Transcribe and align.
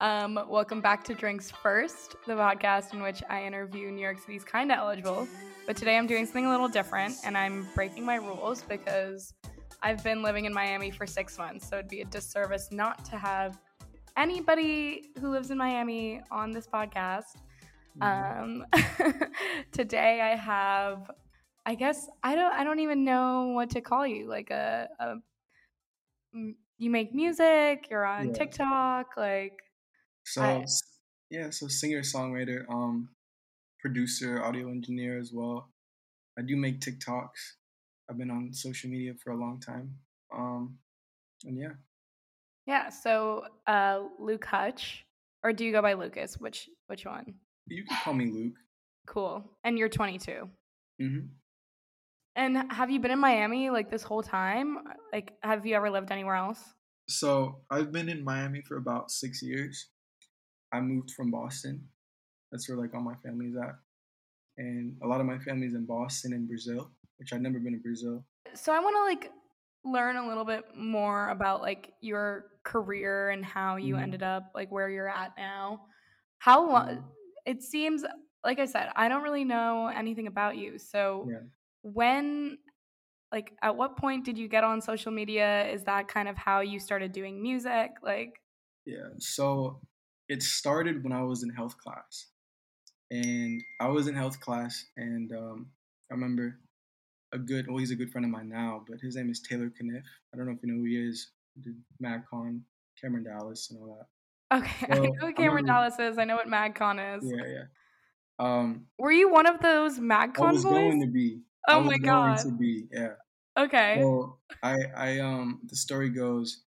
Um, 0.00 0.38
welcome 0.48 0.80
back 0.80 1.02
to 1.04 1.14
Drinks 1.14 1.50
First, 1.50 2.14
the 2.26 2.34
podcast 2.34 2.92
in 2.94 3.02
which 3.02 3.22
I 3.28 3.42
interview 3.44 3.90
New 3.90 4.00
York 4.00 4.18
City's 4.20 4.44
kind 4.44 4.70
of 4.70 4.78
eligible. 4.78 5.26
But 5.66 5.76
today 5.76 5.96
I'm 5.98 6.06
doing 6.06 6.24
something 6.24 6.46
a 6.46 6.50
little 6.50 6.68
different 6.68 7.16
and 7.24 7.36
I'm 7.36 7.66
breaking 7.74 8.04
my 8.04 8.14
rules 8.16 8.62
because 8.62 9.34
I've 9.82 10.02
been 10.04 10.22
living 10.22 10.44
in 10.44 10.54
Miami 10.54 10.92
for 10.92 11.04
six 11.06 11.36
months. 11.36 11.68
So 11.68 11.78
it'd 11.78 11.88
be 11.88 12.02
a 12.02 12.04
disservice 12.04 12.68
not 12.70 13.04
to 13.06 13.16
have 13.18 13.58
anybody 14.16 15.10
who 15.20 15.30
lives 15.30 15.50
in 15.50 15.58
Miami 15.58 16.22
on 16.30 16.52
this 16.52 16.68
podcast. 16.68 17.36
Um, 18.00 18.64
today 19.72 20.20
I 20.20 20.36
have, 20.36 21.10
I 21.66 21.74
guess 21.74 22.08
I 22.22 22.36
don't, 22.36 22.52
I 22.52 22.62
don't 22.62 22.78
even 22.78 23.04
know 23.04 23.48
what 23.48 23.70
to 23.70 23.80
call 23.80 24.06
you. 24.06 24.28
Like 24.28 24.50
a, 24.50 24.88
a 25.00 25.14
you 26.78 26.90
make 26.90 27.12
music, 27.12 27.88
you're 27.90 28.06
on 28.06 28.28
Yeah. 28.28 28.32
TikTok, 28.34 29.16
like 29.16 29.54
So 30.32 30.42
I- 30.42 30.64
yeah, 31.30 31.50
so 31.50 31.68
singer 31.68 32.00
songwriter, 32.00 32.68
um, 32.70 33.10
producer, 33.80 34.42
audio 34.42 34.68
engineer 34.68 35.18
as 35.18 35.30
well. 35.32 35.70
I 36.38 36.42
do 36.42 36.56
make 36.56 36.80
TikToks. 36.80 37.56
I've 38.10 38.16
been 38.18 38.30
on 38.30 38.52
social 38.52 38.90
media 38.90 39.14
for 39.22 39.32
a 39.32 39.36
long 39.36 39.60
time. 39.60 39.94
Um, 40.34 40.78
and 41.44 41.58
yeah, 41.58 41.74
yeah. 42.66 42.88
So 42.90 43.44
uh, 43.66 44.00
Luke 44.18 44.44
Hutch, 44.44 45.04
or 45.42 45.52
do 45.52 45.64
you 45.64 45.72
go 45.72 45.82
by 45.82 45.94
Lucas? 45.94 46.38
Which 46.38 46.68
which 46.86 47.04
one? 47.04 47.34
you 47.66 47.84
can 47.84 47.96
call 48.02 48.14
me 48.14 48.26
Luke. 48.30 48.54
Cool. 49.06 49.44
And 49.64 49.78
you're 49.78 49.88
22. 49.88 50.48
Mm-hmm. 51.00 51.26
And 52.36 52.72
have 52.72 52.90
you 52.90 53.00
been 53.00 53.10
in 53.10 53.18
Miami 53.18 53.70
like 53.70 53.90
this 53.90 54.02
whole 54.02 54.22
time? 54.22 54.78
Like, 55.12 55.32
have 55.42 55.66
you 55.66 55.74
ever 55.74 55.90
lived 55.90 56.10
anywhere 56.12 56.36
else? 56.36 56.62
So 57.08 57.60
I've 57.70 57.90
been 57.92 58.08
in 58.08 58.22
Miami 58.24 58.62
for 58.62 58.76
about 58.76 59.10
six 59.10 59.42
years. 59.42 59.88
I 60.72 60.80
moved 60.80 61.12
from 61.12 61.30
Boston. 61.30 61.88
That's 62.52 62.68
where 62.68 62.78
like 62.78 62.94
all 62.94 63.00
my 63.00 63.14
family's 63.22 63.56
at, 63.56 63.74
and 64.56 64.96
a 65.02 65.06
lot 65.06 65.20
of 65.20 65.26
my 65.26 65.38
family's 65.38 65.74
in 65.74 65.84
Boston 65.86 66.32
and 66.32 66.48
Brazil, 66.48 66.90
which 67.18 67.32
I've 67.32 67.40
never 67.42 67.58
been 67.58 67.74
to 67.74 67.78
Brazil. 67.78 68.24
So 68.54 68.72
I 68.72 68.78
want 68.80 68.96
to 68.96 69.02
like 69.02 69.32
learn 69.84 70.16
a 70.16 70.26
little 70.26 70.44
bit 70.44 70.64
more 70.76 71.28
about 71.30 71.60
like 71.62 71.92
your 72.00 72.46
career 72.64 73.30
and 73.30 73.44
how 73.44 73.76
you 73.76 73.94
Mhm. 73.94 74.02
ended 74.02 74.22
up 74.22 74.50
like 74.54 74.70
where 74.70 74.88
you're 74.90 75.08
at 75.08 75.36
now. 75.36 75.86
How 76.38 76.66
long? 76.66 76.88
Mhm. 76.88 77.04
It 77.46 77.62
seems 77.62 78.04
like 78.44 78.58
I 78.58 78.66
said, 78.66 78.90
I 78.96 79.08
don't 79.08 79.22
really 79.22 79.44
know 79.44 79.88
anything 79.88 80.26
about 80.26 80.56
you. 80.56 80.78
So 80.78 81.28
Yeah. 81.30 81.42
when 81.82 82.58
like 83.30 83.54
at 83.60 83.76
what 83.76 83.96
point 83.96 84.24
did 84.24 84.38
you 84.38 84.48
get 84.48 84.64
on 84.64 84.80
social 84.80 85.12
media? 85.12 85.68
Is 85.70 85.84
that 85.84 86.08
kind 86.08 86.28
of 86.28 86.36
how 86.36 86.60
you 86.60 86.78
started 86.78 87.12
doing 87.12 87.42
music? 87.42 87.90
Like 88.02 88.40
Yeah. 88.86 89.10
So 89.18 89.82
it 90.28 90.42
started 90.42 91.02
when 91.02 91.12
I 91.12 91.22
was 91.22 91.42
in 91.42 91.50
health 91.50 91.76
class. 91.78 92.26
And 93.10 93.62
I 93.80 93.88
was 93.88 94.06
in 94.06 94.14
health 94.14 94.38
class 94.40 94.84
and 94.98 95.32
um, 95.32 95.66
I 96.10 96.14
remember 96.14 96.58
a 97.32 97.38
good 97.38 97.66
well, 97.66 97.78
he's 97.78 97.90
a 97.90 97.96
good 97.96 98.10
friend 98.10 98.24
of 98.24 98.30
mine 98.30 98.48
now, 98.50 98.84
but 98.88 99.00
his 99.00 99.16
name 99.16 99.30
is 99.30 99.40
Taylor 99.40 99.70
Caniff. 99.70 100.02
I 100.32 100.36
don't 100.36 100.46
know 100.46 100.52
if 100.52 100.58
you 100.62 100.70
know 100.72 100.78
who 100.80 100.84
he 100.84 100.96
is. 100.96 101.30
He 101.54 101.62
did 101.62 101.76
MagCon, 102.02 102.60
Cameron 103.00 103.24
Dallas 103.24 103.70
and 103.70 103.80
all 103.80 103.98
that. 104.50 104.58
okay, 104.58 104.86
I 104.90 104.94
know 104.96 105.04
I 105.04 105.24
what 105.24 105.36
Cameron 105.36 105.64
remember- 105.64 105.66
Dallas 105.66 105.98
is. 105.98 106.18
I 106.18 106.24
know 106.24 106.36
what 106.36 106.48
MagCon 106.48 107.18
is. 107.18 107.24
Yeah, 107.34 107.46
yeah. 107.46 107.64
Um 108.38 108.86
Were 108.98 109.10
you 109.12 109.30
one 109.30 109.46
of 109.46 109.60
those 109.60 109.98
I 109.98 110.02
MagCon 110.02 110.52
was 110.52 110.62
boys? 110.64 110.72
going 110.72 111.00
to 111.00 111.06
be. 111.06 111.40
Oh 111.66 111.74
I 111.74 111.76
was 111.78 111.86
my 111.86 111.98
going 111.98 112.34
god. 112.34 112.38
to 112.40 112.52
be, 112.52 112.84
yeah. 112.92 113.12
Okay. 113.58 113.96
Well, 114.04 114.38
I, 114.62 114.76
I, 114.96 115.18
um, 115.18 115.60
the 115.66 115.74
story 115.76 116.10
goes, 116.10 116.62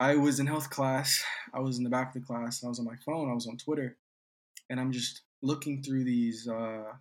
I 0.00 0.14
was 0.16 0.38
in 0.38 0.46
health 0.46 0.70
class. 0.70 1.22
I 1.52 1.60
was 1.60 1.78
in 1.78 1.84
the 1.84 1.90
back 1.90 2.08
of 2.08 2.14
the 2.14 2.26
class. 2.26 2.62
And 2.62 2.68
I 2.68 2.70
was 2.70 2.78
on 2.78 2.84
my 2.84 2.96
phone. 3.04 3.30
I 3.30 3.34
was 3.34 3.46
on 3.46 3.56
Twitter, 3.56 3.96
and 4.70 4.78
I'm 4.78 4.92
just 4.92 5.22
looking 5.42 5.82
through 5.82 6.04
these, 6.04 6.48
uh, 6.48 6.92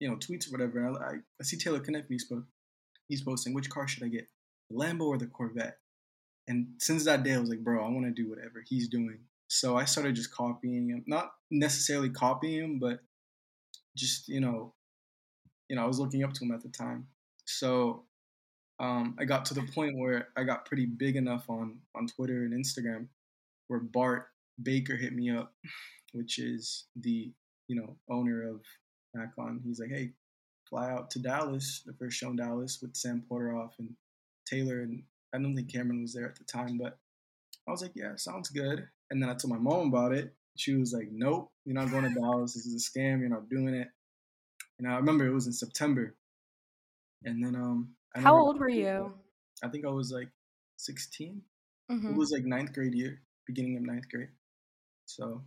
you 0.00 0.08
know, 0.08 0.16
tweets 0.16 0.48
or 0.48 0.52
whatever. 0.52 0.86
And 0.86 0.96
I, 0.96 1.14
I, 1.40 1.42
see 1.42 1.56
Taylor 1.56 1.80
Caniff. 1.80 2.06
He's, 2.08 2.30
he's 3.08 3.22
posting, 3.22 3.54
which 3.54 3.70
car 3.70 3.88
should 3.88 4.04
I 4.04 4.08
get, 4.08 4.28
the 4.70 4.76
Lambo 4.76 5.02
or 5.02 5.18
the 5.18 5.26
Corvette? 5.26 5.78
And 6.46 6.68
since 6.78 7.04
that 7.04 7.22
day, 7.22 7.34
I 7.34 7.38
was 7.38 7.50
like, 7.50 7.64
bro, 7.64 7.84
I 7.84 7.90
want 7.90 8.06
to 8.06 8.22
do 8.22 8.28
whatever 8.28 8.64
he's 8.66 8.88
doing. 8.88 9.18
So 9.48 9.76
I 9.76 9.84
started 9.84 10.14
just 10.14 10.34
copying 10.34 10.90
him, 10.90 11.04
not 11.06 11.32
necessarily 11.50 12.10
copying 12.10 12.64
him, 12.64 12.78
but 12.78 13.00
just 13.96 14.28
you 14.28 14.40
know, 14.40 14.74
you 15.68 15.76
know, 15.76 15.82
I 15.82 15.86
was 15.86 15.98
looking 15.98 16.24
up 16.24 16.32
to 16.34 16.44
him 16.44 16.52
at 16.52 16.62
the 16.62 16.68
time. 16.68 17.06
So 17.44 18.04
um, 18.80 19.16
I 19.18 19.24
got 19.24 19.44
to 19.46 19.54
the 19.54 19.66
point 19.74 19.96
where 19.96 20.28
I 20.36 20.44
got 20.44 20.66
pretty 20.66 20.86
big 20.86 21.16
enough 21.16 21.48
on 21.48 21.78
on 21.94 22.06
Twitter 22.06 22.44
and 22.44 22.52
Instagram, 22.52 23.08
where 23.68 23.80
Bart 23.80 24.28
Baker 24.62 24.96
hit 24.96 25.12
me 25.12 25.30
up, 25.30 25.52
which 26.12 26.38
is 26.38 26.86
the 26.96 27.32
you 27.66 27.76
know 27.76 27.96
owner 28.08 28.48
of 28.48 28.60
MagCon. 29.16 29.60
He's 29.64 29.80
like, 29.80 29.90
hey, 29.90 30.10
fly 30.68 30.90
out 30.90 31.10
to 31.10 31.18
Dallas, 31.18 31.82
the 31.84 31.94
first 31.94 32.16
show 32.16 32.30
in 32.30 32.36
Dallas 32.36 32.78
with 32.80 32.96
Sam 32.96 33.24
Pottorff 33.30 33.70
and 33.78 33.94
Taylor, 34.46 34.80
and 34.80 35.02
I 35.34 35.38
don't 35.38 35.54
think 35.54 35.72
Cameron 35.72 36.02
was 36.02 36.14
there 36.14 36.26
at 36.26 36.36
the 36.36 36.44
time, 36.44 36.78
but 36.78 36.98
I 37.66 37.70
was 37.70 37.82
like, 37.82 37.92
yeah, 37.94 38.16
sounds 38.16 38.48
good. 38.48 38.86
And 39.10 39.22
then 39.22 39.28
I 39.28 39.34
told 39.34 39.52
my 39.52 39.58
mom 39.58 39.88
about 39.88 40.12
it. 40.12 40.34
She 40.56 40.74
was 40.74 40.92
like, 40.92 41.08
nope, 41.12 41.50
you're 41.64 41.74
not 41.74 41.90
going 41.90 42.04
to 42.04 42.20
Dallas. 42.20 42.54
This 42.54 42.66
is 42.66 42.74
a 42.74 42.90
scam. 42.90 43.20
You're 43.20 43.28
not 43.28 43.48
doing 43.48 43.74
it. 43.74 43.88
And 44.78 44.88
I 44.88 44.96
remember 44.96 45.26
it 45.26 45.34
was 45.34 45.46
in 45.46 45.52
September. 45.52 46.14
And 47.24 47.44
then 47.44 47.54
um, 47.54 47.90
How 48.22 48.36
old 48.36 48.58
were 48.58 48.68
you? 48.68 49.14
I 49.62 49.68
think 49.68 49.84
I 49.84 49.90
was 49.90 50.12
like 50.12 50.28
16. 50.76 51.42
Mhm. 51.90 52.10
It 52.10 52.16
was 52.16 52.30
like 52.30 52.44
ninth 52.44 52.72
grade 52.72 52.94
year, 52.94 53.22
beginning 53.46 53.76
of 53.76 53.82
ninth 53.82 54.08
grade. 54.10 54.30
So 55.06 55.42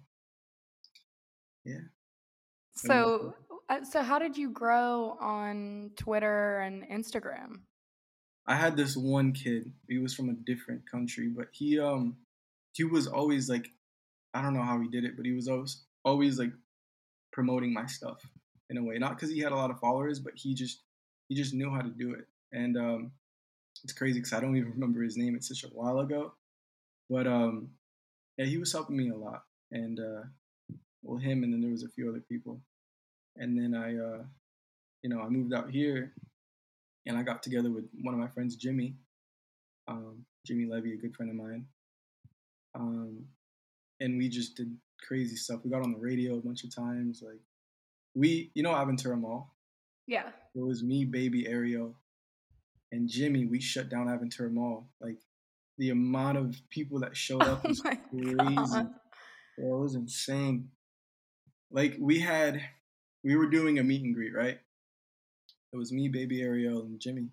yeah. 1.63 1.81
So, 2.73 3.35
uh, 3.69 3.83
so 3.83 4.01
how 4.01 4.17
did 4.17 4.37
you 4.37 4.49
grow 4.49 5.17
on 5.19 5.91
Twitter 5.95 6.59
and 6.59 6.83
Instagram? 6.83 7.61
I 8.47 8.55
had 8.55 8.75
this 8.75 8.97
one 8.97 9.33
kid. 9.33 9.71
He 9.87 9.99
was 9.99 10.15
from 10.15 10.29
a 10.29 10.33
different 10.33 10.89
country, 10.89 11.27
but 11.27 11.47
he 11.51 11.79
um 11.79 12.17
he 12.73 12.83
was 12.83 13.07
always 13.07 13.49
like 13.49 13.67
I 14.33 14.41
don't 14.41 14.53
know 14.53 14.63
how 14.63 14.79
he 14.79 14.87
did 14.87 15.03
it, 15.03 15.15
but 15.15 15.25
he 15.25 15.33
was 15.33 15.47
always 15.47 15.85
always 16.03 16.39
like 16.39 16.51
promoting 17.31 17.73
my 17.73 17.85
stuff 17.85 18.21
in 18.69 18.77
a 18.77 18.83
way. 18.83 18.97
Not 18.97 19.15
because 19.15 19.29
he 19.29 19.39
had 19.39 19.51
a 19.51 19.55
lot 19.55 19.69
of 19.71 19.79
followers, 19.79 20.19
but 20.19 20.33
he 20.35 20.53
just 20.55 20.81
he 21.29 21.35
just 21.35 21.53
knew 21.53 21.69
how 21.69 21.81
to 21.81 21.89
do 21.89 22.13
it. 22.13 22.27
And 22.53 22.77
um 22.77 23.11
it's 23.83 23.93
crazy 23.93 24.19
because 24.19 24.33
I 24.33 24.39
don't 24.39 24.55
even 24.57 24.71
remember 24.71 25.01
his 25.01 25.17
name. 25.17 25.35
It's 25.35 25.47
such 25.47 25.63
a 25.63 25.73
while 25.73 25.99
ago. 25.99 26.33
But 27.09 27.27
um 27.27 27.69
yeah, 28.37 28.45
he 28.45 28.57
was 28.57 28.71
helping 28.71 28.97
me 28.97 29.09
a 29.09 29.15
lot. 29.15 29.43
And 29.71 29.99
uh 29.99 30.23
well 31.03 31.17
him 31.17 31.43
and 31.43 31.53
then 31.53 31.61
there 31.61 31.71
was 31.71 31.83
a 31.83 31.89
few 31.89 32.09
other 32.09 32.23
people. 32.27 32.61
And 33.37 33.57
then 33.57 33.75
I 33.75 33.97
uh 33.97 34.23
you 35.01 35.09
know, 35.09 35.21
I 35.21 35.29
moved 35.29 35.53
out 35.53 35.69
here 35.71 36.13
and 37.05 37.17
I 37.17 37.23
got 37.23 37.41
together 37.41 37.71
with 37.71 37.85
one 38.01 38.13
of 38.13 38.19
my 38.19 38.27
friends, 38.27 38.55
Jimmy, 38.55 38.95
um, 39.87 40.25
Jimmy 40.45 40.65
Levy, 40.65 40.93
a 40.93 40.97
good 40.97 41.15
friend 41.15 41.31
of 41.31 41.37
mine, 41.37 41.65
um, 42.75 43.25
and 43.99 44.17
we 44.17 44.29
just 44.29 44.55
did 44.55 44.75
crazy 45.07 45.35
stuff. 45.35 45.61
We 45.63 45.71
got 45.71 45.81
on 45.81 45.91
the 45.91 45.99
radio 45.99 46.35
a 46.37 46.41
bunch 46.41 46.63
of 46.63 46.73
times. 46.73 47.23
Like 47.25 47.39
we, 48.15 48.51
you 48.53 48.63
know, 48.63 48.71
Aventura 48.71 49.19
Mall. 49.19 49.53
Yeah. 50.07 50.29
It 50.55 50.61
was 50.61 50.83
me, 50.83 51.05
baby 51.05 51.47
Ariel, 51.47 51.95
and 52.91 53.09
Jimmy. 53.09 53.45
We 53.45 53.59
shut 53.59 53.89
down 53.89 54.07
Aventura 54.07 54.51
Mall. 54.51 54.87
Like 54.99 55.17
the 55.77 55.89
amount 55.89 56.37
of 56.37 56.55
people 56.69 56.99
that 56.99 57.15
showed 57.15 57.43
up 57.43 57.61
Oh 57.65 57.69
was 57.69 57.81
crazy. 57.81 58.35
God. 58.35 58.93
It 59.57 59.65
was 59.65 59.95
insane. 59.95 60.69
Like 61.71 61.95
we 61.99 62.19
had, 62.19 62.61
we 63.23 63.35
were 63.35 63.49
doing 63.49 63.79
a 63.79 63.83
meet 63.83 64.03
and 64.03 64.13
greet, 64.13 64.33
right? 64.35 64.59
It 65.73 65.77
was 65.77 65.91
me, 65.91 66.09
baby 66.09 66.41
Ariel, 66.41 66.81
and 66.81 66.99
Jimmy, 66.99 67.29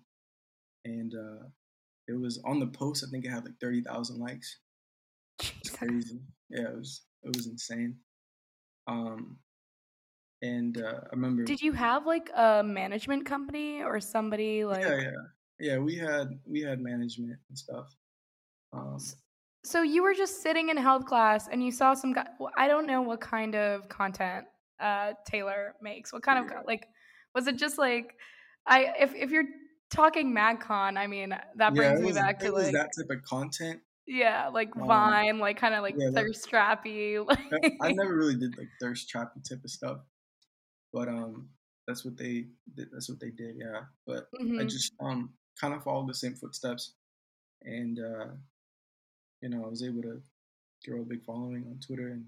and 0.85 1.13
uh, 1.13 1.45
it 2.07 2.19
was 2.19 2.41
on 2.45 2.59
the 2.59 2.67
post. 2.67 3.03
I 3.05 3.11
think 3.11 3.25
it 3.25 3.29
had 3.29 3.43
like 3.43 3.59
thirty 3.59 3.81
thousand 3.81 4.19
likes. 4.19 4.59
It's 5.39 5.69
crazy. 5.69 6.21
Yeah, 6.49 6.69
it 6.69 6.77
was 6.77 7.01
it 7.23 7.35
was 7.35 7.47
insane. 7.47 7.97
Um, 8.87 9.39
and 10.41 10.81
uh, 10.81 11.01
I 11.11 11.15
remember. 11.15 11.43
Did 11.43 11.61
you 11.61 11.73
have 11.73 12.05
like 12.05 12.29
a 12.33 12.63
management 12.63 13.25
company 13.25 13.83
or 13.83 13.99
somebody 13.99 14.63
like? 14.63 14.83
yeah, 14.83 15.01
yeah, 15.01 15.11
yeah. 15.59 15.77
We 15.77 15.95
had 15.97 16.39
we 16.45 16.61
had 16.61 16.79
management 16.79 17.39
and 17.49 17.57
stuff. 17.57 17.95
Um, 18.73 18.97
So 19.65 19.81
you 19.81 20.03
were 20.03 20.13
just 20.13 20.41
sitting 20.41 20.69
in 20.69 20.77
health 20.77 21.05
class 21.05 21.47
and 21.51 21.63
you 21.63 21.71
saw 21.71 21.93
some 21.93 22.13
guy. 22.13 22.27
Well, 22.39 22.51
I 22.57 22.67
don't 22.67 22.87
know 22.87 23.01
what 23.01 23.19
kind 23.21 23.55
of 23.55 23.89
content 23.89 24.45
uh, 24.79 25.13
Taylor 25.25 25.75
makes. 25.81 26.13
What 26.13 26.23
kind 26.23 26.39
of 26.39 26.45
Yeah. 26.45 26.59
co- 26.61 26.65
like 26.67 26.87
was 27.35 27.47
it 27.47 27.57
just 27.57 27.77
like 27.77 28.15
I 28.65 28.93
if 28.99 29.13
if 29.15 29.31
you're 29.31 29.45
talking 29.91 30.33
MagCon, 30.33 30.97
I 30.97 31.07
mean 31.07 31.29
that 31.29 31.51
yeah, 31.57 31.69
brings 31.69 31.99
it 31.99 32.03
me 32.03 32.11
back 32.13 32.41
it 32.41 32.45
to 32.47 32.51
was 32.53 32.65
like 32.65 32.73
that 32.73 32.89
type 32.97 33.09
of 33.17 33.23
content. 33.23 33.81
yeah, 34.07 34.47
like 34.47 34.75
um, 34.77 34.87
Vine, 34.87 35.39
like 35.39 35.57
kind 35.57 35.73
of 35.75 35.81
like 35.81 35.95
yeah, 35.97 36.07
like- 36.09 36.15
thirst 36.15 36.49
trappy. 36.49 37.17
I- 37.29 37.35
Like, 37.51 37.73
I 37.81 37.91
never 37.91 38.15
really 38.15 38.35
did 38.37 38.57
like 38.57 38.69
thirst 38.79 39.11
trappy 39.13 39.41
type 39.47 39.63
of 39.63 39.69
stuff, 39.71 39.97
but 40.93 41.07
um, 41.09 41.49
that's 41.87 42.05
what 42.05 42.15
they 42.17 42.47
did. 42.75 42.87
That's 42.93 43.09
what 43.09 43.19
they 43.19 43.31
did. 43.31 43.55
Yeah, 43.57 43.81
but 44.07 44.27
I 44.39 44.43
Mhm. 44.43 44.69
just 44.69 44.93
um 45.01 45.33
kind 45.59 45.73
of 45.73 45.83
followed 45.83 46.07
the 46.07 46.13
same 46.13 46.35
footsteps, 46.35 46.93
and 47.63 47.99
uh, 47.99 48.27
you 49.41 49.49
know 49.49 49.65
I 49.65 49.69
was 49.69 49.83
able 49.83 50.01
to 50.03 50.21
grow 50.87 51.01
a 51.01 51.05
big 51.05 51.23
following 51.25 51.65
on 51.67 51.79
Twitter 51.85 52.09
and 52.09 52.25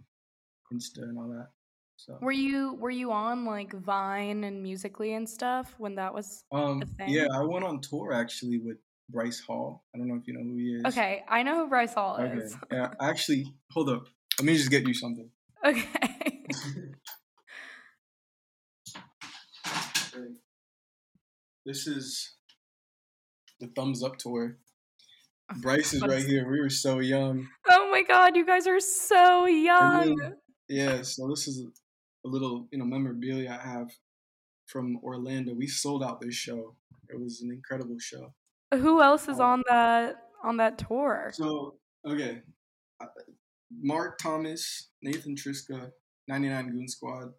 Insta 0.73 1.03
and 1.03 1.17
all 1.17 1.29
that. 1.29 1.49
So 1.97 2.17
Were 2.21 2.31
you 2.31 2.73
were 2.73 2.89
you 2.91 3.11
on 3.11 3.45
like 3.45 3.73
Vine 3.73 4.43
and 4.43 4.63
Musically 4.63 5.13
and 5.13 5.29
stuff 5.29 5.75
when 5.77 5.95
that 5.95 6.13
was 6.13 6.43
um 6.51 6.81
a 6.81 6.85
thing? 6.85 7.09
yeah, 7.09 7.27
I 7.33 7.41
went 7.43 7.63
on 7.65 7.79
tour 7.81 8.13
actually 8.13 8.57
with 8.59 8.77
Bryce 9.09 9.39
Hall. 9.39 9.83
I 9.93 9.97
don't 9.97 10.07
know 10.07 10.15
if 10.15 10.27
you 10.27 10.33
know 10.33 10.43
who 10.43 10.55
he 10.57 10.73
is. 10.75 10.85
Okay, 10.87 11.23
I 11.27 11.43
know 11.43 11.63
who 11.63 11.69
Bryce 11.69 11.93
Hall 11.93 12.17
Okay. 12.19 12.37
is. 12.37 12.55
Yeah, 12.71 12.89
actually, 12.99 13.45
hold 13.71 13.89
up. 13.89 14.05
Let 14.39 14.45
me 14.45 14.55
just 14.57 14.71
get 14.71 14.87
you 14.87 14.93
something. 14.93 15.29
Okay. 15.63 16.43
This 21.65 21.85
is 21.85 22.35
the 23.61 23.67
thumbs 23.67 24.03
up 24.03 24.17
tour. 24.17 24.57
Bryce 25.61 25.93
is 25.93 26.01
right 26.01 26.23
here. 26.25 26.49
We 26.49 26.59
were 26.59 26.69
so 26.69 26.99
young. 26.99 27.47
oh 27.69 27.89
my 27.91 28.01
god, 28.03 28.35
you 28.35 28.45
guys 28.45 28.67
are 28.67 28.79
so 28.79 29.45
young. 29.45 30.15
then- 30.17 30.37
Yeah, 30.67 31.01
so 31.03 31.27
this 31.29 31.47
is 31.47 31.65
a 32.25 32.27
little, 32.27 32.67
you 32.71 32.77
know, 32.79 32.85
memorabilia 32.85 33.57
I 33.61 33.67
have 33.67 33.89
from 34.67 34.97
Orlando. 35.03 35.53
We 35.53 35.67
sold 35.67 36.03
out 36.03 36.21
this 36.21 36.35
show. 36.35 36.75
It 37.09 37.19
was 37.19 37.41
an 37.41 37.51
incredible 37.51 37.97
show. 37.99 38.33
Who 38.73 39.01
else 39.01 39.27
is 39.27 39.39
Oh. 39.39 39.43
on 39.45 39.63
that 39.69 40.29
on 40.43 40.57
that 40.57 40.77
tour? 40.77 41.31
So, 41.33 41.75
okay. 42.07 42.41
Mark 43.81 44.17
Thomas, 44.17 44.89
Nathan 45.01 45.35
Triska, 45.35 45.91
99 46.27 46.71
Goon 46.71 46.87
Squad, 46.87 47.33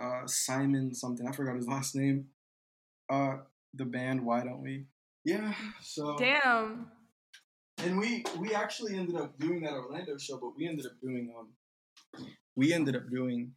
uh, 0.00 0.26
Simon 0.26 0.94
something. 0.94 1.26
I 1.26 1.32
forgot 1.32 1.56
his 1.56 1.66
last 1.66 1.94
name. 1.94 2.26
Uh, 3.08 3.38
the 3.76 3.84
band 3.84 4.24
Why 4.24 4.42
Don't 4.42 4.62
We? 4.62 4.86
Yeah, 5.24 5.54
so 5.82 6.16
Damn. 6.16 6.88
and 7.78 7.98
we 7.98 8.24
we 8.38 8.54
actually 8.54 8.96
ended 8.96 9.16
up 9.16 9.38
doing 9.38 9.62
that 9.62 9.72
Orlando 9.72 10.16
show, 10.18 10.38
but 10.38 10.56
we 10.56 10.68
ended 10.68 10.86
up 10.86 10.92
doing 11.02 11.32
um 11.38 11.48
we 12.54 12.72
ended 12.72 12.96
up 12.96 13.10
doing 13.10 13.52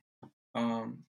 um 0.55 1.03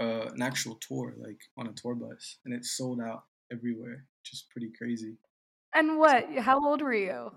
uh, 0.00 0.30
an 0.32 0.42
actual 0.42 0.76
tour, 0.76 1.14
like 1.18 1.40
on 1.56 1.66
a 1.66 1.72
tour 1.72 1.94
bus, 1.94 2.38
and 2.44 2.54
it 2.54 2.64
sold 2.64 3.00
out 3.00 3.24
everywhere, 3.52 4.04
which 4.20 4.32
is 4.32 4.46
pretty 4.52 4.70
crazy. 4.78 5.16
And 5.74 5.98
what? 5.98 6.24
How 6.38 6.64
old 6.64 6.82
were 6.82 6.94
you? 6.94 7.32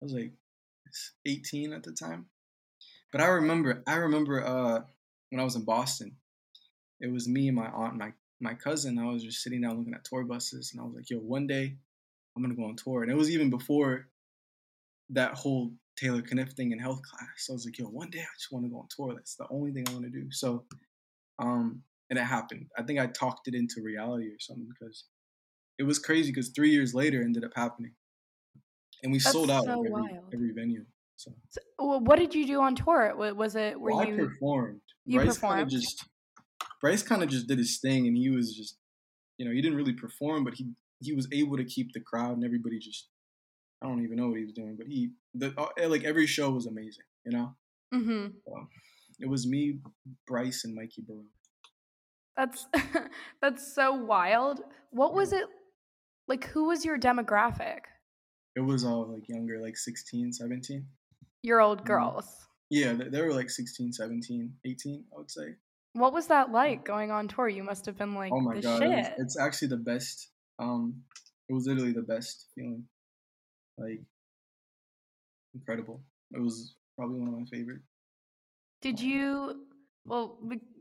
I 0.00 0.04
was 0.04 0.12
like 0.12 0.32
18 1.26 1.72
at 1.72 1.82
the 1.82 1.92
time. 1.92 2.26
But 3.12 3.20
I 3.20 3.26
remember 3.26 3.82
I 3.86 3.96
remember 3.96 4.44
uh 4.44 4.80
when 5.30 5.40
I 5.40 5.44
was 5.44 5.56
in 5.56 5.64
Boston, 5.64 6.16
it 7.00 7.10
was 7.10 7.28
me 7.28 7.48
and 7.48 7.56
my 7.56 7.68
aunt 7.68 7.92
and 7.92 7.98
my 7.98 8.12
my 8.40 8.54
cousin. 8.54 8.98
I 8.98 9.06
was 9.06 9.22
just 9.22 9.42
sitting 9.42 9.62
down 9.62 9.78
looking 9.78 9.94
at 9.94 10.04
tour 10.04 10.24
buses 10.24 10.72
and 10.72 10.80
I 10.80 10.84
was 10.84 10.94
like, 10.94 11.10
yo, 11.10 11.18
one 11.18 11.46
day 11.46 11.76
I'm 12.36 12.42
gonna 12.42 12.54
go 12.54 12.64
on 12.64 12.76
tour. 12.76 13.02
And 13.02 13.10
it 13.10 13.16
was 13.16 13.30
even 13.30 13.50
before 13.50 14.08
that 15.10 15.34
whole 15.34 15.72
Taylor 15.96 16.22
Caniff 16.22 16.52
thing 16.52 16.72
in 16.72 16.78
health 16.78 17.00
class. 17.02 17.28
So 17.38 17.52
I 17.52 17.54
was 17.54 17.64
like, 17.64 17.78
yo, 17.78 17.86
one 17.86 18.10
day 18.10 18.20
I 18.20 18.34
just 18.38 18.52
wanna 18.52 18.68
go 18.68 18.78
on 18.78 18.88
tour. 18.94 19.14
That's 19.14 19.36
the 19.36 19.46
only 19.50 19.72
thing 19.72 19.88
I 19.88 19.92
wanna 19.92 20.10
do. 20.10 20.30
So 20.30 20.64
um 21.38 21.82
and 22.10 22.18
it 22.18 22.24
happened. 22.24 22.66
I 22.78 22.82
think 22.82 23.00
I 23.00 23.06
talked 23.06 23.48
it 23.48 23.54
into 23.54 23.82
reality 23.82 24.26
or 24.26 24.38
something 24.38 24.68
because 24.68 25.04
it 25.78 25.82
was 25.82 25.98
crazy 25.98 26.30
because 26.30 26.50
three 26.50 26.70
years 26.70 26.94
later 26.94 27.22
it 27.22 27.24
ended 27.24 27.44
up 27.44 27.52
happening. 27.54 27.92
And 29.02 29.12
we 29.12 29.18
That's 29.18 29.32
sold 29.32 29.50
out 29.50 29.64
so 29.64 29.72
every, 29.72 30.18
every 30.32 30.52
venue. 30.52 30.84
So 31.16 31.32
So, 31.50 31.60
well, 31.78 32.00
what 32.00 32.18
did 32.18 32.34
you 32.34 32.46
do 32.46 32.60
on 32.60 32.74
tour? 32.74 33.14
Wa- 33.16 33.32
Was 33.32 33.56
it 33.56 33.78
were 33.80 33.90
well, 33.90 34.00
I 34.00 34.06
you? 34.06 34.16
performed. 34.16 34.80
you 35.04 35.18
Bryce 35.18 35.38
kind 35.38 35.60
of 35.60 35.68
performed? 35.68 35.70
just 35.70 36.04
Bryce 36.80 37.02
kind 37.02 37.22
of 37.22 37.28
just 37.28 37.46
did 37.46 37.58
his 37.58 37.78
thing, 37.78 38.06
and 38.06 38.16
he 38.16 38.30
was 38.30 38.54
just, 38.54 38.76
you 39.38 39.46
know, 39.46 39.52
he 39.52 39.60
didn't 39.62 39.76
really 39.78 39.92
perform, 39.94 40.44
but 40.44 40.54
he 40.54 40.72
he 41.00 41.12
was 41.12 41.28
able 41.32 41.56
to 41.56 41.64
keep 41.64 41.92
the 41.92 42.00
crowd 42.00 42.36
and 42.36 42.44
everybody 42.44 42.78
just. 42.78 43.08
I 43.82 43.88
don't 43.88 44.02
even 44.02 44.16
know 44.16 44.28
what 44.28 44.38
he 44.38 44.44
was 44.44 44.54
doing, 44.54 44.74
but 44.76 44.86
he 44.86 45.10
the 45.34 45.52
uh, 45.58 45.88
like 45.88 46.04
every 46.04 46.26
show 46.26 46.50
was 46.50 46.66
amazing. 46.66 47.04
You 47.26 47.32
know, 47.32 47.54
hmm 47.92 48.26
it 49.20 49.28
was 49.28 49.46
me, 49.46 49.78
Bryce, 50.26 50.64
and 50.64 50.74
Mikey 50.74 51.02
Barone. 51.06 51.26
That's 52.36 52.66
that's 53.40 53.74
so 53.74 53.92
wild. 53.92 54.60
What 54.90 55.14
was 55.14 55.32
it 55.32 55.44
like? 56.28 56.44
Who 56.46 56.68
was 56.68 56.84
your 56.84 56.98
demographic? 56.98 57.80
It 58.56 58.60
was 58.60 58.84
all 58.84 59.12
like 59.12 59.28
younger, 59.28 59.60
like 59.60 59.76
16, 59.76 60.32
17. 60.32 60.86
Your 61.42 61.60
old 61.60 61.82
Mhm. 61.82 61.86
girls. 61.86 62.46
Yeah, 62.70 62.94
they, 62.94 63.08
they 63.08 63.20
were 63.20 63.34
like 63.34 63.50
16, 63.50 63.92
17, 63.92 64.52
18, 64.64 65.04
I 65.12 65.18
would 65.18 65.30
say. 65.30 65.54
What 65.96 66.12
was 66.12 66.26
that 66.26 66.52
like 66.52 66.84
going 66.84 67.10
on 67.10 67.26
tour? 67.28 67.48
You 67.48 67.64
must 67.64 67.86
have 67.86 67.96
been 67.96 68.14
like 68.14 68.32
oh 68.32 68.40
my 68.40 68.60
god, 68.60 68.82
it 68.82 68.88
was- 68.88 69.06
it's 69.18 69.38
actually 69.38 69.68
the 69.68 69.78
best. 69.78 70.30
Um, 70.58 71.02
it 71.48 71.54
was 71.54 71.66
literally 71.66 71.92
the 71.92 72.02
best 72.02 72.48
feeling. 72.54 72.84
Like 73.78 74.00
incredible. 75.54 76.02
It 76.32 76.40
was 76.40 76.74
probably 76.96 77.18
one 77.20 77.28
of 77.28 77.34
my 77.34 77.44
favorite. 77.46 77.80
Did 78.82 79.00
you? 79.00 79.64
Well, 80.04 80.38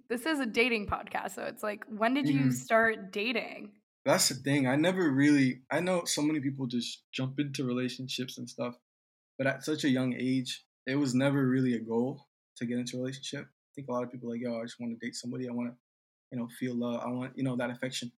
this 0.10 0.26
is 0.26 0.40
a 0.40 0.46
dating 0.46 0.88
podcast, 0.88 1.32
so 1.32 1.44
it's 1.44 1.64
like, 1.64 1.86
when 1.86 2.14
did 2.14 2.28
you 2.28 2.48
Mhm. 2.48 2.54
start 2.54 3.12
dating? 3.12 3.72
That's 4.04 4.30
the 4.30 4.36
thing. 4.36 4.68
I 4.68 4.76
never 4.76 5.12
really. 5.12 5.64
I 5.72 5.80
know 5.80 6.06
so 6.06 6.22
many 6.22 6.40
people 6.40 6.68
just 6.68 7.10
jump 7.12 7.40
into 7.40 7.64
relationships 7.66 8.38
and 8.38 8.50
stuff, 8.50 8.76
but 9.38 9.48
at 9.48 9.64
such 9.64 9.84
a 9.84 9.90
young 9.90 10.14
age, 10.14 10.66
it 10.86 10.96
was 10.96 11.16
never 11.16 11.48
really 11.48 11.74
a 11.74 11.80
goal 11.80 12.28
to 12.58 12.66
get 12.66 12.78
into 12.78 12.98
a 12.98 13.00
relationship. 13.00 13.48
Think 13.76 13.90
a 13.90 13.92
lot 13.92 14.04
of 14.04 14.12
people 14.12 14.30
like, 14.30 14.42
yo, 14.42 14.60
I 14.60 14.64
just 14.64 14.80
want 14.80 14.98
to 14.98 15.06
date 15.06 15.16
somebody. 15.16 15.50
I 15.50 15.52
want 15.52 15.70
to, 15.70 15.76
you 16.32 16.40
know, 16.40 16.48
feel 16.60 16.76
love. 16.76 17.02
I 17.06 17.10
want, 17.10 17.34
you 17.36 17.44
know, 17.44 17.56
that 17.58 17.70
affection. 17.70 18.12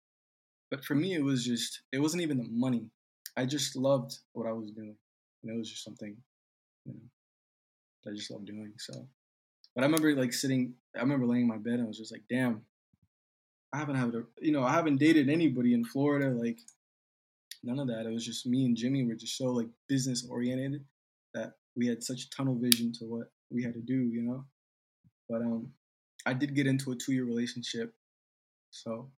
But 0.70 0.84
for 0.84 0.94
me, 0.94 1.14
it 1.14 1.24
was 1.24 1.44
just. 1.44 1.82
It 1.92 2.00
wasn't 2.00 2.22
even 2.22 2.38
the 2.38 2.48
money. 2.50 2.90
I 3.36 3.46
just 3.46 3.76
loved 3.76 4.18
what 4.32 4.46
I 4.46 4.52
was 4.52 4.70
doing, 4.70 4.96
and 5.42 5.54
it 5.54 5.58
was 5.58 5.70
just 5.70 5.84
something, 5.84 6.16
you 6.84 6.92
know, 6.92 7.00
that 8.04 8.10
I 8.12 8.14
just 8.14 8.30
loved 8.30 8.46
doing. 8.46 8.72
So, 8.78 9.06
but 9.74 9.82
I 9.82 9.86
remember 9.86 10.14
like 10.14 10.32
sitting. 10.32 10.74
I 10.94 11.00
remember 11.00 11.26
laying 11.26 11.42
in 11.42 11.48
my 11.48 11.58
bed 11.58 11.74
and 11.74 11.84
I 11.84 11.86
was 11.86 11.98
just 11.98 12.12
like, 12.12 12.24
damn. 12.28 12.62
I 13.72 13.78
haven't 13.78 13.96
had 13.96 14.14
a, 14.14 14.22
you 14.40 14.52
know, 14.52 14.62
I 14.62 14.72
haven't 14.72 14.96
dated 14.96 15.28
anybody 15.28 15.74
in 15.74 15.84
Florida, 15.84 16.30
like 16.30 16.58
none 17.62 17.78
of 17.78 17.88
that. 17.88 18.06
It 18.06 18.12
was 18.12 18.24
just 18.24 18.46
me 18.46 18.64
and 18.64 18.76
Jimmy 18.76 19.04
were 19.04 19.14
just 19.14 19.36
so 19.36 19.46
like 19.46 19.68
business 19.88 20.26
oriented 20.30 20.84
that 21.34 21.54
we 21.74 21.86
had 21.86 22.02
such 22.02 22.30
tunnel 22.30 22.54
vision 22.54 22.92
to 22.94 23.04
what 23.04 23.30
we 23.50 23.62
had 23.62 23.74
to 23.74 23.80
do, 23.80 23.94
you 23.94 24.22
know. 24.22 24.44
But 25.28 25.42
um, 25.42 25.68
I 26.24 26.32
did 26.32 26.54
get 26.54 26.66
into 26.66 26.92
a 26.92 26.96
two 26.96 27.12
year 27.12 27.24
relationship, 27.24 27.94
so, 28.70 29.10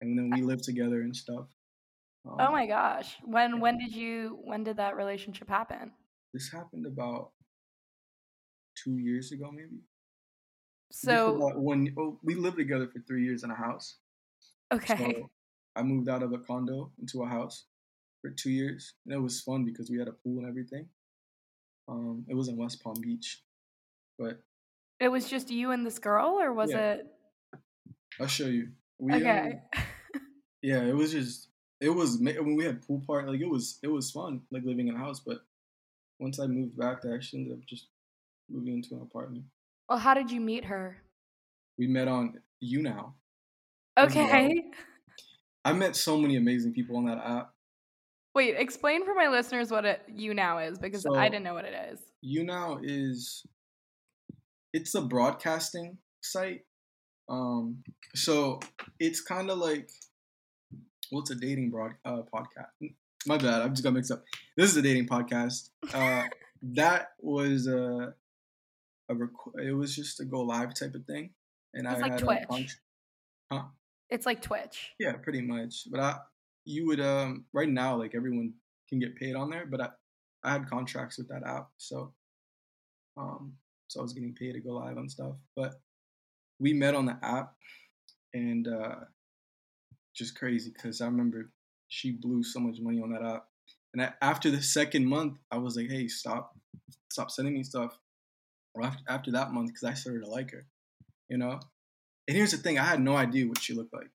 and 0.00 0.18
then 0.18 0.30
we 0.30 0.42
lived 0.42 0.64
together 0.64 1.00
and 1.02 1.14
stuff. 1.14 1.46
Um, 2.26 2.36
Oh 2.38 2.52
my 2.52 2.66
gosh. 2.66 3.16
When 3.24 3.60
when 3.60 3.78
did 3.78 3.94
you 3.94 4.38
when 4.44 4.64
did 4.64 4.76
that 4.76 4.96
relationship 4.96 5.48
happen? 5.48 5.92
This 6.34 6.50
happened 6.50 6.86
about 6.86 7.30
two 8.82 8.98
years 8.98 9.32
ago, 9.32 9.50
maybe. 9.50 9.82
So 10.90 11.52
when 11.56 11.94
oh, 11.98 12.18
we 12.22 12.34
lived 12.34 12.56
together 12.56 12.88
for 12.88 13.00
three 13.00 13.24
years 13.24 13.44
in 13.44 13.50
a 13.50 13.54
house. 13.54 13.96
okay. 14.72 14.96
So 14.96 15.30
I 15.76 15.82
moved 15.82 16.08
out 16.08 16.22
of 16.22 16.32
a 16.32 16.38
condo 16.38 16.90
into 17.00 17.22
a 17.22 17.26
house 17.26 17.66
for 18.20 18.30
two 18.30 18.50
years, 18.50 18.94
and 19.04 19.14
it 19.14 19.20
was 19.20 19.40
fun 19.40 19.64
because 19.64 19.90
we 19.90 19.98
had 19.98 20.08
a 20.08 20.12
pool 20.12 20.38
and 20.38 20.48
everything. 20.48 20.88
Um, 21.88 22.24
it 22.28 22.34
was 22.34 22.48
in 22.48 22.56
West 22.56 22.82
Palm 22.82 22.96
Beach, 23.00 23.42
but 24.18 24.40
It 25.00 25.08
was 25.08 25.28
just 25.28 25.50
you 25.50 25.70
and 25.70 25.86
this 25.86 25.98
girl, 25.98 26.40
or 26.40 26.52
was 26.52 26.70
Yeah. 26.70 26.94
it 26.94 27.06
I'll 28.20 28.26
show 28.26 28.46
you. 28.46 28.70
We, 28.98 29.14
okay? 29.14 29.60
um, 29.76 29.82
yeah, 30.62 30.82
it 30.82 30.94
was 30.94 31.12
just 31.12 31.48
it 31.80 31.90
was 31.90 32.18
when 32.18 32.56
we 32.56 32.64
had 32.64 32.84
pool 32.86 33.02
party, 33.06 33.30
like 33.30 33.40
it 33.40 33.48
was 33.48 33.78
it 33.82 33.88
was 33.88 34.10
fun, 34.10 34.42
like 34.50 34.64
living 34.64 34.88
in 34.88 34.96
a 34.96 34.98
house. 34.98 35.20
But 35.20 35.38
once 36.18 36.40
I 36.40 36.46
moved 36.46 36.76
back, 36.76 37.04
I 37.04 37.14
actually 37.14 37.42
ended 37.42 37.58
up 37.58 37.66
just 37.66 37.86
moving 38.50 38.74
into 38.74 38.94
an 38.94 39.02
apartment. 39.02 39.44
well, 39.88 39.98
how 39.98 40.14
did 40.14 40.30
you 40.30 40.40
meet 40.40 40.64
her? 40.64 40.96
We 41.78 41.86
met 41.86 42.08
on 42.08 42.40
YouNow. 42.62 43.12
As 43.96 44.14
well. 44.14 44.26
Okay. 44.26 44.64
I 45.64 45.72
met 45.72 45.94
so 45.94 46.18
many 46.18 46.36
amazing 46.36 46.72
people 46.72 46.96
on 46.96 47.04
that 47.06 47.18
app. 47.18 47.52
Wait, 48.34 48.54
explain 48.56 49.04
for 49.04 49.14
my 49.14 49.28
listeners 49.28 49.70
what 49.70 49.84
it 49.84 50.00
YouNow 50.12 50.70
is 50.70 50.78
because 50.78 51.06
I 51.06 51.28
didn't 51.28 51.44
know 51.44 51.54
what 51.54 51.64
it 51.64 51.92
is. 51.92 52.00
YouNow 52.24 52.80
is 52.82 53.44
it's 54.72 54.94
a 54.94 55.02
broadcasting 55.02 55.98
site. 56.20 56.62
Um, 57.28 57.82
so 58.14 58.60
it's 58.98 59.20
kind 59.20 59.50
of 59.50 59.58
like 59.58 59.90
well, 61.10 61.22
it's 61.22 61.30
a 61.30 61.34
dating 61.34 61.70
broad 61.70 61.92
uh, 62.04 62.22
podcast. 62.32 62.92
My 63.26 63.36
bad, 63.38 63.62
I 63.62 63.68
just 63.68 63.82
got 63.82 63.92
mixed 63.92 64.10
up. 64.10 64.24
This 64.56 64.70
is 64.70 64.76
a 64.76 64.82
dating 64.82 65.08
podcast. 65.08 65.70
Uh, 65.92 66.24
that 66.74 67.08
was 67.20 67.66
a 67.66 68.14
a 69.10 69.14
rec- 69.14 69.54
it 69.66 69.72
was 69.72 69.94
just 69.96 70.20
a 70.20 70.24
go 70.24 70.40
live 70.42 70.74
type 70.74 70.94
of 70.94 71.04
thing, 71.06 71.30
and 71.74 71.86
It's 71.86 71.96
I 71.96 72.00
like 72.00 72.12
had 72.12 72.20
Twitch. 72.20 72.42
a 72.42 72.46
contract. 72.46 72.80
Huh? 73.52 73.62
It's 74.10 74.26
like 74.26 74.42
Twitch. 74.42 74.90
Yeah, 74.98 75.12
pretty 75.14 75.40
much. 75.42 75.90
But 75.90 76.00
I, 76.00 76.16
you 76.64 76.86
would 76.86 77.00
um 77.00 77.44
right 77.52 77.68
now 77.68 77.96
like 77.96 78.14
everyone 78.14 78.54
can 78.88 78.98
get 79.00 79.16
paid 79.16 79.34
on 79.34 79.50
there, 79.50 79.66
but 79.66 79.80
I, 79.80 79.88
I 80.44 80.52
had 80.52 80.68
contracts 80.68 81.18
with 81.18 81.28
that 81.28 81.46
app, 81.46 81.68
so 81.76 82.12
um 83.16 83.54
so 83.88 84.00
I 84.00 84.02
was 84.02 84.12
getting 84.12 84.34
paid 84.34 84.52
to 84.52 84.60
go 84.60 84.70
live 84.74 84.98
on 84.98 85.08
stuff. 85.08 85.34
But 85.56 85.80
we 86.60 86.72
met 86.72 86.94
on 86.94 87.06
the 87.06 87.18
app, 87.22 87.54
and 88.34 88.68
uh 88.68 88.96
just 90.14 90.38
crazy 90.38 90.70
because 90.74 91.00
I 91.00 91.06
remember 91.06 91.50
she 91.88 92.12
blew 92.12 92.42
so 92.42 92.60
much 92.60 92.78
money 92.80 93.00
on 93.00 93.12
that 93.12 93.22
app. 93.22 93.46
And 93.94 94.02
a- 94.02 94.16
after 94.22 94.50
the 94.50 94.62
second 94.62 95.06
month, 95.06 95.38
I 95.50 95.58
was 95.58 95.76
like, 95.76 95.88
hey, 95.88 96.08
stop, 96.08 96.56
stop 97.10 97.30
sending 97.30 97.54
me 97.54 97.62
stuff. 97.62 97.98
Or 98.74 98.82
after, 98.84 99.02
after 99.08 99.32
that 99.32 99.52
month, 99.52 99.68
because 99.68 99.84
I 99.84 99.94
started 99.94 100.24
to 100.24 100.30
like 100.30 100.50
her, 100.52 100.66
you 101.28 101.38
know. 101.38 101.60
And 102.28 102.36
here's 102.36 102.52
the 102.52 102.58
thing: 102.58 102.78
I 102.78 102.84
had 102.84 103.00
no 103.00 103.16
idea 103.16 103.46
what 103.48 103.60
she 103.62 103.74
looked 103.74 103.94
like. 103.94 104.10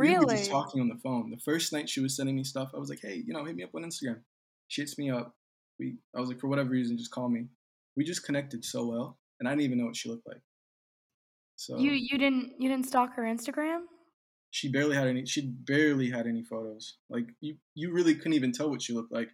We 0.00 0.14
were 0.14 0.24
Really? 0.24 0.36
just 0.36 0.50
talking 0.50 0.80
on 0.80 0.88
the 0.88 0.98
phone. 1.02 1.30
The 1.30 1.38
first 1.38 1.72
night 1.72 1.88
she 1.88 2.00
was 2.00 2.16
sending 2.16 2.36
me 2.36 2.44
stuff, 2.44 2.70
I 2.74 2.78
was 2.78 2.90
like, 2.90 3.00
hey, 3.02 3.16
you 3.26 3.32
know, 3.32 3.44
hit 3.44 3.56
me 3.56 3.64
up 3.64 3.74
on 3.74 3.82
Instagram. 3.84 4.20
She 4.68 4.82
hits 4.82 4.98
me 4.98 5.10
up. 5.10 5.34
We, 5.78 5.96
I 6.16 6.20
was 6.20 6.28
like, 6.28 6.40
for 6.40 6.48
whatever 6.48 6.70
reason, 6.70 6.96
just 6.98 7.10
call 7.10 7.28
me. 7.28 7.46
We 7.96 8.04
just 8.04 8.24
connected 8.24 8.64
so 8.64 8.86
well, 8.86 9.18
and 9.38 9.48
I 9.48 9.52
didn't 9.52 9.62
even 9.64 9.78
know 9.78 9.86
what 9.86 9.96
she 9.96 10.08
looked 10.08 10.26
like. 10.26 10.40
So 11.56 11.78
You 11.78 11.92
you 11.92 12.18
didn't 12.18 12.54
you 12.58 12.68
didn't 12.68 12.86
stalk 12.86 13.14
her 13.14 13.22
Instagram? 13.22 13.82
she 14.50 14.68
barely 14.70 14.94
had 14.96 15.06
any. 15.06 15.24
She 15.26 15.40
barely 15.46 16.10
had 16.10 16.26
any 16.26 16.42
photos. 16.42 16.98
Like 17.08 17.28
you, 17.40 17.56
you 17.74 17.92
really 17.92 18.14
couldn't 18.14 18.34
even 18.34 18.52
tell 18.52 18.70
what 18.70 18.82
she 18.82 18.92
looked 18.92 19.12
like. 19.12 19.30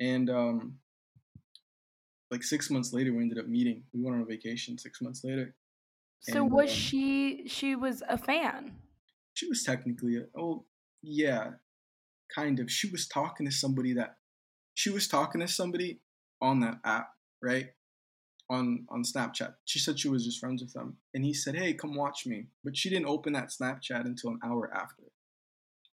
And 0.00 0.30
um, 0.30 0.78
like 2.30 2.42
six 2.42 2.70
months 2.70 2.92
later, 2.92 3.12
we 3.12 3.22
ended 3.22 3.38
up 3.38 3.46
meeting. 3.46 3.84
We 3.92 4.02
went 4.02 4.16
on 4.16 4.22
a 4.22 4.24
vacation 4.24 4.78
six 4.78 5.02
months 5.02 5.22
later. 5.24 5.54
So 6.20 6.42
And, 6.42 6.52
was 6.52 6.70
um, 6.70 6.74
she 6.74 7.46
she 7.48 7.76
was 7.76 8.02
a 8.08 8.16
fan? 8.18 8.72
she 9.34 9.46
was 9.46 9.62
technically 9.62 10.16
a, 10.16 10.24
oh 10.38 10.64
yeah 11.02 11.52
kind 12.34 12.60
of 12.60 12.70
she 12.70 12.90
was 12.90 13.08
talking 13.08 13.46
to 13.46 13.52
somebody 13.52 13.94
that 13.94 14.16
she 14.74 14.90
was 14.90 15.08
talking 15.08 15.40
to 15.40 15.48
somebody 15.48 16.00
on 16.40 16.60
that 16.60 16.78
app 16.84 17.10
right 17.42 17.68
on 18.48 18.86
on 18.88 19.02
snapchat 19.02 19.54
she 19.64 19.78
said 19.78 19.98
she 19.98 20.08
was 20.08 20.24
just 20.24 20.40
friends 20.40 20.62
with 20.62 20.72
them 20.72 20.96
and 21.14 21.24
he 21.24 21.32
said 21.32 21.54
hey 21.54 21.72
come 21.72 21.94
watch 21.94 22.26
me 22.26 22.46
but 22.64 22.76
she 22.76 22.90
didn't 22.90 23.06
open 23.06 23.32
that 23.32 23.50
snapchat 23.50 24.04
until 24.04 24.30
an 24.30 24.40
hour 24.44 24.72
after 24.74 25.04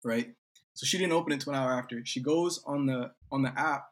right 0.03 0.33
so 0.73 0.85
she 0.85 0.97
didn't 0.97 1.13
open 1.13 1.31
it 1.31 1.35
until 1.35 1.53
an 1.53 1.59
hour 1.59 1.73
after 1.73 2.01
she 2.05 2.21
goes 2.21 2.63
on 2.65 2.85
the 2.85 3.11
on 3.31 3.41
the 3.41 3.59
app 3.59 3.87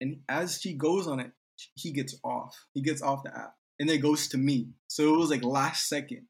and 0.00 0.20
as 0.28 0.60
she 0.60 0.72
goes 0.72 1.06
on 1.06 1.18
it 1.20 1.32
he 1.74 1.90
gets 1.90 2.16
off 2.24 2.66
he 2.72 2.80
gets 2.80 3.02
off 3.02 3.22
the 3.24 3.36
app 3.36 3.54
and 3.78 3.88
then 3.88 3.96
it 3.96 4.02
goes 4.02 4.28
to 4.28 4.38
me 4.38 4.68
so 4.86 5.14
it 5.14 5.18
was 5.18 5.30
like 5.30 5.44
last 5.44 5.88
second 5.88 6.26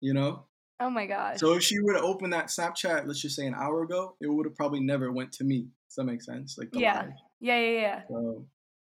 you 0.00 0.12
know 0.12 0.44
Oh 0.80 0.90
my 0.90 1.06
gosh. 1.06 1.38
so 1.40 1.54
if 1.54 1.64
she 1.64 1.78
would 1.80 1.96
have 1.96 2.04
opened 2.04 2.32
that 2.32 2.46
Snapchat, 2.46 3.04
let's 3.06 3.20
just 3.20 3.34
say 3.34 3.46
an 3.46 3.54
hour 3.54 3.82
ago, 3.82 4.14
it 4.20 4.28
would 4.28 4.46
have 4.46 4.54
probably 4.54 4.78
never 4.78 5.10
went 5.10 5.32
to 5.32 5.44
me. 5.44 5.62
Does 5.88 5.96
that 5.96 6.04
make 6.04 6.22
sense? 6.22 6.56
Like 6.56 6.68
Yeah. 6.72 7.00
live. 7.00 7.10
yeah, 7.40 7.58
yeah, 7.58 7.80
yeah. 7.80 8.02
So 8.08 8.46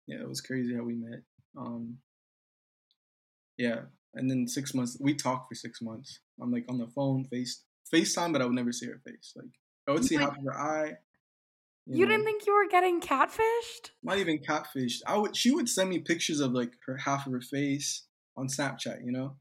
yeah, 0.10 0.22
it 0.22 0.28
was 0.28 0.42
crazy 0.42 0.76
how 0.76 0.82
we 0.82 0.96
met. 0.96 1.22
Um, 1.56 1.98
yeah, 3.58 3.82
and 4.16 4.30
then 4.30 4.48
six 4.48 4.74
months 4.74 4.98
we 5.00 5.14
talked 5.14 5.50
for 5.50 5.56
six 5.56 5.82
months. 5.82 6.20
I'm 6.42 6.52
like 6.52 6.66
on 6.68 6.80
the 6.80 6.88
phone, 6.88 7.26
face 7.26 7.64
FaceTime, 7.94 8.34
but 8.34 8.42
I 8.42 8.46
would 8.46 8.56
never 8.56 8.72
see 8.72 8.88
her 8.88 9.00
face. 9.06 9.34
Like 9.36 9.52
I 9.88 9.92
would 9.92 10.04
see 10.04 10.16
half 10.16 10.38
of 10.38 10.44
her 10.44 10.58
eye. 10.58 10.94
You 11.86 12.06
know, 12.06 12.12
didn't 12.12 12.26
think 12.26 12.46
you 12.46 12.54
were 12.54 12.68
getting 12.70 13.02
catfished? 13.02 13.92
not 14.04 14.18
even 14.18 14.40
catfished. 14.40 15.02
I 15.06 15.18
would 15.18 15.36
she 15.38 15.52
would 15.52 15.70
send 15.70 15.90
me 15.90 16.00
pictures 16.00 16.40
of 16.40 16.54
like 16.54 16.74
her 16.88 16.98
half 16.98 17.28
of 17.28 17.34
her 17.34 17.42
face 17.42 18.04
on 18.36 18.48
Snapchat, 18.48 19.06
you 19.06 19.12
know, 19.12 19.36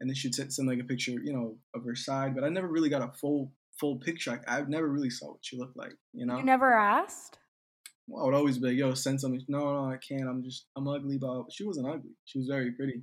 and 0.00 0.10
then 0.10 0.14
she'd 0.14 0.34
send, 0.34 0.52
send 0.52 0.68
like 0.68 0.80
a 0.80 0.84
picture, 0.84 1.12
you 1.12 1.32
know, 1.32 1.56
of 1.74 1.84
her 1.84 1.94
side. 1.94 2.34
But 2.34 2.42
I 2.42 2.48
never 2.48 2.68
really 2.68 2.88
got 2.88 3.02
a 3.02 3.12
full 3.12 3.52
full 3.78 3.96
picture. 3.96 4.40
I, 4.48 4.58
I 4.58 4.62
never 4.62 4.88
really 4.88 5.10
saw 5.10 5.28
what 5.28 5.38
she 5.42 5.56
looked 5.56 5.76
like, 5.76 5.94
you 6.12 6.26
know. 6.26 6.38
You 6.38 6.44
never 6.44 6.72
asked? 6.72 7.38
I 8.08 8.24
would 8.24 8.34
always 8.34 8.58
be 8.58 8.68
like, 8.68 8.76
"Yo, 8.78 8.94
send 8.94 9.20
something." 9.20 9.42
No, 9.48 9.58
no, 9.72 9.90
I 9.92 9.98
can't. 9.98 10.28
I'm 10.28 10.42
just 10.42 10.66
I'm 10.76 10.88
ugly, 10.88 11.18
but 11.18 11.44
she 11.52 11.64
wasn't 11.64 11.88
ugly. 11.88 12.10
She 12.24 12.38
was 12.38 12.48
very 12.48 12.72
pretty, 12.72 13.02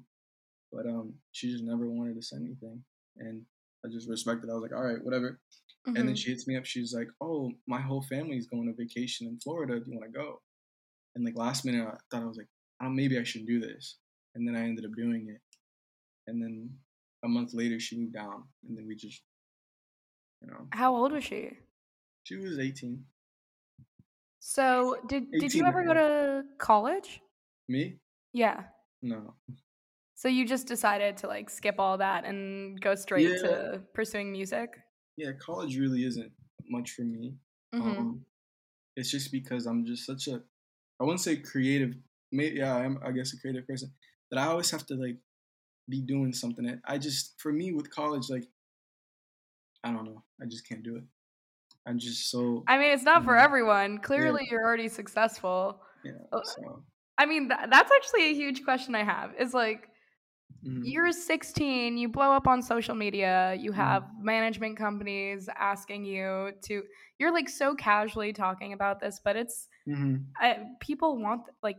but 0.71 0.85
um, 0.87 1.13
she 1.31 1.51
just 1.51 1.63
never 1.63 1.89
wanted 1.89 2.15
to 2.15 2.21
send 2.21 2.45
anything, 2.45 2.83
and 3.17 3.43
I 3.85 3.89
just 3.89 4.09
respected. 4.09 4.49
I 4.49 4.53
was 4.53 4.63
like, 4.63 4.73
"All 4.73 4.83
right, 4.83 5.03
whatever." 5.03 5.39
And 5.85 5.95
then 5.97 6.15
Mhm. 6.15 6.17
she 6.17 6.29
hits 6.31 6.47
me 6.47 6.57
up. 6.57 6.65
She's 6.65 6.93
like, 6.93 7.09
"Oh, 7.21 7.51
my 7.67 7.79
whole 7.81 8.01
family's 8.03 8.47
going 8.47 8.67
to 8.67 8.73
vacation 8.73 9.27
in 9.27 9.39
Florida. 9.39 9.79
Do 9.79 9.91
you 9.91 9.97
want 9.97 10.11
to 10.11 10.17
go?" 10.17 10.41
And 11.15 11.23
like 11.25 11.37
last 11.37 11.65
minute, 11.65 11.87
I 11.87 11.97
thought 12.11 12.23
I 12.23 12.25
was 12.25 12.37
like, 12.37 12.49
"Oh, 12.81 12.89
maybe 12.89 13.19
I 13.19 13.23
shouldn't 13.23 13.49
do 13.49 13.59
this." 13.59 13.97
And 14.35 14.47
then 14.47 14.55
I 14.55 14.63
ended 14.65 14.85
up 14.85 14.91
doing 14.97 15.29
it. 15.29 15.41
And 16.27 16.41
then 16.41 16.77
a 17.23 17.27
month 17.27 17.53
later, 17.53 17.79
she 17.79 17.99
moved 17.99 18.13
down, 18.13 18.43
and 18.67 18.77
then 18.77 18.87
we 18.87 18.95
just, 18.95 19.21
you 20.41 20.47
know, 20.47 20.67
How 20.71 20.95
old 20.95 21.11
was 21.11 21.23
she? 21.23 21.51
she 22.23 22.37
was 22.37 22.59
18. 22.59 23.05
So 24.47 24.97
did 25.07 25.31
did 25.39 25.55
you 25.55 25.65
ever 25.65 25.83
go 25.83 25.93
to 25.95 26.43
college? 26.59 27.19
Me? 27.67 27.97
Yeah. 28.31 28.65
No. 29.01 29.33
So 30.13 30.27
you 30.29 30.45
just 30.47 30.67
decided 30.67 31.17
to 31.17 31.27
like 31.27 31.49
skip 31.49 31.79
all 31.79 31.97
that 31.97 32.25
and 32.25 32.79
go 32.79 32.93
straight 32.93 33.27
Yeah. 33.27 33.41
to 33.41 33.81
pursuing 33.95 34.31
music? 34.31 34.69
Yeah, 35.17 35.31
college 35.33 35.77
really 35.77 36.03
isn't 36.05 36.31
much 36.69 36.91
for 36.91 37.01
me. 37.01 37.33
hmm 37.73 37.81
Um, 37.81 38.25
it's 38.95 39.09
just 39.09 39.31
because 39.31 39.65
I'm 39.65 39.83
just 39.85 40.05
such 40.05 40.27
a, 40.27 40.43
I 40.99 41.03
wouldn't 41.03 41.21
say 41.21 41.37
creative. 41.37 41.95
May, 42.31 42.51
yeah, 42.51 42.75
I'm 42.75 42.99
I 43.03 43.11
guess 43.11 43.33
a 43.33 43.39
creative 43.39 43.67
person, 43.67 43.91
but 44.29 44.37
I 44.37 44.45
always 44.45 44.69
have 44.71 44.85
to 44.87 44.95
like 44.95 45.17
be 45.89 46.01
doing 46.01 46.33
something. 46.33 46.81
I 46.85 46.97
just, 46.99 47.41
for 47.41 47.51
me 47.51 47.71
with 47.73 47.89
college, 47.89 48.29
like, 48.29 48.45
I 49.83 49.91
don't 49.91 50.05
know, 50.05 50.23
I 50.41 50.45
just 50.45 50.67
can't 50.67 50.83
do 50.83 50.97
it. 50.97 51.03
I'm 51.85 51.99
just 51.99 52.29
so 52.31 52.63
I 52.67 52.77
mean, 52.77 52.91
it's 52.91 53.03
not 53.03 53.23
for 53.23 53.37
everyone. 53.37 53.99
Clearly, 53.99 54.47
you're 54.49 54.63
already 54.63 54.87
successful. 54.89 55.81
yeah. 56.03 56.11
uh, 56.31 56.41
So 56.43 56.83
I 57.17 57.25
mean, 57.25 57.47
th- 57.49 57.69
that's 57.69 57.91
actually 57.91 58.31
a 58.31 58.33
huge 58.33 58.63
question 58.63 58.95
I 58.95 59.03
have. 59.03 59.33
Is 59.39 59.53
like, 59.53 59.87
mhm. 60.65 60.81
you're 60.83 61.11
16, 61.11 61.97
you 61.97 62.09
blow 62.09 62.31
up 62.31 62.47
on 62.47 62.61
social 62.61 62.95
media, 62.95 63.53
you 63.57 63.71
Mhm. 63.71 63.75
have 63.75 64.03
management 64.19 64.77
companies 64.77 65.47
asking 65.55 66.05
you 66.05 66.51
to, 66.63 66.83
you're 67.19 67.31
like 67.31 67.47
so 67.47 67.75
casually 67.75 68.33
talking 68.33 68.73
about 68.73 68.99
this, 68.99 69.21
but 69.23 69.35
it's, 69.35 69.67
Mhm. 69.87 70.25
I, 70.37 70.65
people 70.81 71.17
want, 71.17 71.43
like, 71.63 71.77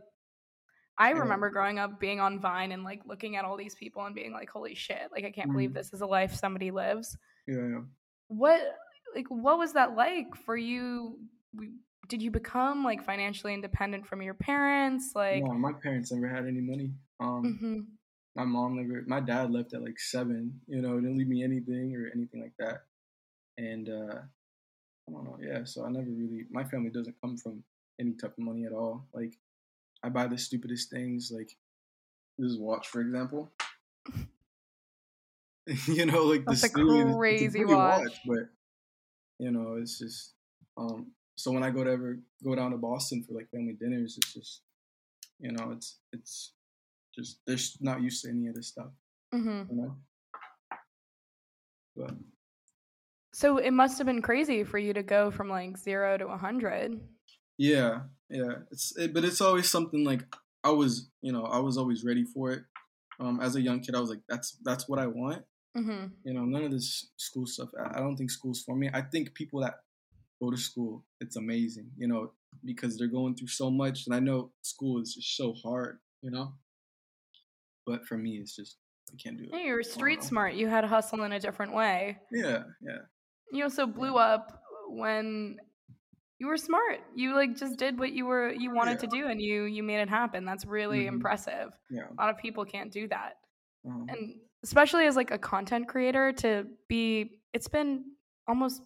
I 0.97 1.09
Yeah. 1.09 1.19
remember 1.19 1.51
growing 1.51 1.77
up 1.77 1.99
being 1.99 2.19
on 2.19 2.39
Vine 2.39 2.71
and 2.71 2.83
like 2.83 3.01
looking 3.05 3.35
at 3.35 3.45
all 3.45 3.55
these 3.57 3.75
people 3.75 4.03
and 4.05 4.15
being 4.15 4.31
like, 4.33 4.49
holy 4.49 4.73
shit, 4.73 5.11
like, 5.11 5.25
I 5.25 5.31
can't 5.31 5.51
believe 5.51 5.71
Mhm. 5.71 5.75
this 5.75 5.93
is 5.93 6.01
a 6.01 6.07
life 6.07 6.33
somebody 6.33 6.71
lives. 6.71 7.15
yeah, 7.45 7.67
yeah. 7.67 7.81
What, 8.29 8.61
like, 9.17 9.27
what 9.29 9.57
was 9.57 9.73
that 9.73 9.95
like 9.95 10.35
for 10.45 10.55
you? 10.55 11.17
Did 12.07 12.21
you 12.21 12.29
become 12.31 12.83
like 12.83 13.03
financially 13.03 13.53
independent 13.53 14.05
from 14.05 14.21
your 14.21 14.35
parents? 14.35 15.11
Like, 15.15 15.43
no, 15.43 15.53
my 15.53 15.73
parents 15.73 16.11
never 16.11 16.29
had 16.33 16.45
any 16.45 16.61
money. 16.61 16.91
Um, 17.19 17.59
mhm. 17.59 17.85
my 18.35 18.45
mom 18.45 18.75
never 18.75 19.03
my 19.07 19.19
dad 19.19 19.49
left 19.51 19.73
at 19.73 19.81
like 19.81 19.99
seven 19.99 20.61
you 20.67 20.83
know 20.83 20.93
didn't 20.99 21.17
leave 21.17 21.27
me 21.27 21.43
anything 21.43 21.95
or 21.95 22.11
anything 22.13 22.39
like 22.43 22.53
that 22.59 22.83
and 23.57 23.89
uh 23.89 24.19
i 25.07 25.11
don't 25.11 25.23
know 25.23 25.39
yeah 25.41 25.63
so 25.63 25.83
i 25.83 25.89
never 25.89 26.05
really 26.05 26.45
my 26.51 26.63
family 26.63 26.91
doesn't 26.91 27.15
come 27.19 27.35
from 27.37 27.63
any 27.99 28.13
type 28.13 28.33
of 28.37 28.43
money 28.43 28.65
at 28.65 28.71
all 28.71 29.07
like 29.15 29.33
i 30.03 30.09
buy 30.09 30.27
the 30.27 30.37
stupidest 30.37 30.91
things 30.91 31.31
like 31.33 31.49
this 32.37 32.55
watch 32.55 32.87
for 32.87 33.01
example 33.01 33.51
you 35.87 36.05
know 36.05 36.23
like 36.23 36.45
That's 36.45 36.63
a 36.63 36.69
the 36.69 37.07
it's 37.07 37.15
crazy 37.15 37.49
pretty 37.49 37.73
watch. 37.73 38.19
but 38.27 38.49
you 39.39 39.51
know 39.51 39.75
it's 39.79 39.99
just 39.99 40.33
um 40.77 41.11
so 41.35 41.51
when 41.51 41.63
i 41.63 41.69
go 41.69 41.83
to 41.83 41.91
ever 41.91 42.17
go 42.43 42.55
down 42.55 42.71
to 42.71 42.77
boston 42.77 43.23
for 43.23 43.33
like 43.33 43.49
family 43.51 43.73
dinners 43.79 44.17
it's 44.17 44.33
just 44.33 44.61
you 45.39 45.51
know 45.51 45.71
it's 45.71 45.99
it's 46.13 46.53
just 47.15 47.39
they're 47.45 47.57
not 47.81 48.01
used 48.01 48.23
to 48.23 48.29
any 48.29 48.47
of 48.47 48.55
this 48.55 48.67
stuff 48.67 48.91
Mhm. 49.33 49.69
you 49.69 49.75
know. 49.77 49.95
But 51.95 52.11
So 53.33 53.57
it 53.57 53.71
must 53.71 53.97
have 53.97 54.07
been 54.07 54.21
crazy 54.21 54.63
for 54.63 54.77
you 54.77 54.93
to 54.93 55.03
go 55.03 55.31
from 55.31 55.49
like 55.49 55.77
zero 55.77 56.17
to 56.17 56.27
a 56.27 56.37
hundred. 56.37 56.99
yeah, 57.57 58.01
yeah, 58.29 58.53
it's 58.71 58.95
it, 58.97 59.13
but 59.13 59.25
it's 59.25 59.41
always 59.41 59.69
something 59.69 60.03
like 60.03 60.23
I 60.63 60.69
was, 60.71 61.09
you 61.21 61.31
know, 61.31 61.43
I 61.45 61.59
was 61.59 61.77
always 61.77 62.03
ready 62.03 62.23
for 62.23 62.51
it. 62.51 62.63
Um, 63.19 63.39
as 63.41 63.55
a 63.55 63.61
young 63.61 63.79
kid, 63.79 63.95
I 63.95 63.99
was 63.99 64.09
like, 64.09 64.21
that's 64.29 64.57
that's 64.63 64.87
what 64.87 64.99
I 64.99 65.07
want. 65.07 65.43
Mm-hmm. 65.77 66.05
You 66.23 66.33
know, 66.33 66.45
none 66.45 66.63
of 66.63 66.71
this 66.71 67.09
school 67.17 67.45
stuff. 67.45 67.69
I, 67.95 67.99
don't 67.99 68.15
think 68.17 68.31
school's 68.31 68.63
for 68.63 68.75
me. 68.75 68.89
I 68.93 69.01
think 69.01 69.33
people 69.33 69.61
that 69.61 69.75
go 70.41 70.49
to 70.51 70.57
school, 70.57 71.03
it's 71.19 71.35
amazing. 71.35 71.91
You 71.97 72.07
know, 72.07 72.31
because 72.65 72.97
they're 72.97 73.07
going 73.07 73.35
through 73.35 73.47
so 73.49 73.69
much, 73.69 74.05
and 74.07 74.15
I 74.15 74.19
know 74.19 74.51
school 74.61 75.01
is 75.01 75.13
just 75.13 75.35
so 75.37 75.53
hard. 75.53 75.99
You 76.21 76.31
know, 76.31 76.53
but 77.85 78.05
for 78.05 78.17
me, 78.17 78.37
it's 78.37 78.55
just 78.55 78.77
I 79.13 79.15
can't 79.21 79.37
do 79.37 79.43
it. 79.45 79.49
Yeah, 79.53 79.59
you 79.67 79.73
were 79.73 79.83
street 79.83 80.23
smart. 80.23 80.53
You 80.55 80.67
had 80.67 80.83
hustle 80.83 81.23
in 81.23 81.31
a 81.31 81.39
different 81.39 81.73
way. 81.73 82.17
Yeah, 82.31 82.63
yeah, 82.81 82.97
You 83.51 83.63
also 83.63 83.85
blew 83.85 84.15
up 84.17 84.61
when 84.89 85.57
you 86.39 86.47
were 86.47 86.57
smart. 86.57 86.99
You 87.15 87.35
like 87.35 87.55
just 87.55 87.77
did 87.77 87.99
what 87.99 88.11
you 88.11 88.25
were 88.25 88.51
you 88.51 88.73
wanted 88.73 88.99
to 88.99 89.07
do, 89.07 89.27
and 89.27 89.41
you 89.41 89.63
you 89.63 89.83
made 89.83 89.99
it 90.01 90.09
happen. 90.09 90.43
That's 90.45 90.65
really 90.65 91.03
Mhm. 91.05 91.13
impressive. 91.13 91.69
yeah. 91.89 92.07
A 92.09 92.21
lot 92.21 92.29
of 92.29 92.37
people 92.37 92.65
can't 92.65 92.91
do 92.91 93.07
that, 93.09 93.37
Uh-huh. 93.87 94.05
and 94.09 94.39
especially 94.63 95.05
as 95.05 95.15
like 95.15 95.31
a 95.31 95.37
content 95.37 95.87
creator 95.87 96.31
to 96.33 96.65
be. 96.87 97.39
It's 97.53 97.67
been 97.67 98.03
almost 98.47 98.81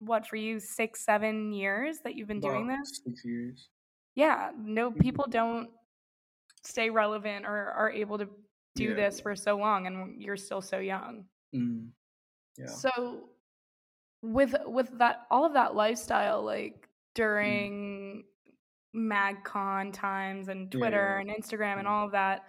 what 0.00 0.26
for 0.26 0.36
you 0.36 0.60
six 0.60 1.04
seven 1.04 1.52
years 1.52 1.98
that 2.04 2.14
you've 2.14 2.28
been 2.28 2.40
doing 2.40 2.66
this. 2.66 3.00
six 3.04 3.24
years. 3.24 3.68
yeah 4.14 4.50
no 4.58 4.90
Mhm. 4.90 5.00
people 5.00 5.24
don't 5.28 5.70
stay 6.62 6.90
relevant 6.90 7.46
or 7.46 7.70
are 7.72 7.90
able 7.90 8.18
to 8.18 8.28
do 8.74 8.84
Yeah, 8.90 8.94
this 8.94 9.20
for 9.20 9.34
so 9.36 9.56
long 9.56 9.86
and 9.86 10.20
you're 10.22 10.36
still 10.36 10.60
so 10.60 10.78
young 10.78 11.26
Mm. 11.54 11.90
Yeah. 12.58 12.66
so 12.66 13.30
with 14.22 14.54
with 14.66 14.98
that 14.98 15.26
all 15.30 15.44
of 15.46 15.52
that 15.54 15.74
lifestyle 15.74 16.42
like 16.42 16.74
Mm. 16.82 16.88
during 17.14 18.24
MagCon 18.94 19.92
times 19.92 20.48
and 20.48 20.70
Twitter 20.70 21.20
yeah. 21.24 21.32
and 21.32 21.42
Instagram 21.42 21.78
and 21.78 21.86
all 21.88 22.04
of 22.06 22.12
that, 22.12 22.44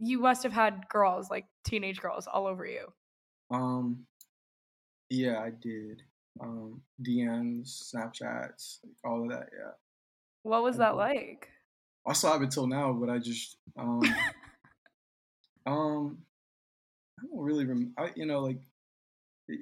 you 0.00 0.18
must 0.18 0.42
have 0.42 0.52
had 0.52 0.88
girls, 0.88 1.30
like 1.30 1.46
teenage 1.64 2.00
girls, 2.00 2.26
all 2.26 2.46
over 2.46 2.64
you. 2.66 2.86
Um, 3.50 4.06
yeah, 5.10 5.40
I 5.40 5.50
did. 5.50 6.02
Um, 6.40 6.80
DMs, 7.02 7.92
Snapchats, 7.94 8.78
like 8.82 8.94
all 9.04 9.22
of 9.24 9.30
that. 9.30 9.48
Yeah. 9.52 9.72
What 10.42 10.62
was 10.62 10.76
I 10.80 10.84
that 10.84 10.90
did. 10.92 10.96
like? 10.96 11.48
I 12.06 12.12
still 12.14 12.32
have 12.32 12.42
it 12.42 12.50
till 12.50 12.66
now, 12.66 12.92
but 12.92 13.10
I 13.10 13.18
just 13.18 13.58
um 13.76 14.00
um 15.66 16.18
I 17.18 17.22
don't 17.26 17.44
really 17.44 17.66
rem- 17.66 17.92
I 17.98 18.10
you 18.16 18.24
know 18.24 18.40
like 18.40 18.60
it, 19.48 19.60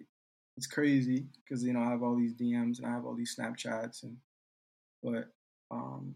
it's 0.56 0.68
crazy 0.68 1.26
because 1.42 1.64
you 1.64 1.72
know 1.72 1.80
I 1.80 1.90
have 1.90 2.02
all 2.02 2.16
these 2.16 2.34
DMs 2.34 2.78
and 2.78 2.86
I 2.86 2.90
have 2.90 3.04
all 3.04 3.16
these 3.16 3.34
Snapchats 3.36 4.04
and 4.04 4.16
but 5.02 5.28
um 5.72 6.14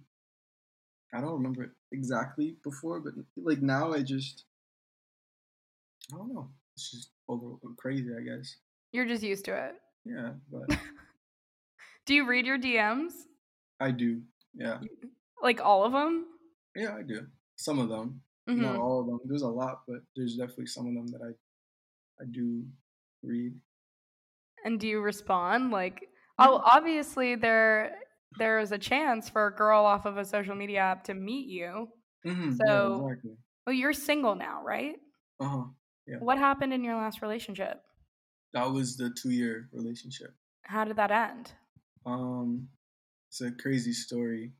I 1.14 1.20
don't 1.20 1.32
remember 1.34 1.62
it 1.64 1.70
exactly 1.92 2.56
before, 2.64 3.00
but 3.00 3.14
like 3.36 3.60
now 3.62 3.92
I 3.92 4.02
just 4.02 4.44
I 6.12 6.16
don't 6.16 6.32
know. 6.32 6.48
It's 6.74 6.90
just 6.90 7.10
over 7.28 7.56
crazy, 7.76 8.08
I 8.18 8.22
guess. 8.22 8.56
You're 8.92 9.06
just 9.06 9.22
used 9.22 9.44
to 9.46 9.52
it. 9.54 9.74
Yeah, 10.04 10.30
but 10.50 10.76
Do 12.06 12.14
you 12.14 12.26
read 12.26 12.46
your 12.46 12.58
DMs? 12.58 13.12
I 13.80 13.90
do. 13.90 14.20
Yeah, 14.54 14.78
Like 15.42 15.60
all 15.60 15.84
of 15.84 15.92
them? 15.92 16.26
yeah, 16.76 16.94
I 16.94 17.02
do. 17.02 17.26
Some 17.56 17.78
of 17.78 17.88
them, 17.88 18.20
hmm 18.48 18.60
not 18.62 18.76
all 18.76 19.00
of 19.00 19.06
them. 19.06 19.20
There's 19.24 19.42
a 19.42 19.48
lot, 19.48 19.82
but 19.86 20.02
there's 20.16 20.36
definitely 20.36 20.66
some 20.66 20.86
of 20.88 20.94
them 20.94 21.06
that 21.08 21.20
I 21.22 22.22
I 22.22 22.26
do 22.30 22.64
read. 23.22 23.54
And 24.64 24.78
do 24.78 24.86
you 24.86 25.00
respond? 25.00 25.70
Like, 25.70 26.08
oh, 26.38 26.60
obviously 26.64 27.34
there 27.34 27.96
there 28.38 28.58
is 28.60 28.72
a 28.72 28.78
chance 28.78 29.28
for 29.28 29.46
a 29.46 29.54
girl 29.54 29.84
off 29.84 30.04
of 30.06 30.16
a 30.18 30.24
social 30.24 30.54
media 30.54 30.80
app 30.80 31.04
to 31.04 31.14
meet 31.14 31.48
you. 31.48 31.88
Mm-hmm. 32.26 32.52
So- 32.66 32.98
yeah, 33.06 33.12
exactly. 33.12 33.30
Well, 33.66 33.74
you're 33.74 33.92
single 33.92 34.34
now, 34.34 34.62
right? 34.64 34.96
Uh 35.40 35.48
huh. 35.48 35.62
Yeah. 36.06 36.16
What 36.18 36.38
happened 36.38 36.72
in 36.72 36.82
your 36.82 36.96
last 36.96 37.22
relationship? 37.22 37.80
That 38.54 38.70
was 38.70 38.96
the 38.96 39.10
two 39.10 39.30
year 39.30 39.68
relationship. 39.72 40.34
How 40.62 40.84
did 40.84 40.96
that 40.96 41.10
end? 41.12 41.52
Um, 42.04 42.68
it's 43.28 43.40
a 43.40 43.52
crazy 43.52 43.92
story. 43.92 44.52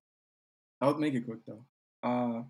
I'll 0.81 0.95
make 0.95 1.15
it 1.15 1.25
quick 1.27 1.41
though. 1.47 1.65
Uh, 2.03 2.43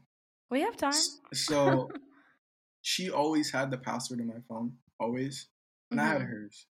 We 0.50 0.61
have 0.61 0.76
time. 0.76 0.93
so 1.33 1.88
she 2.83 3.11
always 3.11 3.50
had 3.50 3.71
the 3.71 3.79
password 3.79 4.21
in 4.21 4.26
my 4.26 4.41
phone, 4.49 4.73
always, 5.00 5.49
and 5.91 6.00
I 6.00 6.05
had 6.07 6.21
Mhm. 6.23 6.29
hers. 6.31 6.67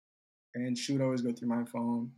And 0.55 0.75
she 0.77 0.93
would 0.93 1.01
always 1.01 1.21
go 1.21 1.31
through 1.33 1.49
my 1.49 1.65
phone 1.65 2.11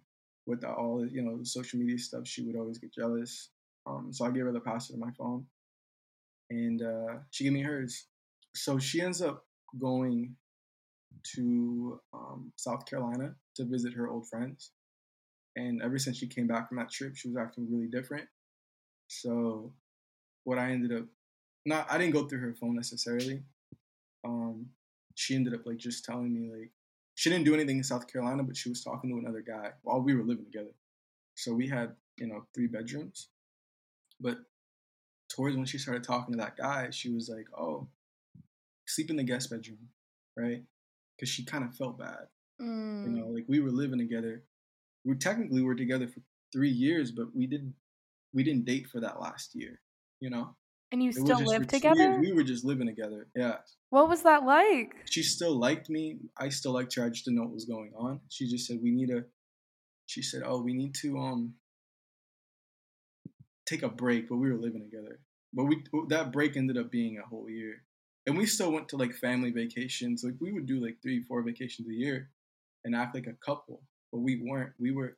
with 0.50 0.64
all 0.66 1.06
you 1.08 1.22
know 1.22 1.38
the 1.38 1.46
social 1.46 1.80
media 1.80 1.98
stuff. 1.98 2.28
She 2.28 2.44
would 2.44 2.56
always 2.56 2.80
get 2.80 2.94
jealous. 2.94 3.50
Um, 3.86 4.10
so 4.12 4.26
I 4.26 4.32
gave 4.32 4.44
her 4.44 4.52
the 4.52 4.60
password 4.60 5.00
of 5.00 5.06
my 5.06 5.12
phone, 5.18 5.46
and 6.50 6.82
uh, 6.82 7.20
she 7.30 7.44
gave 7.44 7.54
me 7.54 7.62
hers. 7.62 8.08
So 8.56 8.80
she 8.80 9.02
ends 9.02 9.22
up 9.22 9.46
going 9.80 10.36
to 11.36 12.00
um, 12.14 12.52
South 12.56 12.86
Carolina 12.86 13.36
to 13.56 13.66
visit 13.66 13.94
her 13.94 14.10
old 14.10 14.28
friends. 14.28 14.72
And 15.56 15.82
ever 15.82 16.00
since 16.00 16.18
she 16.18 16.28
came 16.28 16.48
back 16.48 16.70
from 16.70 16.78
that 16.78 16.92
trip, 16.92 17.16
she 17.16 17.28
was 17.28 17.38
acting 17.38 17.68
really 17.70 17.88
different. 17.88 18.28
So 19.08 19.74
what 20.44 20.58
I 20.58 20.72
ended 20.72 20.98
up 20.98 21.06
not 21.66 21.92
I 21.92 21.98
didn't 21.98 22.14
go 22.14 22.28
through 22.28 22.40
her 22.40 22.56
phone 22.56 22.76
necessarily. 22.76 23.44
Um, 24.26 24.68
she 25.16 25.36
ended 25.36 25.54
up 25.54 25.66
like 25.66 25.78
just 25.78 26.06
telling 26.06 26.34
me 26.34 26.50
like 26.52 26.72
she 27.20 27.30
didn't 27.30 27.44
do 27.44 27.54
anything 27.54 27.76
in 27.80 27.84
South 27.84 28.08
Carolina, 28.08 28.44
but 28.44 28.56
she 28.56 28.70
was 28.70 28.82
talking 28.82 29.10
to 29.10 29.18
another 29.18 29.42
guy 29.42 29.72
while 29.82 30.00
we 30.00 30.16
were 30.16 30.24
living 30.24 30.46
together. 30.46 30.72
So 31.36 31.54
we 31.54 31.68
had 31.68 31.94
you 32.18 32.28
know 32.28 32.46
three 32.56 32.68
bedrooms, 32.68 33.28
but 34.22 34.38
towards 35.28 35.58
when 35.58 35.66
she 35.66 35.78
started 35.78 36.06
talking 36.06 36.32
to 36.34 36.38
that 36.38 36.56
guy, 36.56 36.92
she 36.92 37.10
was 37.10 37.28
like, 37.28 37.48
"Oh, 37.58 37.90
sleep 38.88 39.10
in 39.10 39.18
the 39.18 39.26
guest 39.26 39.50
bedroom, 39.50 39.90
right?" 40.38 40.64
Because 41.18 41.28
she 41.28 41.44
kind 41.44 41.66
of 41.66 41.76
felt 41.76 42.00
bad. 42.00 42.30
You 42.60 42.66
Mm. 42.66 43.18
know, 43.18 43.28
like 43.28 43.50
we 43.50 43.60
were 43.60 43.70
living 43.72 44.00
together. 44.00 44.46
We 45.04 45.16
technically 45.16 45.62
were 45.62 45.76
together 45.76 46.08
for 46.08 46.22
three 46.54 46.72
years, 46.72 47.12
but 47.12 47.36
we 47.36 47.48
didn't 47.48 47.76
we 48.32 48.44
didn't 48.44 48.64
date 48.64 48.88
for 48.88 49.02
that 49.02 49.20
last 49.20 49.56
year. 49.56 49.82
You 50.22 50.30
know, 50.30 50.56
And 50.92 51.04
you 51.04 51.12
still 51.12 51.44
live 51.44 51.68
together? 51.68 52.02
years. 52.02 52.20
We 52.20 52.34
were 52.34 52.44
just 52.44 52.66
living 52.66 52.88
together. 52.88 53.28
Yeah, 53.36 53.58
What 53.92 54.10
was 54.10 54.24
that 54.24 54.44
like? 54.44 54.96
she 55.06 55.22
still 55.24 55.56
liked 55.58 55.90
me. 55.90 56.18
I 56.38 56.50
still 56.50 56.72
liked 56.74 56.96
her. 56.96 57.06
I 57.06 57.10
just 57.10 57.26
didn't 57.26 57.38
know 57.38 57.44
what 57.44 57.54
was 57.54 57.66
going 57.66 57.92
on. 57.96 58.22
She 58.30 58.50
just 58.50 58.66
said 58.68 58.80
we 58.82 58.92
need 58.92 59.10
to. 59.10 59.26
She 60.08 60.24
said, 60.24 60.42
"Oh, 60.44 60.62
we 60.62 60.74
need 60.74 60.96
to 61.02 61.18
um 61.20 61.54
take 63.66 63.84
a 63.84 63.90
break," 63.90 64.30
but 64.30 64.38
we 64.38 64.52
were 64.52 64.58
living 64.58 64.82
together. 64.82 65.20
But 65.54 65.66
we 65.66 65.84
that 66.08 66.32
break 66.32 66.58
ended 66.58 66.78
up 66.78 66.90
being 66.92 67.20
a 67.20 67.28
whole 67.28 67.50
year, 67.50 67.84
and 68.26 68.36
we 68.38 68.46
still 68.48 68.72
went 68.72 68.90
to 68.90 68.98
like 68.98 69.14
family 69.14 69.52
vacations. 69.52 70.24
Like 70.24 70.36
we 70.40 70.52
would 70.52 70.66
do 70.66 70.84
like 70.84 70.98
three, 71.02 71.22
four 71.24 71.44
vacations 71.44 71.88
a 71.88 71.94
year, 71.94 72.32
and 72.84 72.96
act 72.96 73.14
like 73.16 73.28
a 73.28 73.34
couple. 73.46 73.84
But 74.12 74.20
we 74.20 74.42
weren't. 74.44 74.74
We 74.80 74.92
were. 74.92 75.18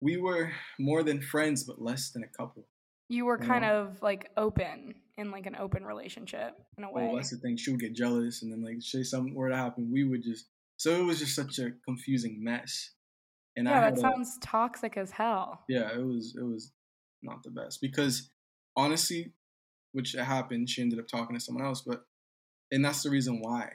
We 0.00 0.16
were 0.18 0.52
more 0.78 1.02
than 1.02 1.22
friends, 1.22 1.64
but 1.64 1.80
less 1.80 2.10
than 2.10 2.22
a 2.22 2.28
couple. 2.28 2.66
You 3.08 3.24
were 3.26 3.38
You 3.38 3.46
kind 3.46 3.64
know? 3.64 3.70
of 3.82 4.02
like 4.02 4.30
open 4.36 4.94
in 5.16 5.30
like 5.30 5.46
an 5.46 5.56
open 5.56 5.84
relationship 5.84 6.54
in 6.76 6.84
a 6.84 6.90
way. 6.90 7.08
Oh, 7.10 7.16
that's 7.16 7.30
the 7.30 7.36
thing. 7.38 7.56
She 7.56 7.70
would 7.70 7.80
get 7.80 7.94
jealous, 7.94 8.42
and 8.42 8.52
then 8.52 8.62
like 8.62 8.76
say 8.80 9.02
something 9.02 9.34
were 9.34 9.48
to 9.48 9.56
happen, 9.56 9.90
we 9.92 10.04
would 10.04 10.22
just. 10.22 10.46
So 10.78 10.90
it 10.94 11.04
was 11.04 11.18
just 11.20 11.34
such 11.34 11.58
a 11.58 11.70
confusing 11.86 12.42
mess. 12.42 12.90
And 13.56 13.68
I 13.68 13.72
yeah, 13.72 13.80
that 13.90 13.98
a- 13.98 14.02
sounds 14.02 14.38
toxic 14.42 14.96
as 14.96 15.10
hell. 15.10 15.60
yeah, 15.68 15.90
it 15.94 16.04
was 16.04 16.36
it 16.38 16.44
was 16.44 16.72
not 17.22 17.42
the 17.42 17.50
best 17.50 17.80
because 17.80 18.30
honestly, 18.76 19.32
which 19.92 20.12
happened, 20.12 20.68
she 20.68 20.82
ended 20.82 20.98
up 20.98 21.08
talking 21.08 21.34
to 21.36 21.40
someone 21.40 21.64
else, 21.64 21.82
but 21.82 22.04
and 22.70 22.84
that's 22.84 23.02
the 23.02 23.10
reason 23.10 23.40
why 23.40 23.70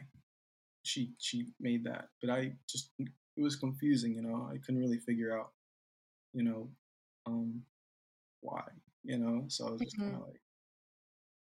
she 0.84 1.14
she 1.20 1.48
made 1.60 1.86
that. 1.86 2.10
But 2.22 2.30
I 2.32 2.54
just 2.70 2.92
it 3.00 3.10
was 3.42 3.56
confusing, 3.56 4.14
you 4.16 4.22
know. 4.22 4.48
I 4.52 4.58
couldn't 4.58 4.82
really 4.82 5.00
figure 5.00 5.38
out, 5.38 5.52
you 6.34 6.44
know, 6.44 6.70
um, 7.26 7.64
why, 8.42 8.64
you 9.04 9.18
know. 9.18 9.46
So 9.48 9.68
I 9.68 9.72
was 9.72 9.82
just 9.82 9.98
kind 9.98 10.14
Mhm. 10.14 10.22
of 10.22 10.28
like, 10.28 10.42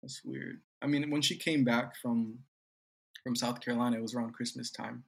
that's 0.01 0.23
weird. 0.23 0.61
I 0.81 0.87
mean, 0.87 1.09
when 1.09 1.21
she 1.21 1.37
came 1.37 1.63
back 1.63 1.95
from 1.97 2.43
from 3.23 3.35
South 3.35 3.59
Carolina, 3.59 3.97
it 3.97 4.01
was 4.01 4.15
around 4.15 4.33
Christmas 4.33 4.71
time, 4.71 5.03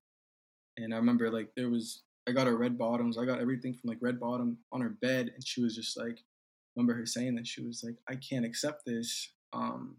and 0.77 0.93
I 0.93 0.97
remember 0.97 1.31
like 1.31 1.53
there 1.55 1.69
was 1.69 2.03
I 2.27 2.33
got 2.33 2.47
her 2.47 2.57
red 2.57 2.77
bottoms. 2.77 3.17
I 3.17 3.25
got 3.25 3.39
everything 3.39 3.73
from 3.73 3.89
like 3.89 3.97
red 4.01 4.19
bottom 4.19 4.57
on 4.71 4.81
her 4.81 4.89
bed, 4.89 5.31
and 5.33 5.47
she 5.47 5.61
was 5.61 5.75
just 5.75 5.97
like, 5.97 6.23
remember 6.75 6.93
her 6.93 7.05
saying 7.05 7.35
that 7.35 7.47
she 7.47 7.61
was 7.63 7.83
like, 7.83 7.95
I 8.07 8.15
can't 8.15 8.45
accept 8.45 8.85
this. 8.85 9.31
Um, 9.53 9.97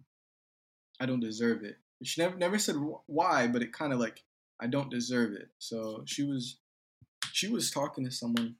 I 1.00 1.06
don't 1.06 1.20
deserve 1.20 1.64
it. 1.64 1.78
She 2.04 2.20
never 2.20 2.36
never 2.36 2.58
said 2.58 2.76
wh- 2.76 3.08
why, 3.08 3.46
but 3.48 3.62
it 3.62 3.72
kind 3.72 3.92
of 3.92 3.98
like 3.98 4.22
I 4.60 4.66
don't 4.66 4.90
deserve 4.90 5.32
it. 5.32 5.48
So 5.58 6.02
she 6.06 6.22
was 6.22 6.58
she 7.32 7.48
was 7.48 7.70
talking 7.70 8.04
to 8.04 8.10
someone, 8.10 8.56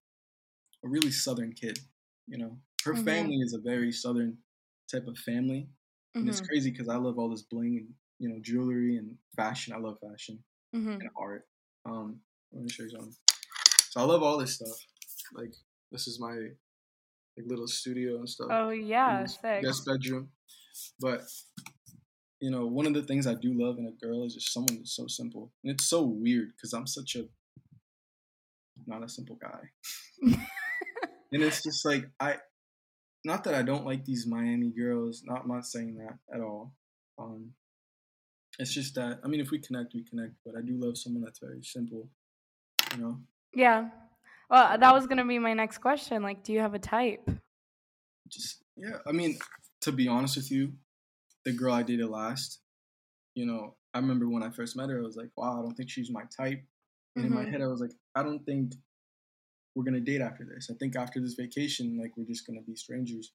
a 0.85 0.89
really 0.89 1.11
southern 1.13 1.53
kid. 1.53 1.79
You 2.27 2.39
know, 2.39 2.59
her 2.85 2.95
Mhm. 2.95 3.05
family 3.05 3.37
is 3.37 3.55
a 3.55 3.59
very 3.61 3.93
southern 3.93 4.37
type 4.91 5.07
of 5.07 5.17
family, 5.19 5.69
and 6.15 6.29
it's 6.29 6.41
Mhm, 6.41 6.49
crazy 6.49 6.71
because 6.71 6.89
I 6.89 6.97
love 6.97 7.19
all 7.19 7.31
this 7.31 7.43
bling 7.43 7.79
and 7.79 7.95
you 8.19 8.29
know 8.29 8.39
jewelry 8.41 8.97
and 8.97 9.17
fashion. 9.37 9.73
I 9.75 9.79
love 9.79 9.99
fashion 10.01 10.43
mhm. 10.75 11.01
and 11.01 11.11
art. 11.17 11.47
Um, 11.85 12.21
let 12.53 12.63
me 12.65 12.71
show 12.71 12.85
you 12.85 12.91
something. 12.91 13.15
So 13.91 14.01
I 14.01 14.05
love 14.05 14.23
all 14.23 14.39
this 14.39 14.55
stuff. 14.55 14.79
Like 15.35 15.55
this 15.91 16.07
is 16.09 16.21
my 16.21 16.35
like 17.37 17.47
little 17.47 17.67
studio 17.69 18.17
and 18.19 18.29
stuff. 18.29 18.49
Oh 18.51 18.71
yeah, 18.71 19.27
sick. 19.27 19.63
guest 19.63 19.87
bedroom. 19.87 20.31
But 21.01 21.23
you 22.41 22.51
know, 22.51 22.67
one 22.67 22.87
of 22.87 22.95
the 22.95 23.03
things 23.03 23.27
I 23.27 23.35
do 23.35 23.53
love 23.55 23.79
in 23.79 23.87
a 23.87 24.05
girl 24.05 24.25
is 24.25 24.35
just 24.35 24.53
someone 24.53 24.77
that's 24.77 24.97
so 24.97 25.07
simple, 25.07 25.53
and 25.65 25.73
it's 25.73 25.85
so 25.85 26.03
weird 26.03 26.53
because 26.57 26.73
I'm 26.73 26.87
such 26.87 27.17
a 27.17 27.27
not 28.87 29.03
a 29.05 29.09
simple 29.09 29.37
guy, 29.37 29.61
and 31.33 31.43
it's 31.43 31.63
just 31.63 31.85
like 31.85 32.05
I, 32.21 32.37
not 33.25 33.45
that 33.45 33.55
I 33.55 33.63
don't 33.63 33.85
like 33.85 34.05
these 34.05 34.27
Miami 34.27 34.71
girls. 34.71 35.23
Not 35.25 35.43
I'm 35.43 35.49
not 35.49 35.67
saying 35.67 35.97
that 35.97 36.19
at 36.35 36.41
all. 36.41 36.75
Um, 37.19 37.53
it's 38.59 38.73
just 38.75 38.95
that 38.97 39.21
I 39.25 39.29
mean, 39.29 39.41
if 39.41 39.51
we 39.51 39.59
connect, 39.59 39.95
we 39.95 40.05
connect. 40.05 40.35
But 40.45 40.55
I 40.57 40.63
do 40.63 40.75
love 40.77 40.99
someone 40.99 41.23
that's 41.23 41.39
very 41.39 41.63
simple. 41.63 42.09
You 42.93 42.99
know, 43.03 43.21
yeah. 43.55 43.89
Well, 44.51 44.79
that 44.79 44.93
was 44.93 45.07
gonna 45.07 45.25
be 45.25 45.39
my 45.39 45.55
next 45.55 45.79
question. 45.79 46.23
Like, 46.23 46.43
do 46.43 46.53
you 46.53 46.61
have 46.61 46.75
a 46.75 46.79
type? 46.79 47.29
just 48.29 48.63
yeah. 48.77 48.97
I 49.07 49.13
mean, 49.13 49.39
to 49.83 49.93
be 49.93 50.09
honest 50.09 50.37
with 50.37 50.51
you, 50.51 50.73
the 51.45 51.53
girl 51.53 51.75
I 51.75 51.83
dated 51.83 52.09
last, 52.09 52.61
you 53.35 53.47
know, 53.47 53.77
I 53.95 53.99
remember 53.99 54.29
when 54.29 54.43
I 54.43 54.51
first 54.51 54.77
met 54.77 54.89
her, 54.89 54.99
I 54.99 55.03
was 55.03 55.17
like, 55.17 55.31
wow, 55.37 55.59
I 55.59 55.63
don't 55.63 55.75
think 55.75 55.91
she's 55.91 56.11
my 56.11 56.23
type. 56.35 56.63
And 57.17 57.27
in 57.27 57.33
my 57.33 57.45
Mhm. 57.45 57.51
head, 57.51 57.61
I 57.63 57.67
was 57.67 57.81
like, 57.81 57.93
I 58.15 58.23
don't 58.23 58.45
think 58.47 58.73
we're 59.75 59.85
gonna 59.85 60.01
date 60.01 60.21
after 60.21 60.45
this. 60.45 60.69
I 60.71 60.75
think 60.75 60.97
after 60.97 61.21
this 61.21 61.35
vacation, 61.35 61.99
like 62.01 62.13
we're 62.17 62.27
just 62.27 62.47
gonna 62.47 62.63
be 62.63 62.77
strangers. 62.77 63.33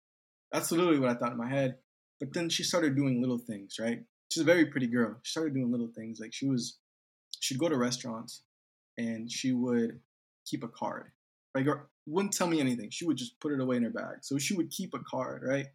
That's 0.52 0.71
literally 0.71 1.00
what 1.00 1.10
I 1.10 1.15
thought 1.15 1.34
in 1.34 1.38
my 1.38 1.50
head. 1.50 1.76
But 2.19 2.34
then 2.34 2.50
she 2.50 2.63
started 2.63 2.95
doing 2.95 3.21
little 3.21 3.38
things, 3.38 3.76
right? 3.80 4.00
She's 4.32 4.41
a 4.41 4.45
very 4.45 4.65
pretty 4.65 4.88
girl. 4.88 5.17
She 5.23 5.32
started 5.32 5.54
doing 5.54 5.71
little 5.71 5.91
things. 5.95 6.19
Like 6.19 6.34
she 6.34 6.47
was, 6.47 6.80
she'd 7.39 7.60
go 7.60 7.69
to 7.69 7.78
restaurants, 7.78 8.41
and 8.97 9.32
she 9.32 9.52
would 9.52 10.00
keep 10.45 10.63
a 10.63 10.67
card, 10.67 11.12
like 11.54 11.67
wouldn't 12.08 12.34
tell 12.34 12.47
me 12.47 12.60
anything. 12.60 12.89
She 12.89 13.06
would 13.06 13.17
just 13.17 13.39
put 13.39 13.52
it 13.52 13.60
away 13.60 13.76
in 13.76 13.84
her 13.84 13.89
bag. 13.89 14.19
So 14.21 14.38
she 14.38 14.56
would 14.56 14.71
keep 14.71 14.93
a 14.93 15.00
card, 15.00 15.43
right? 15.45 15.67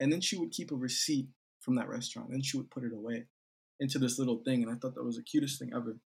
And 0.00 0.12
then 0.12 0.20
she 0.20 0.36
would 0.36 0.50
keep 0.50 0.72
a 0.72 0.74
receipt 0.74 1.28
from 1.60 1.76
that 1.76 1.88
restaurant. 1.88 2.30
And 2.30 2.44
she 2.44 2.56
would 2.56 2.70
put 2.70 2.84
it 2.84 2.92
away 2.92 3.26
into 3.78 3.98
this 3.98 4.18
little 4.18 4.42
thing. 4.44 4.62
And 4.62 4.70
I 4.70 4.74
thought 4.74 4.94
that 4.96 5.04
was 5.04 5.16
the 5.16 5.22
cutest 5.22 5.58
thing 5.58 5.70
ever. 5.74 5.96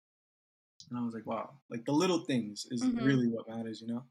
And 0.90 0.98
I 0.98 1.02
was 1.02 1.14
like, 1.14 1.26
wow, 1.26 1.50
like 1.70 1.84
the 1.84 1.92
little 1.92 2.20
things 2.20 2.66
is 2.70 2.82
mm-hmm. 2.82 3.04
really 3.04 3.26
what 3.28 3.48
matters, 3.48 3.80
you 3.80 3.88
know? 3.88 4.02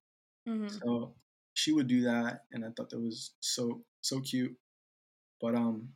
Mm-hmm. 0.47 0.67
So 0.67 1.13
she 1.53 1.71
would 1.71 1.87
do 1.87 2.01
that. 2.03 2.41
And 2.51 2.65
I 2.65 2.69
thought 2.75 2.89
that 2.89 2.99
was 2.99 3.31
so, 3.39 3.81
so 4.01 4.19
cute. 4.19 4.55
But, 5.39 5.55
um, 5.55 5.89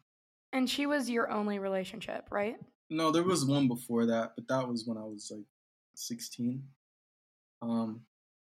and 0.54 0.70
she 0.70 0.86
was 0.86 1.10
your 1.10 1.32
only 1.32 1.60
relationship, 1.60 2.28
right? 2.32 2.58
No, 2.90 3.12
there 3.12 3.24
was 3.24 3.46
one 3.46 3.68
before 3.68 4.06
that, 4.06 4.32
but 4.36 4.48
that 4.48 4.68
was 4.68 4.86
when 4.86 4.98
I 4.98 5.04
was 5.04 5.30
like 5.34 5.46
16. 5.96 6.64
Um, 7.62 8.02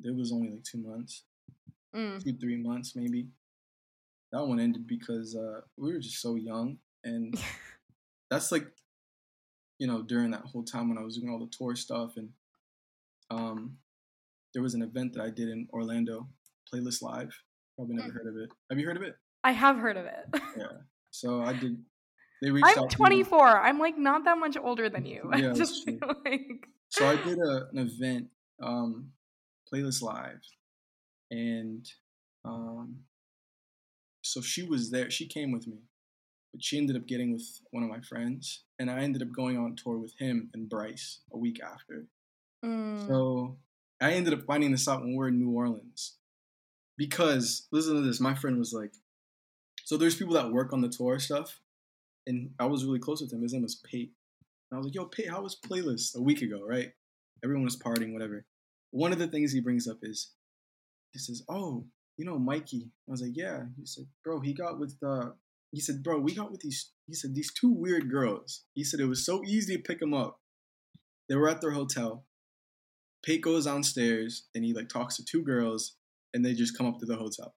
it 0.04 0.16
was 0.16 0.32
only 0.32 0.50
like 0.50 0.64
two 0.64 0.78
months, 0.78 1.24
mm. 1.96 2.24
two 2.24 2.38
three 2.38 2.58
months 2.58 2.96
maybe. 2.96 3.28
That 4.32 4.46
one 4.46 4.60
ended 4.60 4.86
because 4.86 5.36
uh, 5.36 5.62
we 5.78 5.94
were 5.94 6.00
just 6.00 6.22
so 6.22 6.36
young, 6.36 6.78
and 7.04 7.34
that's 8.30 8.52
like, 8.52 8.68
you 9.80 9.88
know, 9.88 10.02
during 10.02 10.32
that 10.32 10.42
whole 10.42 10.64
time 10.64 10.90
when 10.90 10.98
I 10.98 11.04
was 11.04 11.18
doing 11.18 11.30
all 11.30 11.40
the 11.40 11.52
tour 11.56 11.76
stuff, 11.76 12.18
and 12.18 12.30
um, 13.30 13.78
there 14.54 14.64
was 14.64 14.74
an 14.74 14.82
event 14.82 15.14
that 15.14 15.24
I 15.24 15.30
did 15.30 15.50
in 15.50 15.68
Orlando, 15.72 16.28
Playlist 16.74 17.02
Live. 17.02 17.32
Probably 17.76 17.96
never 17.96 18.10
mm. 18.10 18.14
heard 18.14 18.28
of 18.28 18.38
it. 18.38 18.50
Have 18.70 18.80
you 18.80 18.88
heard 18.88 18.98
of 18.98 19.04
it? 19.04 19.16
I 19.44 19.52
have 19.52 19.78
heard 19.78 19.98
of 19.98 20.06
it. 20.06 20.42
yeah. 20.58 20.66
So 21.10 21.42
I 21.42 21.54
did. 21.54 21.78
They 22.42 22.52
reached 22.52 22.68
I'm 22.78 22.90
24. 22.90 23.62
I'm 23.62 23.80
like 23.80 23.98
not 23.98 24.26
that 24.26 24.38
much 24.38 24.56
older 24.58 24.90
than 24.90 25.06
you. 25.06 25.32
Yeah, 25.36 25.54
just 25.54 25.90
like. 26.26 26.68
So 26.90 27.08
I 27.08 27.16
did 27.16 27.40
a, 27.40 27.68
an 27.72 27.78
event 27.78 28.28
um, 28.62 29.12
Playlist 29.72 30.02
Live, 30.04 30.42
and 31.32 31.88
um, 32.46 32.98
so 34.22 34.42
she 34.42 34.64
was 34.64 34.92
there. 34.92 35.10
She 35.10 35.28
came 35.28 35.52
with 35.52 35.66
me, 35.66 35.78
but 36.52 36.64
she 36.64 36.78
ended 36.78 36.96
up 36.96 37.08
getting 37.08 37.34
with 37.34 37.62
one 37.72 37.84
of 37.84 37.90
my 37.90 38.02
friends, 38.02 38.64
and 38.80 38.90
I 38.90 39.02
ended 39.02 39.22
up 39.22 39.32
going 39.36 39.58
on 39.58 39.76
tour 39.76 39.98
with 39.98 40.14
him 40.18 40.50
and 40.54 40.70
Bryce 40.70 41.20
a 41.32 41.38
week 41.38 41.60
after. 41.64 42.06
Mm. 42.66 43.08
So 43.08 43.58
I 44.02 44.14
ended 44.14 44.34
up 44.34 44.46
finding 44.46 44.72
this 44.72 44.88
out 44.88 45.02
when 45.02 45.12
we 45.12 45.18
were 45.18 45.28
in 45.30 45.40
New 45.40 45.52
Orleans, 45.52 46.18
because 46.98 47.68
listen 47.72 47.96
to 47.96 48.02
this. 48.02 48.20
My 48.20 48.36
friend 48.36 48.58
was 48.58 48.74
like, 48.74 48.94
so 49.84 49.98
there's 49.98 50.16
people 50.16 50.34
that 50.34 50.52
work 50.52 50.74
on 50.74 50.82
the 50.82 50.90
tour 50.90 51.20
stuff, 51.20 51.60
and 52.26 52.52
I 52.60 52.66
was 52.66 52.86
really 52.86 53.00
close 53.00 53.22
with 53.22 53.32
him. 53.32 53.42
His 53.42 53.54
name 53.54 53.64
was 53.64 53.76
Pate. 53.76 54.14
And 54.70 54.76
I 54.76 54.78
was 54.78 54.88
like, 54.88 54.96
yo, 54.96 55.06
Pate, 55.06 55.30
how 55.30 55.42
was 55.42 55.56
Playlist 55.56 56.16
a 56.18 56.22
week 56.22 56.42
ago, 56.42 56.62
right? 56.68 56.92
Everyone 57.44 57.64
was 57.64 57.78
partying, 57.78 58.14
whatever 58.14 58.46
one 58.92 59.14
of 59.14 59.20
the 59.20 59.28
things 59.28 59.52
he 59.52 59.60
brings 59.60 59.88
up 59.88 59.98
is 60.02 60.32
he 61.12 61.20
says, 61.20 61.44
"Oh, 61.50 61.86
you 62.18 62.26
know 62.26 62.40
Mikey." 62.40 62.92
I 63.08 63.12
was 63.12 63.22
like, 63.22 63.36
"Yeah." 63.36 63.66
He 63.78 63.86
said, 63.86 64.08
"Bro, 64.24 64.42
he 64.42 64.54
got 64.54 64.80
with 64.80 64.98
uh." 65.06 65.32
He 65.72 65.82
said, 65.82 66.04
"Bro, 66.04 66.20
we 66.20 66.34
got 66.34 66.52
with 66.52 66.62
these." 66.62 66.92
He 67.08 67.14
said, 67.14 67.36
"These 67.36 67.54
two 67.54 67.70
weird 67.72 68.10
girls." 68.10 68.64
He 68.74 68.84
said 68.84 69.00
it 69.00 69.06
was 69.06 69.26
so 69.26 69.44
easy 69.44 69.76
to 69.76 69.82
pick 69.82 70.00
them 70.00 70.14
up. 70.14 70.42
They 71.28 71.36
were 71.36 71.50
at 71.50 71.62
their 71.62 71.72
hotel. 71.72 72.26
Pate 73.24 73.42
goes 73.42 73.66
downstairs 73.66 74.48
and 74.56 74.64
he 74.64 74.74
like 74.74 74.90
talks 74.90 75.18
to 75.18 75.26
two 75.26 75.44
girls, 75.44 75.96
and 76.34 76.46
they 76.46 76.54
just 76.54 76.78
come 76.78 76.88
up 76.88 77.00
to 77.00 77.06
the 77.06 77.18
hotel. 77.18 77.56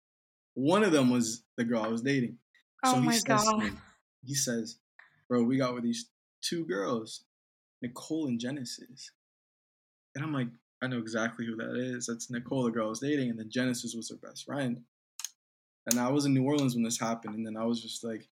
One 0.54 0.82
of 0.82 0.92
them 0.92 1.10
was 1.10 1.44
the 1.56 1.64
girl 1.64 1.82
I 1.82 1.88
was 1.88 2.02
dating. 2.02 2.38
So 2.84 2.96
oh 2.96 3.00
my 3.00 3.14
he 3.14 3.20
god! 3.20 3.58
Me, 3.58 3.70
he 4.24 4.34
says, 4.34 4.78
"Bro, 5.28 5.44
we 5.44 5.58
got 5.58 5.74
with 5.74 5.84
these 5.84 6.10
two 6.42 6.64
girls, 6.64 7.24
Nicole 7.82 8.26
and 8.26 8.40
Genesis." 8.40 9.12
And 10.14 10.24
I'm 10.24 10.32
like, 10.32 10.48
I 10.82 10.86
know 10.86 10.98
exactly 10.98 11.46
who 11.46 11.56
that 11.56 11.76
is. 11.76 12.06
That's 12.06 12.30
Nicole, 12.30 12.64
the 12.64 12.70
girl 12.70 12.86
I 12.86 12.90
was 12.90 13.00
dating, 13.00 13.30
and 13.30 13.38
then 13.38 13.50
Genesis 13.50 13.94
was 13.94 14.08
her 14.10 14.16
best 14.16 14.44
friend. 14.44 14.82
And 15.86 15.98
I 15.98 16.10
was 16.10 16.24
in 16.24 16.34
New 16.34 16.44
Orleans 16.44 16.74
when 16.74 16.84
this 16.84 16.98
happened, 16.98 17.34
and 17.34 17.46
then 17.46 17.56
I 17.56 17.64
was 17.64 17.82
just 17.82 18.04
like, 18.04 18.28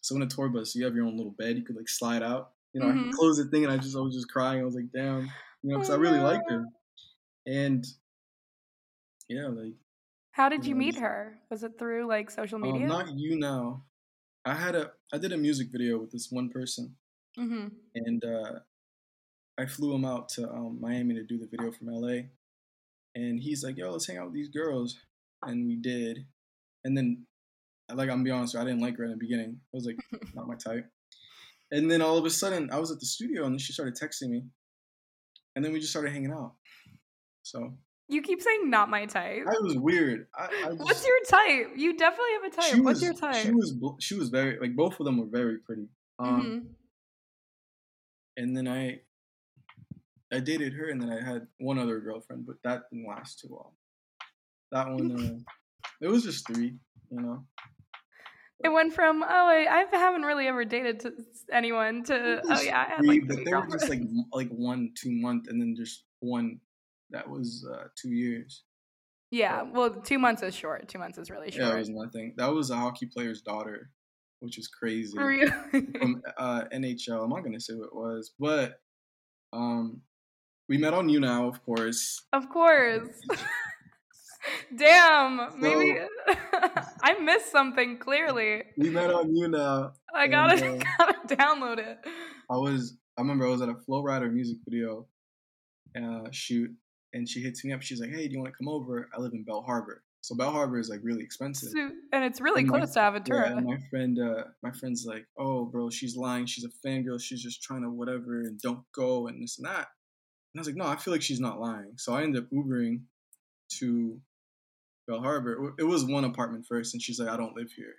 so 0.00 0.16
in 0.16 0.22
a 0.22 0.26
tour 0.26 0.48
bus, 0.48 0.74
you 0.74 0.84
have 0.84 0.94
your 0.94 1.06
own 1.06 1.16
little 1.16 1.34
bed, 1.38 1.56
you 1.56 1.62
could 1.62 1.76
like 1.76 1.88
slide 1.88 2.22
out. 2.22 2.52
You 2.72 2.80
know, 2.80 2.86
mm-hmm. 2.86 3.00
I 3.00 3.02
could 3.04 3.12
close 3.12 3.36
the 3.36 3.44
thing, 3.44 3.64
and 3.64 3.72
I 3.72 3.76
just 3.76 3.96
I 3.96 4.00
was 4.00 4.14
just 4.14 4.30
crying. 4.30 4.60
I 4.60 4.64
was 4.64 4.74
like, 4.74 4.92
damn, 4.92 5.30
you 5.62 5.70
know, 5.70 5.78
because 5.78 5.90
oh, 5.90 5.94
I 5.94 5.98
really 5.98 6.18
no. 6.18 6.24
liked 6.24 6.50
her. 6.50 6.64
And 7.46 7.86
yeah, 9.28 9.48
like. 9.48 9.74
How 10.32 10.48
did 10.48 10.64
you, 10.64 10.74
know, 10.74 10.78
meet 10.78 10.96
her? 10.96 11.38
Was 11.50 11.64
it 11.64 11.72
through 11.78 12.06
like 12.06 12.30
social 12.30 12.56
um, 12.56 12.62
media? 12.62 12.86
not 12.86 13.06
YouNow. 13.06 13.80
I 14.44 14.54
had 14.54 14.74
a 14.74 14.92
I 15.12 15.18
did 15.18 15.32
a 15.32 15.36
music 15.36 15.68
video 15.70 15.98
with 15.98 16.12
this 16.12 16.28
one 16.30 16.48
person, 16.48 16.96
mm-hmm. 17.38 17.68
and 17.94 18.24
uh, 18.24 18.60
I 19.58 19.66
flew 19.66 19.94
him 19.94 20.04
out 20.04 20.28
to 20.30 20.48
um, 20.48 20.78
Miami 20.80 21.14
to 21.14 21.24
do 21.24 21.38
the 21.38 21.46
video 21.46 21.72
from 21.72 21.88
LA, 21.88 22.22
and 23.14 23.40
he's 23.40 23.64
like, 23.64 23.76
"Yo, 23.76 23.90
let's 23.90 24.06
hang 24.06 24.18
out 24.18 24.26
with 24.26 24.34
these 24.34 24.48
girls," 24.48 24.96
and 25.42 25.66
we 25.66 25.76
did. 25.76 26.26
And 26.84 26.96
then, 26.96 27.26
like, 27.88 28.08
I'm 28.08 28.16
gonna 28.16 28.24
be 28.24 28.30
honest, 28.30 28.56
I 28.56 28.64
didn't 28.64 28.80
like 28.80 28.96
her 28.96 29.04
in 29.04 29.10
the 29.10 29.16
beginning. 29.16 29.58
I 29.72 29.76
was 29.76 29.86
like, 29.86 29.98
not 30.34 30.48
my 30.48 30.56
type. 30.56 30.86
And 31.72 31.90
then 31.90 32.02
all 32.02 32.18
of 32.18 32.24
a 32.24 32.30
sudden, 32.30 32.70
I 32.72 32.78
was 32.78 32.90
at 32.90 33.00
the 33.00 33.06
studio, 33.06 33.44
and 33.44 33.54
then 33.54 33.58
she 33.58 33.72
started 33.72 33.94
texting 33.94 34.30
me, 34.30 34.44
and 35.54 35.64
then 35.64 35.72
we 35.72 35.80
just 35.80 35.92
started 35.92 36.12
hanging 36.12 36.32
out. 36.32 36.54
So 37.42 37.74
you 38.10 38.22
keep 38.22 38.42
saying 38.42 38.68
not 38.68 38.90
my 38.90 39.06
type. 39.06 39.44
That 39.44 39.62
was 39.62 39.76
weird. 39.76 40.26
I, 40.36 40.44
I 40.44 40.70
just, 40.70 40.78
What's 40.84 41.06
your 41.06 41.24
type? 41.28 41.68
You 41.76 41.96
definitely 41.96 42.32
have 42.42 42.52
a 42.52 42.56
type. 42.56 42.84
What's 42.84 43.00
was, 43.00 43.02
your 43.02 43.14
type? 43.14 43.36
She 43.36 43.52
was 43.52 43.74
she 44.00 44.14
was 44.16 44.30
very 44.30 44.58
like 44.58 44.74
both 44.74 44.98
of 44.98 45.06
them 45.06 45.18
were 45.18 45.28
very 45.30 45.58
pretty. 45.58 45.86
Um, 46.18 46.42
mm-hmm. 46.42 46.58
And 48.36 48.56
then 48.56 48.66
I 48.66 49.00
I 50.32 50.40
dated 50.40 50.72
her, 50.74 50.88
and 50.88 51.00
then 51.00 51.10
I 51.10 51.24
had 51.24 51.46
one 51.58 51.78
other 51.78 52.00
girlfriend, 52.00 52.46
but 52.46 52.56
that 52.64 52.82
didn't 52.90 53.08
last 53.08 53.38
too 53.38 53.48
long. 53.50 53.70
That 54.72 54.88
one, 54.88 55.12
uh, 55.46 55.52
it 56.00 56.08
was 56.08 56.24
just 56.24 56.46
three, 56.46 56.74
you 57.10 57.20
know. 57.20 57.44
It 58.62 58.68
went 58.68 58.92
from 58.92 59.22
oh 59.22 59.26
I, 59.26 59.86
I 59.92 59.96
haven't 59.96 60.22
really 60.22 60.46
ever 60.46 60.66
dated 60.66 61.00
to 61.00 61.12
anyone 61.50 62.02
to 62.04 62.42
oh 62.44 62.60
yeah 62.60 62.84
I 62.86 62.90
had 62.96 63.06
like 63.06 63.26
but 63.26 63.42
they 63.42 63.54
were 63.54 63.66
just 63.66 63.88
like 63.88 64.02
like 64.34 64.50
one 64.50 64.92
two 64.94 65.10
month 65.10 65.48
and 65.48 65.58
then 65.58 65.74
just 65.74 66.04
one 66.20 66.60
that 67.10 67.28
was 67.28 67.66
uh, 67.70 67.84
two 67.96 68.10
years. 68.10 68.64
Yeah, 69.30 69.60
so, 69.60 69.70
well, 69.72 69.90
two 69.90 70.18
months 70.18 70.42
is 70.42 70.54
short. 70.54 70.88
Two 70.88 70.98
months 70.98 71.18
is 71.18 71.30
really 71.30 71.50
short. 71.50 71.68
Yeah, 71.68 71.74
it 71.74 71.78
was 71.78 71.88
nothing. 71.88 72.34
That 72.36 72.52
was 72.52 72.70
a 72.70 72.76
hockey 72.76 73.06
player's 73.06 73.42
daughter, 73.42 73.90
which 74.40 74.58
is 74.58 74.68
crazy. 74.68 75.16
Really? 75.18 75.50
From 75.70 76.22
uh, 76.36 76.64
NHL. 76.72 77.22
I'm 77.22 77.30
not 77.30 77.44
gonna 77.44 77.60
say 77.60 77.74
what 77.74 77.86
it 77.86 77.94
was, 77.94 78.32
but 78.38 78.80
um, 79.52 80.00
we 80.68 80.78
met 80.78 80.94
on 80.94 81.08
YouNow, 81.08 81.48
of 81.48 81.64
course. 81.64 82.22
Of 82.32 82.48
course. 82.48 83.08
Damn, 84.76 85.50
so, 85.50 85.56
maybe 85.58 85.98
I 87.02 87.18
missed 87.20 87.50
something 87.50 87.98
clearly. 87.98 88.62
We 88.76 88.90
met 88.90 89.12
on 89.12 89.34
YouNow. 89.34 89.92
I 90.14 90.26
gotta 90.26 90.64
and, 90.64 90.82
uh, 90.82 90.86
gotta 90.98 91.36
download 91.36 91.78
it. 91.78 91.98
I 92.50 92.56
was 92.56 92.96
I 93.18 93.20
remember 93.20 93.46
I 93.46 93.50
was 93.50 93.62
at 93.62 93.68
a 93.68 93.74
Flow 93.74 94.02
Rider 94.02 94.30
music 94.30 94.58
video 94.64 95.06
uh, 95.96 96.28
shoot, 96.30 96.70
and 97.12 97.28
she 97.28 97.40
hits 97.40 97.64
me 97.64 97.72
up. 97.72 97.82
She's 97.82 98.00
like, 98.00 98.10
"Hey, 98.10 98.28
do 98.28 98.34
you 98.34 98.40
want 98.40 98.52
to 98.52 98.56
come 98.56 98.68
over? 98.68 99.08
I 99.16 99.20
live 99.20 99.32
in 99.32 99.44
Bal 99.44 99.62
Harbour, 99.62 100.02
so 100.20 100.34
Bal 100.34 100.52
Harbour 100.52 100.78
is 100.78 100.88
like 100.88 101.00
really 101.02 101.22
expensive, 101.22 101.72
and 102.12 102.24
it's 102.24 102.40
really 102.40 102.62
and 102.62 102.70
close 102.70 102.94
my, 102.96 103.10
to 103.10 103.20
Aventura." 103.20 103.50
Yeah, 103.50 103.56
and 103.56 103.66
my 103.66 103.78
friend, 103.90 104.18
uh, 104.18 104.44
my 104.62 104.70
friend's 104.70 105.04
like, 105.06 105.26
"Oh, 105.38 105.66
bro, 105.66 105.90
she's 105.90 106.16
lying. 106.16 106.46
She's 106.46 106.64
a 106.64 106.86
fangirl. 106.86 107.20
She's 107.20 107.42
just 107.42 107.62
trying 107.62 107.82
to 107.82 107.90
whatever, 107.90 108.40
and 108.40 108.58
don't 108.60 108.84
go 108.94 109.26
and 109.26 109.42
this 109.42 109.58
and 109.58 109.66
that." 109.66 109.88
And 110.52 110.58
I 110.58 110.60
was 110.60 110.66
like, 110.66 110.76
no, 110.76 110.86
I 110.86 110.96
feel 110.96 111.12
like 111.12 111.22
she's 111.22 111.40
not 111.40 111.60
lying. 111.60 111.92
So 111.96 112.12
I 112.12 112.22
ended 112.22 112.42
up 112.42 112.50
Ubering 112.50 113.02
to 113.78 114.20
Bal 115.10 115.20
Harbour. 115.20 115.74
It 115.78 115.84
was 115.84 116.04
one 116.04 116.24
apartment 116.24 116.66
first, 116.66 116.94
and 116.94 117.02
she's 117.02 117.18
like, 117.18 117.28
I 117.28 117.36
don't 117.36 117.56
live 117.56 117.72
here. 117.72 117.94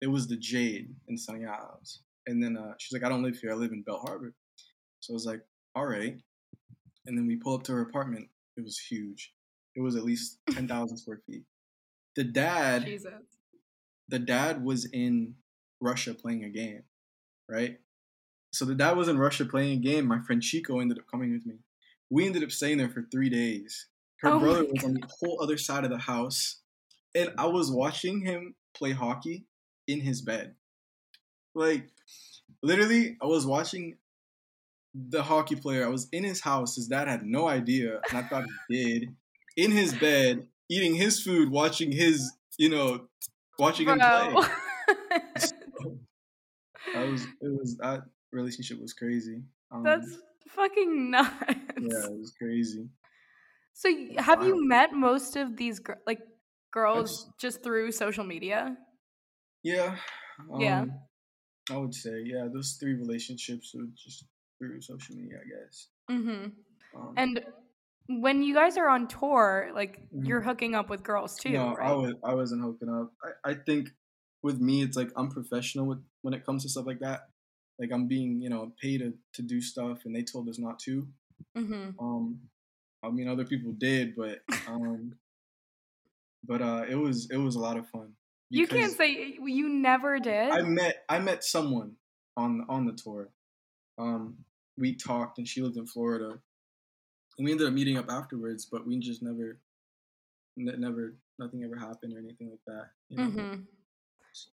It 0.00 0.06
was 0.06 0.28
the 0.28 0.36
Jade 0.36 0.94
in 1.08 1.18
Sunny 1.18 1.44
Isles. 1.44 2.00
And 2.26 2.42
then 2.42 2.56
uh, 2.56 2.74
she's 2.78 2.92
like, 2.92 3.04
I 3.04 3.08
don't 3.08 3.22
live 3.22 3.38
here. 3.38 3.50
I 3.50 3.54
live 3.54 3.72
in 3.72 3.82
Bal 3.82 4.00
Harbour. 4.00 4.34
So 5.00 5.12
I 5.12 5.14
was 5.14 5.26
like, 5.26 5.40
all 5.74 5.86
right. 5.86 6.16
And 7.06 7.18
then 7.18 7.26
we 7.26 7.36
pull 7.36 7.54
up 7.54 7.64
to 7.64 7.72
her 7.72 7.80
apartment. 7.80 8.28
It 8.56 8.64
was 8.64 8.78
huge. 8.78 9.32
It 9.74 9.80
was 9.80 9.96
at 9.96 10.04
least 10.04 10.38
10,000 10.50 10.96
square 10.96 11.20
feet. 11.26 11.42
The 12.16 12.24
dad, 12.24 12.84
Jesus. 12.84 13.12
the 14.08 14.18
dad 14.18 14.64
was 14.64 14.86
in 14.92 15.34
Russia 15.80 16.14
playing 16.14 16.44
a 16.44 16.48
game, 16.48 16.82
right? 17.48 17.78
So 18.52 18.64
the 18.64 18.74
dad 18.74 18.96
was 18.96 19.08
in 19.08 19.18
Russia 19.18 19.44
playing 19.44 19.78
a 19.78 19.80
game. 19.80 20.06
My 20.06 20.20
friend 20.20 20.42
Chico 20.42 20.80
ended 20.80 20.98
up 20.98 21.04
coming 21.10 21.32
with 21.32 21.46
me 21.46 21.58
we 22.10 22.26
ended 22.26 22.42
up 22.42 22.50
staying 22.50 22.78
there 22.78 22.88
for 22.88 23.06
three 23.10 23.28
days. 23.28 23.86
Her 24.20 24.30
oh 24.30 24.38
brother 24.40 24.64
was 24.64 24.84
on 24.84 24.94
the 24.94 25.08
whole 25.20 25.38
other 25.42 25.56
side 25.56 25.84
of 25.84 25.90
the 25.90 25.98
house, 25.98 26.60
and 27.14 27.32
I 27.38 27.46
was 27.46 27.70
watching 27.70 28.20
him 28.20 28.54
play 28.74 28.92
hockey 28.92 29.46
in 29.86 30.00
his 30.00 30.22
bed. 30.22 30.54
Like, 31.54 31.88
literally, 32.62 33.16
I 33.22 33.26
was 33.26 33.46
watching 33.46 33.96
the 34.94 35.22
hockey 35.22 35.56
player. 35.56 35.84
I 35.84 35.88
was 35.88 36.08
in 36.12 36.24
his 36.24 36.40
house. 36.40 36.76
His 36.76 36.88
dad 36.88 37.08
had 37.08 37.24
no 37.24 37.48
idea, 37.48 38.00
and 38.08 38.18
I 38.18 38.22
thought 38.22 38.44
he 38.68 38.84
did. 38.98 39.08
In 39.56 39.70
his 39.72 39.94
bed, 39.94 40.46
eating 40.68 40.94
his 40.94 41.20
food, 41.22 41.50
watching 41.50 41.90
his, 41.92 42.32
you 42.58 42.68
know, 42.68 43.08
watching 43.58 43.86
Bro. 43.86 43.96
him 43.96 44.32
play. 44.32 44.48
I 46.96 47.04
was 47.04 47.24
it 47.40 47.58
was 47.58 47.76
that 47.78 48.02
relationship 48.32 48.80
was 48.80 48.92
crazy. 48.92 49.42
Um, 49.70 49.82
That's 49.82 50.18
fucking 50.48 51.10
nuts. 51.10 51.34
Yeah, 51.78 52.06
it 52.06 52.18
was 52.18 52.32
crazy. 52.38 52.88
So 53.78 53.88
have 54.18 54.42
you 54.42 54.66
met 54.66 54.92
most 54.92 55.36
of 55.36 55.56
these 55.56 55.78
gir- 55.78 56.02
like 56.04 56.18
girls 56.72 57.10
That's- 57.10 57.34
just 57.40 57.62
through 57.62 57.92
social 57.92 58.24
media? 58.24 58.76
Yeah. 59.62 59.96
Yeah. 60.58 60.80
um, 60.82 60.92
I 61.70 61.76
would 61.76 61.94
say, 61.94 62.22
yeah, 62.24 62.48
those 62.52 62.76
three 62.80 62.94
relationships 62.94 63.72
were 63.74 63.86
just 63.94 64.24
through 64.58 64.80
social 64.82 65.14
media, 65.14 65.38
I 65.44 65.46
guess. 65.54 65.74
Mm-hmm. 66.10 66.98
Um, 66.98 67.14
And 67.16 67.44
when 68.08 68.42
you 68.42 68.54
guys 68.54 68.76
are 68.78 68.88
on 68.88 69.06
tour, 69.06 69.70
like 69.74 70.00
Mhm. 70.10 70.26
you're 70.26 70.40
hooking 70.40 70.74
up 70.74 70.88
with 70.90 71.02
girls 71.04 71.36
too, 71.36 71.50
no, 71.50 71.74
right? 71.74 71.90
I 71.90 71.92
was 71.94 72.14
I 72.24 72.34
wasn't 72.34 72.62
hooking 72.62 72.88
up. 72.88 73.12
I, 73.22 73.50
I 73.50 73.54
think 73.54 73.90
with 74.42 74.58
me, 74.60 74.82
it's 74.82 74.96
like 74.96 75.10
I'm 75.16 75.28
professional 75.28 75.86
with 75.86 76.02
when 76.22 76.34
it 76.34 76.44
comes 76.46 76.62
to 76.64 76.68
stuff 76.68 76.86
like 76.86 77.00
that. 77.00 77.20
Like 77.78 77.90
I'm 77.92 78.08
being, 78.08 78.40
you 78.42 78.50
know, 78.50 78.72
paid 78.82 78.98
to, 79.04 79.12
to 79.34 79.42
do 79.42 79.60
stuff, 79.60 80.04
and 80.04 80.14
they 80.16 80.22
told 80.24 80.48
us 80.48 80.58
not 80.58 80.78
to. 80.86 81.06
mm-hmm. 81.56 81.90
Um, 82.04 82.40
I 83.02 83.10
mean, 83.10 83.28
other 83.28 83.44
people 83.44 83.72
did, 83.72 84.16
but 84.16 84.40
um, 84.66 85.14
but 86.46 86.62
uh, 86.62 86.84
it 86.88 86.96
was 86.96 87.28
it 87.30 87.36
was 87.36 87.54
a 87.54 87.60
lot 87.60 87.76
of 87.76 87.88
fun. 87.88 88.12
You 88.50 88.66
can't 88.66 88.96
say 88.96 89.36
you 89.44 89.68
never 89.68 90.18
did. 90.18 90.50
I 90.50 90.62
met 90.62 91.04
I 91.08 91.18
met 91.18 91.44
someone 91.44 91.92
on 92.36 92.64
on 92.68 92.86
the 92.86 92.92
tour. 92.92 93.28
Um, 93.98 94.36
we 94.78 94.94
talked, 94.94 95.38
and 95.38 95.46
she 95.46 95.60
lived 95.60 95.76
in 95.76 95.86
Florida, 95.86 96.38
and 97.38 97.44
we 97.44 97.50
ended 97.50 97.66
up 97.66 97.72
meeting 97.72 97.98
up 97.98 98.10
afterwards. 98.10 98.66
But 98.70 98.86
we 98.86 98.98
just 98.98 99.22
never, 99.22 99.60
ne- 100.56 100.76
never, 100.76 101.16
nothing 101.38 101.64
ever 101.64 101.76
happened 101.76 102.14
or 102.14 102.18
anything 102.18 102.50
like 102.50 102.60
that. 102.66 102.86
You 103.08 103.16
know? 103.16 103.24
mm-hmm. 103.24 103.60
So, 104.32 104.50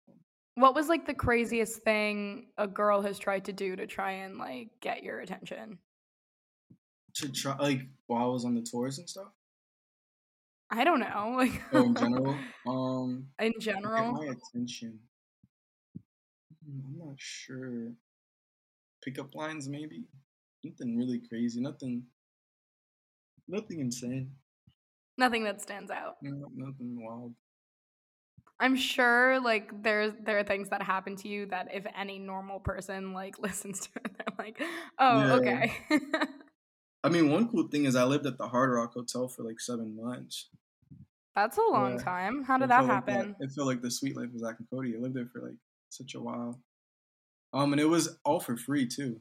What 0.55 0.75
was 0.75 0.89
like 0.89 1.05
the 1.05 1.13
craziest 1.13 1.83
thing 1.83 2.47
a 2.57 2.67
girl 2.67 3.01
has 3.01 3.19
tried 3.19 3.45
to 3.45 3.53
do 3.53 3.75
to 3.75 3.85
try 3.85 4.11
and 4.11 4.37
like 4.37 4.69
get 4.81 5.03
your 5.03 5.19
attention? 5.19 5.77
To 7.15 7.31
try 7.31 7.55
like 7.57 7.81
while 8.07 8.23
I 8.23 8.27
was 8.27 8.45
on 8.45 8.55
the 8.55 8.61
tours 8.61 8.99
and 8.99 9.09
stuff. 9.09 9.31
I 10.71 10.83
don't 10.83 10.99
know. 10.99 11.35
Like 11.37 11.61
Oh, 11.73 11.83
in 11.83 11.95
general, 11.95 12.37
um, 12.67 13.27
in 13.39 13.53
general. 13.59 14.11
my 14.13 14.25
attention. 14.25 14.99
Hmm, 16.65 16.79
I'm 16.85 16.97
not 17.07 17.15
sure. 17.17 17.91
Pickup 19.03 19.35
lines, 19.35 19.67
maybe. 19.69 20.05
Nothing 20.63 20.97
really 20.97 21.21
crazy. 21.29 21.61
Nothing. 21.61 22.03
Nothing 23.47 23.79
insane. 23.79 24.31
Nothing 25.17 25.43
that 25.43 25.61
stands 25.61 25.91
out. 25.91 26.15
No- 26.21 26.51
Nothing 26.55 26.97
wild. 27.03 27.33
I'm 28.59 28.75
sure 28.77 29.39
like 29.41 29.69
there's 29.83 30.13
there 30.23 30.39
are 30.39 30.43
things 30.43 30.69
that 30.69 30.81
happen 30.81 31.17
to 31.17 31.27
you 31.27 31.45
that 31.47 31.67
if 31.73 31.85
any 31.95 32.19
normal 32.19 32.59
person 32.59 33.13
like 33.13 33.37
listens 33.47 33.81
to 33.81 33.89
it, 34.03 34.17
they're 34.17 34.35
like, 34.45 34.61
oh, 34.97 35.19
Yeah. 35.19 35.33
okay. 35.35 35.73
I 37.05 37.09
mean, 37.09 37.29
one 37.29 37.47
cool 37.49 37.67
thing 37.67 37.85
is 37.85 37.95
I 37.95 38.03
lived 38.03 38.25
at 38.25 38.37
the 38.37 38.47
Hard 38.47 38.71
Rock 38.71 38.93
Hotel 38.93 39.27
for 39.27 39.43
like 39.43 39.59
seven 39.59 39.95
months. 39.95 40.49
That's 41.35 41.57
a 41.57 41.61
long 41.61 41.97
Yeah. 41.97 42.03
time. 42.03 42.43
How 42.43 42.57
did 42.57 42.65
It 42.65 42.67
that 42.69 42.77
felt 42.77 42.87
like 42.89 43.07
happen? 43.09 43.35
it 43.39 43.51
felt 43.51 43.67
like 43.67 43.81
the 43.81 43.91
Suite 43.91 44.17
Life 44.17 44.33
of 44.33 44.39
Zack 44.39 44.55
and 44.59 44.69
Cody. 44.69 44.95
I 44.95 44.99
lived 44.99 45.15
there 45.15 45.27
for 45.27 45.41
like 45.41 45.57
such 45.89 46.15
a 46.15 46.19
while. 46.19 46.59
Um, 47.53 47.73
and 47.73 47.79
it 47.79 47.85
was 47.85 48.17
all 48.25 48.39
for 48.39 48.57
free 48.57 48.87
too. 48.87 49.19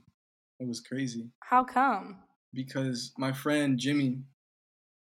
It 0.61 0.67
was 0.67 0.81
crazy 0.81 1.29
How 1.41 1.63
come? 1.65 2.19
because 2.55 3.13
my 3.19 3.33
friend 3.33 3.79
Jimmy, 3.79 4.23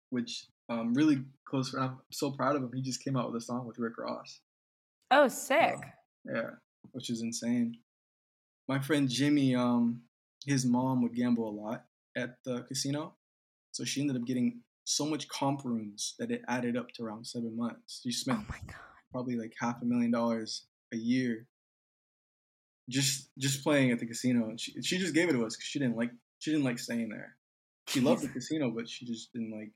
which 0.10 0.48
um 0.70 0.94
really 0.94 1.24
close 1.46 1.70
friend, 1.70 1.90
I'm 1.92 1.98
so 2.12 2.32
proud 2.32 2.56
of 2.56 2.64
him. 2.64 2.72
He 2.74 2.82
just 2.82 3.04
came 3.04 3.16
out 3.18 3.32
with 3.32 3.42
a 3.42 3.46
song 3.46 3.68
with 3.68 3.78
Rick 3.78 3.98
Ross. 3.98 4.40
Oh, 5.12 5.28
sick. 5.28 5.76
Yeah, 6.26 6.52
which 6.94 7.10
is 7.12 7.22
insane. 7.22 7.78
My 8.68 8.80
friend 8.80 9.08
Jimmy, 9.10 9.54
um, 9.54 10.02
his 10.46 10.66
mom 10.66 11.04
would 11.04 11.14
gamble 11.14 11.48
a 11.50 11.52
lot 11.62 11.86
at 12.16 12.38
the 12.46 12.64
casino, 12.64 13.16
so 13.72 13.84
she 13.84 14.02
ended 14.02 14.16
up 14.18 14.26
getting 14.26 14.62
so 14.86 15.06
much 15.06 15.28
comp 15.30 15.64
rooms 15.64 16.16
that 16.20 16.30
it 16.32 16.42
added 16.48 16.76
up 16.78 16.92
to 16.94 17.04
around 17.04 17.26
seven 17.26 17.56
months. 17.56 18.02
She 18.04 18.12
spent 18.12 18.40
Oh 18.42 18.46
my 18.50 18.60
god. 18.68 18.76
probably 19.12 19.36
like 19.38 19.54
half 19.60 19.82
a 19.82 19.86
million 19.86 20.12
dollars 20.12 20.66
a 20.94 20.98
year 20.98 21.48
just 22.90 23.30
just 23.38 23.64
playing 23.64 23.92
at 23.92 24.00
the 24.00 24.06
casino 24.06 24.50
and 24.50 24.60
she, 24.60 24.74
she 24.82 24.98
just 24.98 25.14
gave 25.14 25.30
it 25.30 25.34
to 25.34 25.46
us 25.46 25.56
because 25.56 25.66
she 25.68 25.80
didn't 25.80 25.96
like 25.96 26.12
she 26.40 26.52
didn't 26.52 26.66
like 26.66 26.78
staying 26.78 27.08
there 27.10 27.38
she 27.88 28.02
loved 28.02 28.22
the 28.22 28.28
casino 28.34 28.70
but 28.72 28.90
she 28.90 29.06
just 29.06 29.32
didn't 29.32 29.52
like 29.52 29.72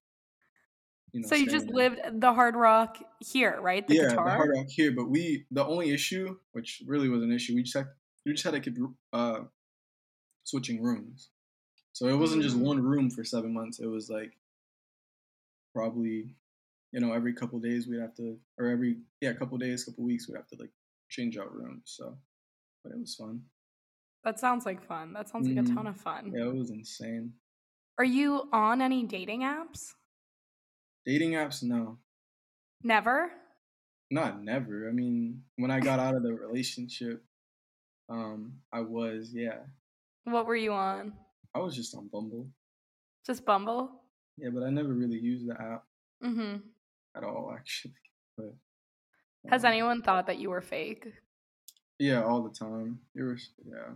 you 1.14 1.22
know 1.22 1.28
So 1.30 1.36
you 1.36 1.48
just 1.48 1.68
there. 1.68 1.76
lived 1.76 2.00
the 2.20 2.34
hard 2.34 2.56
rock 2.56 2.98
here, 3.22 3.58
right? 3.62 3.88
The 3.88 3.96
yeah 3.96 4.10
guitar. 4.10 4.26
the 4.26 4.32
hard 4.36 4.50
rock 4.54 4.66
here 4.70 4.92
but 4.92 5.10
we 5.10 5.46
the 5.52 5.66
only 5.66 5.92
issue 5.92 6.36
which 6.52 6.84
really 6.86 7.08
was 7.08 7.24
an 7.24 7.32
issue 7.32 7.56
we 7.56 7.64
just 7.64 7.78
had 7.78 7.86
we 8.26 8.34
just 8.34 8.44
had 8.44 8.52
to 8.56 8.60
keep 8.60 8.78
uh 9.14 9.40
switching 10.44 10.84
rooms 10.84 11.30
so 11.98 12.06
it 12.08 12.16
wasn't 12.16 12.44
just 12.44 12.56
Mm. 12.58 12.62
one 12.72 12.80
room 12.84 13.10
for 13.10 13.24
seven 13.24 13.52
months 13.54 13.80
it 13.80 13.88
was 13.88 14.08
like 14.10 14.34
probably 15.74 16.36
you 16.92 17.00
know 17.00 17.12
every 17.14 17.34
couple 17.34 17.60
days 17.60 17.88
we'd 17.88 18.00
have 18.00 18.14
to 18.16 18.38
or 18.58 18.68
every 18.68 18.98
yeah 19.22 19.34
couple 19.34 19.58
days 19.58 19.84
couple 19.84 20.04
weeks 20.04 20.28
we'd 20.28 20.36
have 20.36 20.48
to 20.48 20.56
like 20.60 20.72
change 21.10 21.38
out 21.38 21.54
rooms 21.54 21.82
so 21.86 22.16
but 22.84 22.92
it 22.94 23.00
was 23.00 23.16
fun 23.16 23.42
That 24.24 24.40
sounds 24.40 24.66
like 24.66 24.82
fun. 24.84 25.14
That 25.14 25.30
sounds 25.30 25.48
like 25.48 25.58
a 25.58 25.62
Mhm. 25.68 25.74
ton 25.76 25.88
of 25.88 25.98
fun. 25.98 26.32
yeah 26.36 26.46
it 26.46 26.56
was 26.56 26.70
insane 26.70 27.34
Are 27.98 28.06
you 28.20 28.48
on 28.54 28.82
any 28.82 29.04
dating 29.06 29.42
apps? 29.42 29.94
dating 31.06 31.32
apps 31.32 31.64
no 31.64 31.98
Never. 32.84 33.32
not 34.12 34.44
never 34.44 34.88
i 34.88 34.92
mean 34.92 35.44
when 35.56 35.72
i 35.72 35.80
got 35.80 36.00
out 36.00 36.16
of 36.16 36.24
the 36.24 36.34
relationship 36.34 37.24
um 38.10 38.62
i 38.72 38.82
was 38.82 39.34
yeah 39.34 39.60
What 40.26 40.46
were 40.46 40.56
you 40.56 40.74
on? 40.74 41.14
I 41.56 41.60
was 41.60 41.76
just 41.76 41.96
on 41.96 42.08
bumble 42.08 42.48
Just 43.26 43.46
Bumble? 43.46 43.92
yeah 44.38 44.50
but 44.54 44.64
i 44.64 44.70
never 44.70 44.94
really 44.94 45.18
used 45.20 45.48
the 45.48 45.54
app 45.60 45.84
Mm-hmm. 46.24 46.58
at 47.16 47.24
all 47.24 47.54
actually 47.56 47.94
but 48.38 48.54
Has 49.50 49.64
um, 49.66 49.72
anyone 49.72 50.02
thought 50.02 50.26
that 50.28 50.40
you 50.40 50.50
were 50.50 50.62
fake? 50.62 51.08
yeah 52.00 52.24
all 52.24 52.42
the 52.44 52.50
time 52.54 53.00
it 53.16 53.24
was 53.24 53.50
yeah 53.66 53.90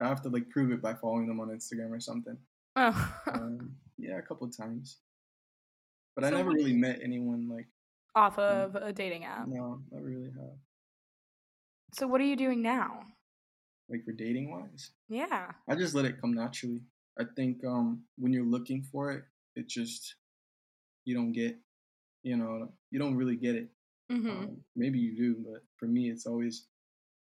i 0.00 0.06
have 0.08 0.22
to 0.22 0.28
like 0.28 0.48
prove 0.50 0.70
it 0.72 0.80
by 0.82 0.94
following 0.94 1.26
them 1.28 1.40
on 1.40 1.48
instagram 1.48 1.90
or 1.90 2.00
something 2.00 2.36
Oh. 2.78 3.12
um, 3.32 3.74
yeah 3.98 4.18
a 4.18 4.22
couple 4.22 4.48
times 4.50 4.98
but 6.14 6.24
i 6.24 6.30
never 6.30 6.50
really 6.50 6.74
met 6.74 7.00
anyone 7.02 7.48
like 7.48 7.66
Off 8.14 8.38
of 8.38 8.74
a 8.76 8.92
dating 8.92 9.24
app. 9.24 9.46
no 9.48 9.80
never 9.90 10.04
really 10.06 10.30
have 10.38 10.56
So 11.92 12.06
what 12.06 12.20
are 12.20 12.24
you 12.24 12.36
doing 12.36 12.60
now? 12.62 13.04
Like 13.88 14.04
for 14.04 14.12
dating 14.12 14.50
wise 14.50 14.90
Yeah. 15.08 15.52
I 15.68 15.74
just 15.74 15.94
let 15.94 16.04
it 16.04 16.20
come 16.20 16.34
naturally. 16.34 16.80
I 17.18 17.24
think 17.36 17.64
um, 17.64 18.02
when 18.18 18.32
you're 18.32 18.44
looking 18.44 18.82
for 18.82 19.12
it, 19.12 19.24
it 19.54 19.68
just 19.68 20.16
you 21.04 21.14
don't 21.14 21.32
get, 21.32 21.56
you 22.22 22.36
know, 22.36 22.68
you 22.90 22.98
don't 22.98 23.16
really 23.16 23.36
get 23.36 23.54
it. 23.54 23.68
Mm-hmm. 24.12 24.28
Um, 24.28 24.56
maybe 24.74 24.98
you 24.98 25.16
do, 25.16 25.36
but 25.44 25.62
for 25.76 25.86
me, 25.86 26.10
it's 26.10 26.26
always 26.26 26.66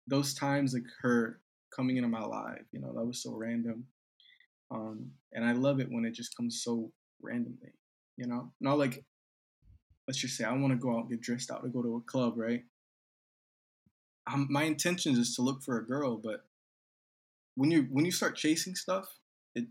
those 0.07 0.33
times 0.33 0.75
occur 0.75 1.37
coming 1.75 1.97
into 1.97 2.09
my 2.09 2.21
life. 2.21 2.63
You 2.71 2.79
know, 2.79 2.93
that 2.93 3.05
was 3.05 3.21
so 3.21 3.33
random, 3.33 3.85
um, 4.71 5.11
and 5.33 5.45
I 5.45 5.51
love 5.51 5.79
it 5.79 5.91
when 5.91 6.05
it 6.05 6.13
just 6.13 6.35
comes 6.35 6.61
so 6.63 6.91
randomly. 7.21 7.73
You 8.17 8.27
know, 8.27 8.51
not 8.61 8.77
like 8.77 9.03
let's 10.07 10.19
just 10.19 10.37
say 10.37 10.43
I 10.43 10.53
want 10.53 10.73
to 10.73 10.79
go 10.79 10.91
out 10.91 11.01
and 11.01 11.09
get 11.09 11.21
dressed 11.21 11.51
out 11.51 11.63
to 11.63 11.69
go 11.69 11.83
to 11.83 11.97
a 11.97 12.11
club, 12.11 12.33
right? 12.37 12.63
Um, 14.31 14.47
my 14.49 14.63
intentions 14.63 15.17
is 15.17 15.35
to 15.35 15.41
look 15.41 15.63
for 15.63 15.77
a 15.77 15.85
girl, 15.85 16.17
but 16.17 16.45
when 17.55 17.71
you 17.71 17.87
when 17.91 18.05
you 18.05 18.11
start 18.11 18.35
chasing 18.35 18.75
stuff, 18.75 19.05
it 19.55 19.65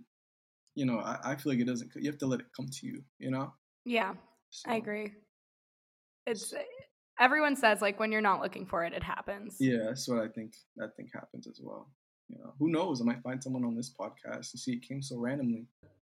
you 0.75 0.85
know 0.85 0.99
I, 0.99 1.19
I 1.25 1.37
feel 1.37 1.53
like 1.53 1.61
it 1.61 1.67
doesn't. 1.67 1.91
You 1.97 2.11
have 2.11 2.19
to 2.19 2.27
let 2.27 2.41
it 2.41 2.47
come 2.57 2.69
to 2.69 2.87
you. 2.87 3.03
You 3.19 3.31
know. 3.31 3.53
Yeah, 3.85 4.15
So, 4.51 4.71
I 4.71 4.77
agree. 4.77 5.13
It's 6.27 6.53
everyone 7.19 7.57
says 7.57 7.81
like 7.81 7.99
when 7.99 8.13
you're 8.13 8.21
not 8.21 8.43
looking 8.43 8.67
for 8.67 8.85
it, 8.85 8.93
it 8.93 9.03
happens. 9.03 9.57
Yeah, 9.59 9.85
that's 9.87 10.09
what 10.09 10.19
I 10.19 10.29
think. 10.29 10.55
I 10.83 10.87
think 10.97 11.11
happens 11.15 11.47
as 11.47 11.61
well. 11.63 11.89
You 12.29 12.39
know, 12.39 12.53
who 12.59 12.71
knows? 12.71 13.01
I 13.01 13.05
might 13.05 13.23
find 13.23 13.43
someone 13.43 13.65
on 13.65 13.75
this 13.75 13.93
podcast 13.93 14.53
and 14.53 14.61
see 14.61 14.73
it 14.73 14.87
came 14.87 15.03
so 15.03 15.19
randomly. 15.19 15.67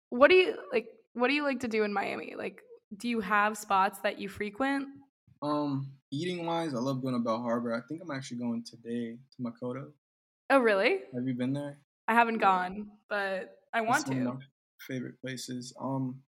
What 0.09 0.29
do 0.29 0.35
you 0.35 0.55
like? 0.71 0.87
What 1.13 1.27
do 1.29 1.33
you 1.33 1.43
like 1.43 1.59
to 1.61 1.67
do 1.67 1.83
in 1.83 1.93
Miami? 1.93 2.35
Like, 2.37 2.61
do 2.97 3.07
you 3.07 3.19
have 3.21 3.57
spots 3.57 3.99
that 3.99 4.19
you 4.19 4.29
frequent? 4.29 4.87
Um, 5.41 5.91
eating 6.11 6.45
wise, 6.45 6.73
I 6.73 6.77
love 6.77 7.01
going 7.01 7.15
to 7.15 7.19
Bal 7.19 7.41
Harbour. 7.41 7.73
I 7.73 7.81
think 7.87 8.01
I'm 8.03 8.11
actually 8.11 8.37
going 8.37 8.63
today 8.63 9.17
to 9.35 9.41
Makoto. 9.41 9.91
Oh, 10.51 10.59
really? 10.59 10.99
Have 11.15 11.25
you 11.25 11.33
been 11.33 11.53
there? 11.53 11.77
I 12.09 12.13
haven't 12.13 12.39
gone, 12.39 12.87
but 13.09 13.57
I 13.73 13.79
want 13.79 14.01
It's 14.01 14.09
one 14.09 14.27
of 14.27 14.39
to. 14.39 14.45
favorite 14.85 15.19
places. 15.21 15.73
Um, 15.79 16.21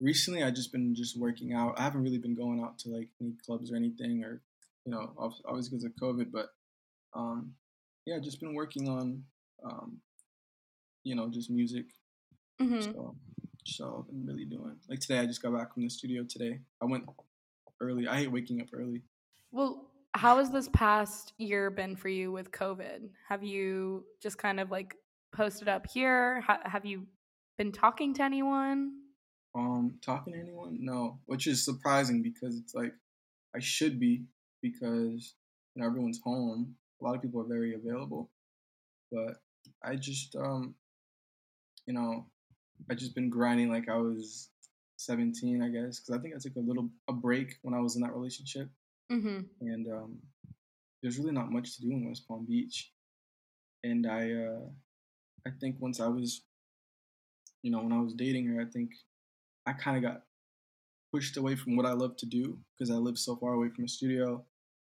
recently 0.00 0.44
I 0.44 0.52
just 0.52 0.70
been 0.70 0.94
just 0.94 1.18
working 1.18 1.52
out. 1.52 1.74
I 1.76 1.82
haven't 1.82 2.04
really 2.04 2.18
been 2.18 2.36
going 2.36 2.60
out 2.62 2.78
to 2.80 2.90
like 2.90 3.08
any 3.20 3.32
clubs 3.44 3.72
or 3.72 3.76
anything, 3.76 4.22
or 4.22 4.40
you 4.84 4.92
know, 4.92 5.12
ob- 5.18 5.32
obviously 5.44 5.76
because 5.76 5.84
of 5.84 5.92
COVID. 6.00 6.30
But 6.32 6.50
um, 7.14 7.54
yeah, 8.06 8.20
just 8.20 8.38
been 8.38 8.54
working 8.54 8.88
on 8.88 9.24
um, 9.64 9.98
you 11.02 11.16
know, 11.16 11.28
just 11.28 11.50
music. 11.50 11.86
Mm-hmm. 12.62 12.80
So, 12.92 13.16
so 13.66 14.06
I've 14.06 14.06
been 14.06 14.24
really 14.24 14.44
doing. 14.44 14.76
Like 14.88 15.00
today, 15.00 15.18
I 15.18 15.26
just 15.26 15.42
got 15.42 15.52
back 15.52 15.74
from 15.74 15.82
the 15.82 15.90
studio 15.90 16.22
today. 16.22 16.60
I 16.80 16.84
went 16.84 17.06
early. 17.80 18.06
I 18.06 18.18
hate 18.18 18.30
waking 18.30 18.60
up 18.60 18.68
early. 18.72 19.02
Well, 19.50 19.87
how 20.18 20.38
has 20.38 20.50
this 20.50 20.68
past 20.72 21.32
year 21.38 21.70
been 21.70 21.94
for 21.94 22.08
you 22.08 22.32
with 22.32 22.50
COVID? 22.50 23.08
Have 23.28 23.44
you 23.44 24.04
just 24.20 24.36
kind 24.36 24.58
of 24.58 24.68
like 24.68 24.96
posted 25.32 25.68
up 25.68 25.86
here? 25.88 26.40
Ha- 26.40 26.62
have 26.64 26.84
you 26.84 27.06
been 27.56 27.70
talking 27.70 28.14
to 28.14 28.24
anyone? 28.24 28.94
Um, 29.54 29.98
talking 30.04 30.32
to 30.32 30.40
anyone? 30.40 30.78
No, 30.80 31.20
which 31.26 31.46
is 31.46 31.64
surprising 31.64 32.20
because 32.20 32.56
it's 32.56 32.74
like 32.74 32.92
I 33.54 33.60
should 33.60 34.00
be 34.00 34.24
because 34.60 35.34
you 35.76 35.82
know 35.82 35.86
everyone's 35.86 36.20
home. 36.24 36.74
A 37.00 37.04
lot 37.04 37.14
of 37.14 37.22
people 37.22 37.40
are 37.40 37.48
very 37.48 37.74
available, 37.74 38.28
but 39.12 39.36
I 39.84 39.94
just 39.94 40.34
um, 40.34 40.74
you 41.86 41.94
know, 41.94 42.26
I 42.90 42.94
just 42.94 43.14
been 43.14 43.30
grinding 43.30 43.70
like 43.70 43.88
I 43.88 43.98
was 43.98 44.48
17, 44.96 45.62
I 45.62 45.68
guess, 45.68 46.00
because 46.00 46.18
I 46.18 46.20
think 46.20 46.34
I 46.34 46.38
took 46.40 46.56
a 46.56 46.60
little 46.60 46.90
a 47.06 47.12
break 47.12 47.54
when 47.62 47.72
I 47.72 47.78
was 47.78 47.94
in 47.94 48.02
that 48.02 48.14
relationship, 48.14 48.68
Mm-hmm. 49.10 49.40
and 49.60 49.86
um, 49.92 50.18
there's 51.02 51.18
really 51.18 51.32
not 51.32 51.50
much 51.52 51.76
to 51.76 51.82
do 51.82 51.90
in 51.92 52.06
West 52.08 52.26
Palm 52.28 52.44
Beach, 52.46 52.92
and 53.84 54.06
I 54.06 54.32
uh, 54.32 54.66
I 55.46 55.50
think 55.60 55.76
once 55.80 56.00
I 56.00 56.08
was, 56.08 56.42
you 57.62 57.70
know, 57.70 57.82
when 57.82 57.92
I 57.92 58.00
was 58.00 58.14
dating 58.14 58.46
her, 58.46 58.60
I 58.60 58.64
think 58.64 58.92
I 59.66 59.72
kind 59.72 59.96
of 59.96 60.02
got 60.02 60.22
pushed 61.12 61.36
away 61.36 61.56
from 61.56 61.76
what 61.76 61.86
I 61.86 61.92
love 61.92 62.16
to 62.18 62.26
do 62.26 62.58
because 62.76 62.90
I 62.90 62.94
live 62.96 63.18
so 63.18 63.36
far 63.36 63.54
away 63.54 63.68
from 63.70 63.84
a 63.84 63.88
studio. 63.88 64.44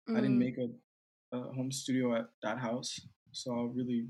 I 0.09 0.21
didn't 0.21 0.37
Mm. 0.37 0.39
make 0.39 0.57
a, 0.57 0.69
a 1.37 1.41
home 1.53 1.71
studio 1.71 2.15
at 2.15 2.29
that 2.43 2.59
house, 2.59 2.99
so 3.31 3.51
I 3.59 3.63
really 3.73 4.07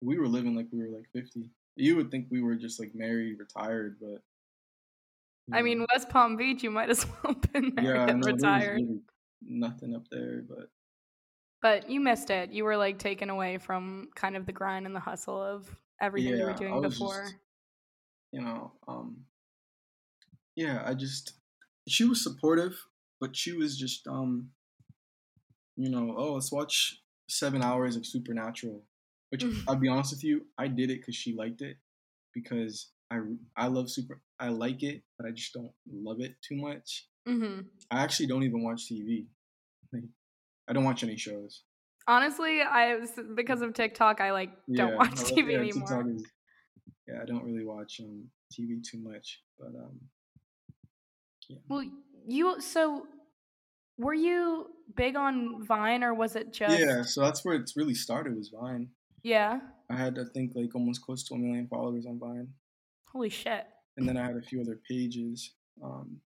we 0.00 0.18
were 0.18 0.28
living 0.28 0.54
like 0.54 0.68
we 0.72 0.80
were 0.80 0.96
like 0.96 1.08
50. 1.12 1.50
You 1.76 1.96
would 1.96 2.10
think 2.10 2.26
we 2.30 2.42
were 2.42 2.56
just 2.56 2.80
like 2.80 2.94
married, 2.94 3.38
retired, 3.38 3.96
but 4.00 4.22
I 5.52 5.62
mean, 5.62 5.86
West 5.92 6.08
Palm 6.10 6.36
Beach, 6.36 6.62
you 6.62 6.70
might 6.70 6.90
as 6.90 7.06
well 7.24 7.34
been 7.52 7.74
Yeah, 7.76 7.92
married 7.94 8.08
I 8.08 8.10
and. 8.10 8.24
There 8.24 8.26
retired. 8.26 8.82
really 8.82 9.00
nothing 9.40 9.94
up 9.94 10.08
there, 10.10 10.42
but 10.42 10.70
But 11.60 11.88
you 11.90 12.00
missed 12.00 12.30
it. 12.30 12.50
You 12.52 12.64
were 12.64 12.76
like 12.76 12.98
taken 12.98 13.30
away 13.30 13.58
from 13.58 14.10
kind 14.14 14.36
of 14.36 14.46
the 14.46 14.52
grind 14.52 14.86
and 14.86 14.94
the 14.94 15.00
hustle 15.00 15.40
of 15.42 15.80
everything 16.00 16.36
you 16.36 16.44
were 16.44 16.52
yeah, 16.52 16.54
doing 16.54 16.80
before. 16.80 17.32
just, 17.32 17.36
you 18.32 18.40
know, 18.40 18.72
um, 18.88 19.26
yeah, 20.56 20.82
I 20.84 20.94
just, 20.94 21.34
she 21.86 22.04
was 22.04 22.22
supportive, 22.22 22.86
but 23.20 23.36
she 23.36 23.52
was 23.52 23.78
just, 23.78 24.06
um, 24.06 24.50
you 25.76 25.90
know, 25.90 26.14
oh, 26.16 26.34
let's 26.34 26.52
watch 26.52 27.02
seven 27.28 27.62
hours 27.62 27.96
of 27.96 28.06
Supernatural. 28.06 28.82
Which 29.30 29.44
I'll 29.66 29.76
be 29.76 29.88
honest 29.88 30.12
with 30.12 30.24
you, 30.24 30.46
I 30.56 30.68
did 30.68 30.90
it 30.90 31.00
because 31.00 31.14
she 31.14 31.34
liked 31.34 31.60
it, 31.60 31.76
because 32.32 32.92
I 33.10 33.18
I 33.56 33.66
love 33.68 33.90
super, 33.90 34.20
I 34.38 34.48
like 34.48 34.82
it, 34.82 35.02
but 35.18 35.26
I 35.26 35.30
just 35.32 35.52
don't 35.54 35.72
love 35.90 36.20
it 36.20 36.34
too 36.46 36.56
much. 36.56 37.06
hmm 37.26 37.60
I 37.90 38.02
actually 38.02 38.26
don't 38.26 38.42
even 38.42 38.62
watch 38.62 38.82
TV. 38.90 39.26
Like, 39.92 40.04
I 40.68 40.72
don't 40.74 40.84
watch 40.84 41.02
any 41.02 41.16
shows. 41.16 41.62
Honestly, 42.06 42.60
I 42.62 42.98
because 43.34 43.62
of 43.62 43.72
TikTok, 43.74 44.20
I 44.20 44.32
like 44.32 44.50
don't 44.74 44.94
watch 44.96 45.16
love- 45.16 45.30
TV 45.30 45.52
yeah, 45.52 45.58
anymore. 45.58 45.88
TikTok 45.88 46.06
is- 46.14 46.24
yeah, 47.06 47.20
I 47.22 47.24
don't 47.24 47.44
really 47.44 47.64
watch 47.64 48.00
um, 48.02 48.24
TV 48.52 48.82
too 48.82 48.98
much, 48.98 49.40
but 49.58 49.68
um, 49.68 49.98
Well, 51.68 51.84
you 52.26 52.60
so 52.60 53.06
were 53.96 54.14
you 54.14 54.70
big 54.94 55.16
on 55.16 55.64
Vine 55.64 56.04
or 56.04 56.12
was 56.14 56.36
it 56.36 56.52
just 56.52 56.78
yeah. 56.78 57.02
So 57.02 57.22
that's 57.22 57.44
where 57.44 57.54
it's 57.56 57.76
really 57.76 57.94
started 57.94 58.36
was 58.36 58.50
Vine. 58.50 58.88
Yeah. 59.22 59.60
I 59.90 59.96
had 59.96 60.18
I 60.18 60.24
think 60.34 60.52
like 60.54 60.74
almost 60.74 61.02
close 61.02 61.24
to 61.24 61.34
a 61.34 61.38
million 61.38 61.66
followers 61.68 62.04
on 62.06 62.18
Vine, 62.18 62.48
Holy 63.12 63.30
shit. 63.30 63.64
and 63.96 64.08
then 64.08 64.16
I 64.16 64.24
had 64.26 64.36
a 64.36 64.42
few 64.42 64.60
other 64.60 64.80
pages. 64.88 65.54
Um, 65.82 66.20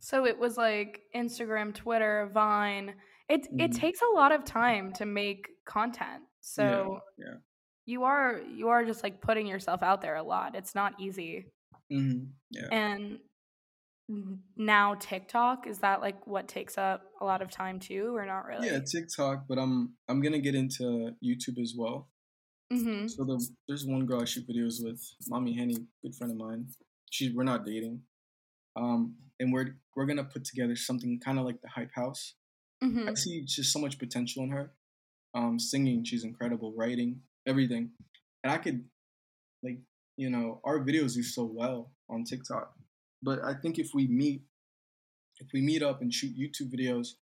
So 0.00 0.24
it 0.24 0.38
was 0.38 0.56
like 0.56 1.00
Instagram, 1.14 1.74
Twitter, 1.74 2.30
Vine. 2.32 2.94
It 3.28 3.46
it 3.58 3.70
Mhm. 3.72 3.74
takes 3.74 4.00
a 4.02 4.14
lot 4.14 4.30
of 4.32 4.44
time 4.44 4.92
to 4.94 5.04
make 5.06 5.48
content. 5.66 6.22
So 6.40 7.00
yeah. 7.18 7.34
you 7.86 8.04
are 8.04 8.40
you 8.40 8.68
are 8.68 8.84
just 8.84 9.02
like 9.02 9.20
putting 9.20 9.46
yourself 9.48 9.82
out 9.82 10.00
there 10.02 10.14
a 10.16 10.22
lot. 10.22 10.54
It's 10.54 10.74
not 10.74 11.00
easy. 11.00 11.50
Mm-hmm. 11.92 12.26
yeah, 12.50 12.68
And 12.70 13.18
now 14.56 14.94
TikTok 14.94 15.66
is 15.66 15.80
that 15.80 16.00
like 16.00 16.26
what 16.26 16.48
takes 16.48 16.78
up 16.78 17.02
a 17.20 17.24
lot 17.24 17.42
of 17.42 17.50
time 17.50 17.78
too 17.80 18.14
or 18.16 18.24
not 18.24 18.46
really? 18.46 18.66
yeah, 18.68 18.78
TikTok. 18.80 19.46
But 19.48 19.58
I'm 19.58 19.96
I'm 20.08 20.20
gonna 20.22 20.38
get 20.38 20.54
into 20.54 21.14
YouTube 21.22 21.58
as 21.60 21.74
well. 21.76 22.08
Mhm. 22.72 23.08
So 23.08 23.24
the, 23.24 23.48
there's 23.66 23.86
one 23.86 24.06
girl 24.06 24.20
I 24.22 24.24
shoot 24.24 24.46
videos 24.48 24.82
with, 24.84 25.02
Mommy 25.28 25.54
Henny, 25.54 25.86
good 26.02 26.14
friend 26.14 26.32
of 26.32 26.36
mine. 26.38 26.68
She 27.10 27.32
we're 27.32 27.44
not 27.44 27.64
dating, 27.64 28.02
um, 28.76 29.16
and 29.40 29.52
we're 29.52 29.78
we're 29.96 30.06
gonna 30.06 30.24
put 30.24 30.44
together 30.44 30.76
something 30.76 31.20
kind 31.20 31.38
of 31.38 31.44
like 31.46 31.60
the 31.62 31.68
Hype 31.68 31.92
House. 31.94 32.34
I 33.06 33.12
Mhm. 33.12 33.18
see 33.18 33.42
just 33.44 33.72
so 33.72 33.78
much 33.80 33.98
potential 33.98 34.44
in 34.44 34.50
her. 34.50 34.74
Um, 35.34 35.58
singing, 35.58 36.04
she's 36.04 36.24
incredible. 36.24 36.74
Writing, 36.74 37.22
everything, 37.46 37.92
and 38.44 38.52
I 38.52 38.58
could, 38.58 38.88
like, 39.62 39.80
you 40.16 40.30
know, 40.30 40.60
our 40.64 40.80
videos 40.80 41.14
do 41.14 41.22
so 41.22 41.44
well 41.44 41.92
on 42.10 42.24
TikTok. 42.24 42.78
But 43.22 43.44
I 43.44 43.54
think 43.54 43.78
if 43.78 43.94
we 43.94 44.08
meet, 44.08 44.42
if 45.40 45.52
we 45.52 45.60
meet 45.62 45.82
up 45.82 46.02
and 46.02 46.12
shoot 46.12 46.36
YouTube 46.36 46.72
videos, 46.72 47.16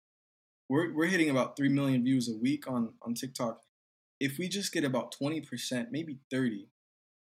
we're 0.69 0.93
we're 0.93 1.07
hitting 1.07 1.29
about 1.31 1.57
three 1.57 1.69
million 1.69 2.03
views 2.03 2.29
a 2.29 2.37
week 2.37 2.67
on 2.67 2.97
on 3.03 3.15
TikTok. 3.15 3.62
If 4.23 4.37
we 4.39 4.47
just 4.47 4.71
get 4.71 4.85
about 4.85 5.11
twenty 5.11 5.41
percent, 5.41 5.89
maybe 5.91 6.17
thirty, 6.31 6.69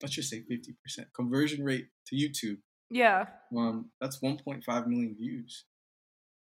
let's 0.01 0.13
just 0.15 0.29
say 0.29 0.41
fifty 0.41 0.75
percent 0.83 1.07
conversion 1.15 1.63
rate 1.63 1.87
to 2.07 2.15
YouTube, 2.15 2.57
Yeah. 2.89 3.25
um, 3.57 3.89
that's 4.01 4.21
one 4.21 4.37
point 4.37 4.63
five 4.65 4.85
million 4.85 5.15
views. 5.15 5.63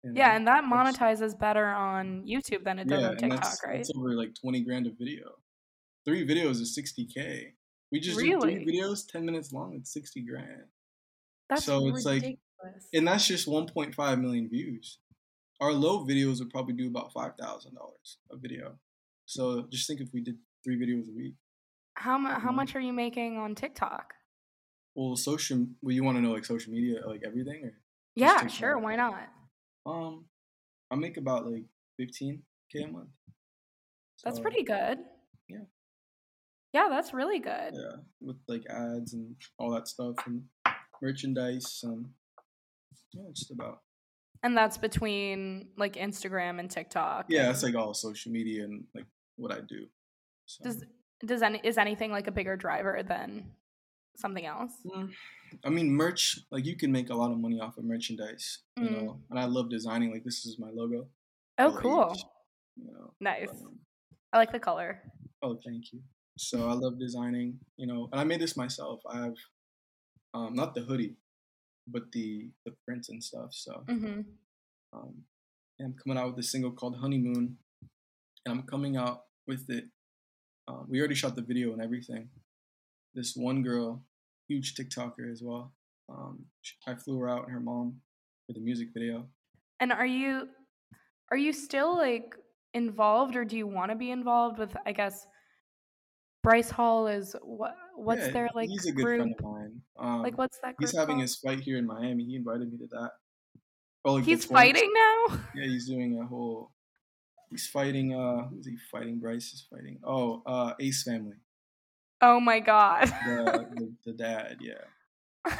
you 0.03 0.13
Yeah, 0.15 0.35
and 0.37 0.47
that 0.47 0.63
monetizes 0.63 1.37
better 1.37 1.65
on 1.65 2.23
YouTube 2.25 2.63
than 2.63 2.79
it 2.79 2.87
does 2.87 3.03
on 3.03 3.09
and 3.11 3.19
TikTok, 3.19 3.41
that's, 3.41 3.61
right? 3.65 3.77
That's 3.77 3.91
over 3.95 4.13
like 4.15 4.33
twenty 4.41 4.61
grand 4.61 4.87
a 4.87 4.91
video. 4.91 5.31
Three 6.05 6.25
videos 6.25 6.61
is 6.61 6.73
sixty 6.73 7.05
k. 7.05 7.53
We 7.91 7.99
just 7.99 8.17
do 8.17 8.23
Really? 8.23 8.63
three 8.63 8.79
videos, 8.79 9.05
ten 9.11 9.25
minutes 9.25 9.51
long. 9.51 9.75
It's 9.75 9.91
sixty 9.91 10.21
grand, 10.21 10.63
That's 11.49 11.65
so 11.65 11.87
it's 11.89 12.05
like- 12.05 12.39
and 12.93 13.05
that's 13.07 13.27
just 13.27 13.47
one 13.47 13.67
point 13.67 13.93
five 13.95 14.17
million 14.19 14.47
views. 14.49 14.99
Our 15.59 15.73
low 15.73 16.05
videos 16.05 16.39
would 16.39 16.51
probably 16.51 16.73
do 16.75 16.87
about 16.87 17.11
five 17.11 17.33
thousand 17.37 17.75
dollars 17.75 18.17
a 18.31 18.37
video. 18.37 18.79
So 19.27 19.67
just 19.69 19.85
think 19.87 19.99
if 20.01 20.09
we 20.13 20.21
did 20.21 20.37
three 20.63 20.77
videos 20.79 21.07
a 21.09 21.13
week. 21.15 21.35
how 21.99 22.17
mu- 22.17 22.29
how 22.29 22.51
Mhm. 22.51 22.55
much 22.55 22.75
are 22.75 22.79
you 22.79 22.93
making 22.93 23.37
on 23.37 23.55
TikTok? 23.55 24.13
Well, 24.95 25.15
social. 25.15 25.65
Well, 25.81 25.93
you 25.93 26.03
want 26.03 26.17
to 26.17 26.21
know 26.21 26.31
like 26.31 26.45
social 26.45 26.71
media, 26.71 27.05
like 27.07 27.23
everything, 27.25 27.63
or 27.65 27.73
Yeah, 28.15 28.45
sure, 28.47 28.77
why 28.77 28.95
not? 28.95 29.29
um, 29.85 30.29
I 30.91 30.95
make 30.95 31.17
about 31.17 31.45
like 31.47 31.65
fifteen 31.97 32.43
k 32.71 32.83
a 32.83 32.87
month. 32.87 33.09
That's 34.23 34.39
pretty 34.39 34.63
good. 34.63 34.99
yeah. 35.49 35.65
Yeah, 36.73 36.87
that's 36.89 37.13
really 37.13 37.39
good. 37.39 37.73
Yeah, 37.73 37.97
with 38.21 38.37
like 38.47 38.65
ads 38.69 39.13
and 39.13 39.35
all 39.57 39.71
that 39.71 39.87
stuff 39.87 40.15
and 40.27 40.47
merchandise. 41.01 41.83
Um, 41.83 42.13
yeah, 43.13 43.29
just 43.33 43.49
about. 43.51 43.81
And 44.43 44.55
that's 44.55 44.77
between 44.77 45.71
like 45.77 45.93
Instagram 45.93 46.59
and 46.59 46.69
TikTok. 46.69 47.25
Yeah, 47.29 47.43
and 47.47 47.51
it's 47.51 47.63
like 47.63 47.73
all 47.75 47.93
social 47.95 48.31
media 48.31 48.65
and 48.65 48.85
like 48.93 49.07
what 49.37 49.51
I 49.51 49.61
do. 49.61 49.87
So. 50.45 50.63
does 50.63 50.83
does 51.25 51.41
any 51.41 51.59
is 51.63 51.77
anything 51.77 52.11
like 52.11 52.27
a 52.27 52.31
bigger 52.31 52.55
driver 52.55 53.01
than 53.07 53.51
something 54.15 54.45
else? 54.45 54.71
Mm, 54.85 55.11
I 55.63 55.69
mean, 55.69 55.89
merch. 55.89 56.39
Like 56.51 56.65
you 56.65 56.75
can 56.75 56.91
make 56.91 57.09
a 57.09 57.15
lot 57.15 57.31
of 57.31 57.37
money 57.37 57.59
off 57.59 57.77
of 57.77 57.85
merchandise. 57.85 58.59
You 58.77 58.89
Mm. 58.89 58.93
know, 58.93 59.21
and 59.29 59.39
I 59.39 59.45
love 59.45 59.69
designing. 59.69 60.11
Like 60.11 60.23
this 60.23 60.45
is 60.45 60.59
my 60.59 60.69
logo. 60.69 61.07
Oh, 61.57 61.71
cool. 61.71 62.15
You 62.75 62.91
know. 62.91 63.13
Nice. 63.19 63.49
um, 63.49 63.79
I 64.31 64.37
like 64.37 64.51
the 64.51 64.59
color. 64.59 65.01
Oh, 65.41 65.59
thank 65.65 65.93
you. 65.93 66.01
So 66.37 66.69
I 66.69 66.73
love 66.73 66.99
designing, 66.99 67.59
you 67.77 67.87
know, 67.87 68.09
and 68.11 68.21
I 68.21 68.23
made 68.23 68.39
this 68.41 68.55
myself. 68.55 69.01
I 69.09 69.17
have 69.23 69.35
um, 70.33 70.53
not 70.53 70.75
the 70.75 70.81
hoodie, 70.81 71.15
but 71.87 72.11
the 72.11 72.49
the 72.65 72.73
prints 72.85 73.09
and 73.09 73.23
stuff. 73.23 73.53
So 73.53 73.83
hmm 73.87 74.21
um, 74.93 75.13
I'm 75.79 75.93
coming 75.93 76.17
out 76.17 76.29
with 76.29 76.39
a 76.45 76.47
single 76.47 76.71
called 76.71 76.97
Honeymoon, 76.97 77.57
and 78.45 78.53
I'm 78.53 78.63
coming 78.63 78.97
out 78.97 79.26
with 79.47 79.69
it. 79.69 79.85
Um, 80.67 80.85
we 80.89 80.99
already 80.99 81.15
shot 81.15 81.35
the 81.35 81.41
video 81.41 81.71
and 81.73 81.81
everything. 81.81 82.29
This 83.15 83.33
one 83.35 83.63
girl, 83.63 84.03
huge 84.47 84.75
TikToker 84.75 85.31
as 85.31 85.41
well. 85.41 85.73
Um, 86.09 86.45
sh- 86.61 86.73
I 86.85 86.95
flew 86.95 87.19
her 87.19 87.29
out 87.29 87.43
and 87.43 87.51
her 87.53 87.59
mom 87.59 88.01
for 88.45 88.53
the 88.53 88.59
music 88.59 88.89
video. 88.93 89.25
And 89.79 89.91
are 89.91 90.05
you 90.05 90.49
are 91.31 91.37
you 91.37 91.53
still 91.53 91.95
like 91.95 92.35
involved 92.73 93.35
or 93.35 93.45
do 93.45 93.57
you 93.57 93.67
want 93.67 93.91
to 93.91 93.95
be 93.97 94.11
involved 94.11 94.59
with 94.59 94.75
I 94.85 94.91
guess 94.91 95.25
Bryce 96.43 96.69
Hall 96.69 97.07
is 97.07 97.35
what 97.41 97.75
what's 97.95 98.27
Yeah, 98.27 98.31
their 98.33 98.49
like 98.55 98.69
he's 98.69 98.85
a 98.85 98.91
good 98.91 99.03
group? 99.03 99.17
friend 99.19 99.35
of 99.37 99.43
mine. 99.45 99.81
Um, 99.99 100.21
like 100.23 100.37
what's 100.37 100.57
that 100.63 100.75
group 100.77 100.89
he's 100.89 100.97
having 100.97 101.15
called? 101.15 101.21
his 101.21 101.35
fight 101.37 101.59
here 101.61 101.77
in 101.77 101.85
Miami. 101.85 102.23
He 102.25 102.35
invited 102.35 102.71
me 102.71 102.77
to 102.79 102.87
that. 102.91 103.11
Oh, 104.05 104.13
like 104.15 104.23
He's 104.25 104.45
fighting 104.45 104.91
now? 104.93 105.39
Yeah, 105.55 105.65
he's 105.65 105.87
doing 105.87 106.19
a 106.21 106.25
whole. 106.25 106.71
He's 107.49 107.67
fighting. 107.67 108.13
Uh, 108.13 108.47
who's 108.49 108.67
he 108.67 108.75
fighting? 108.91 109.19
Bryce 109.19 109.53
is 109.53 109.65
fighting. 109.69 109.99
Oh, 110.03 110.41
uh, 110.45 110.73
Ace 110.79 111.03
Family. 111.03 111.37
Oh 112.21 112.39
my 112.39 112.59
god. 112.59 113.07
The 113.07 113.67
the, 113.71 113.93
the 114.05 114.13
dad. 114.13 114.57
Yeah. 114.59 115.53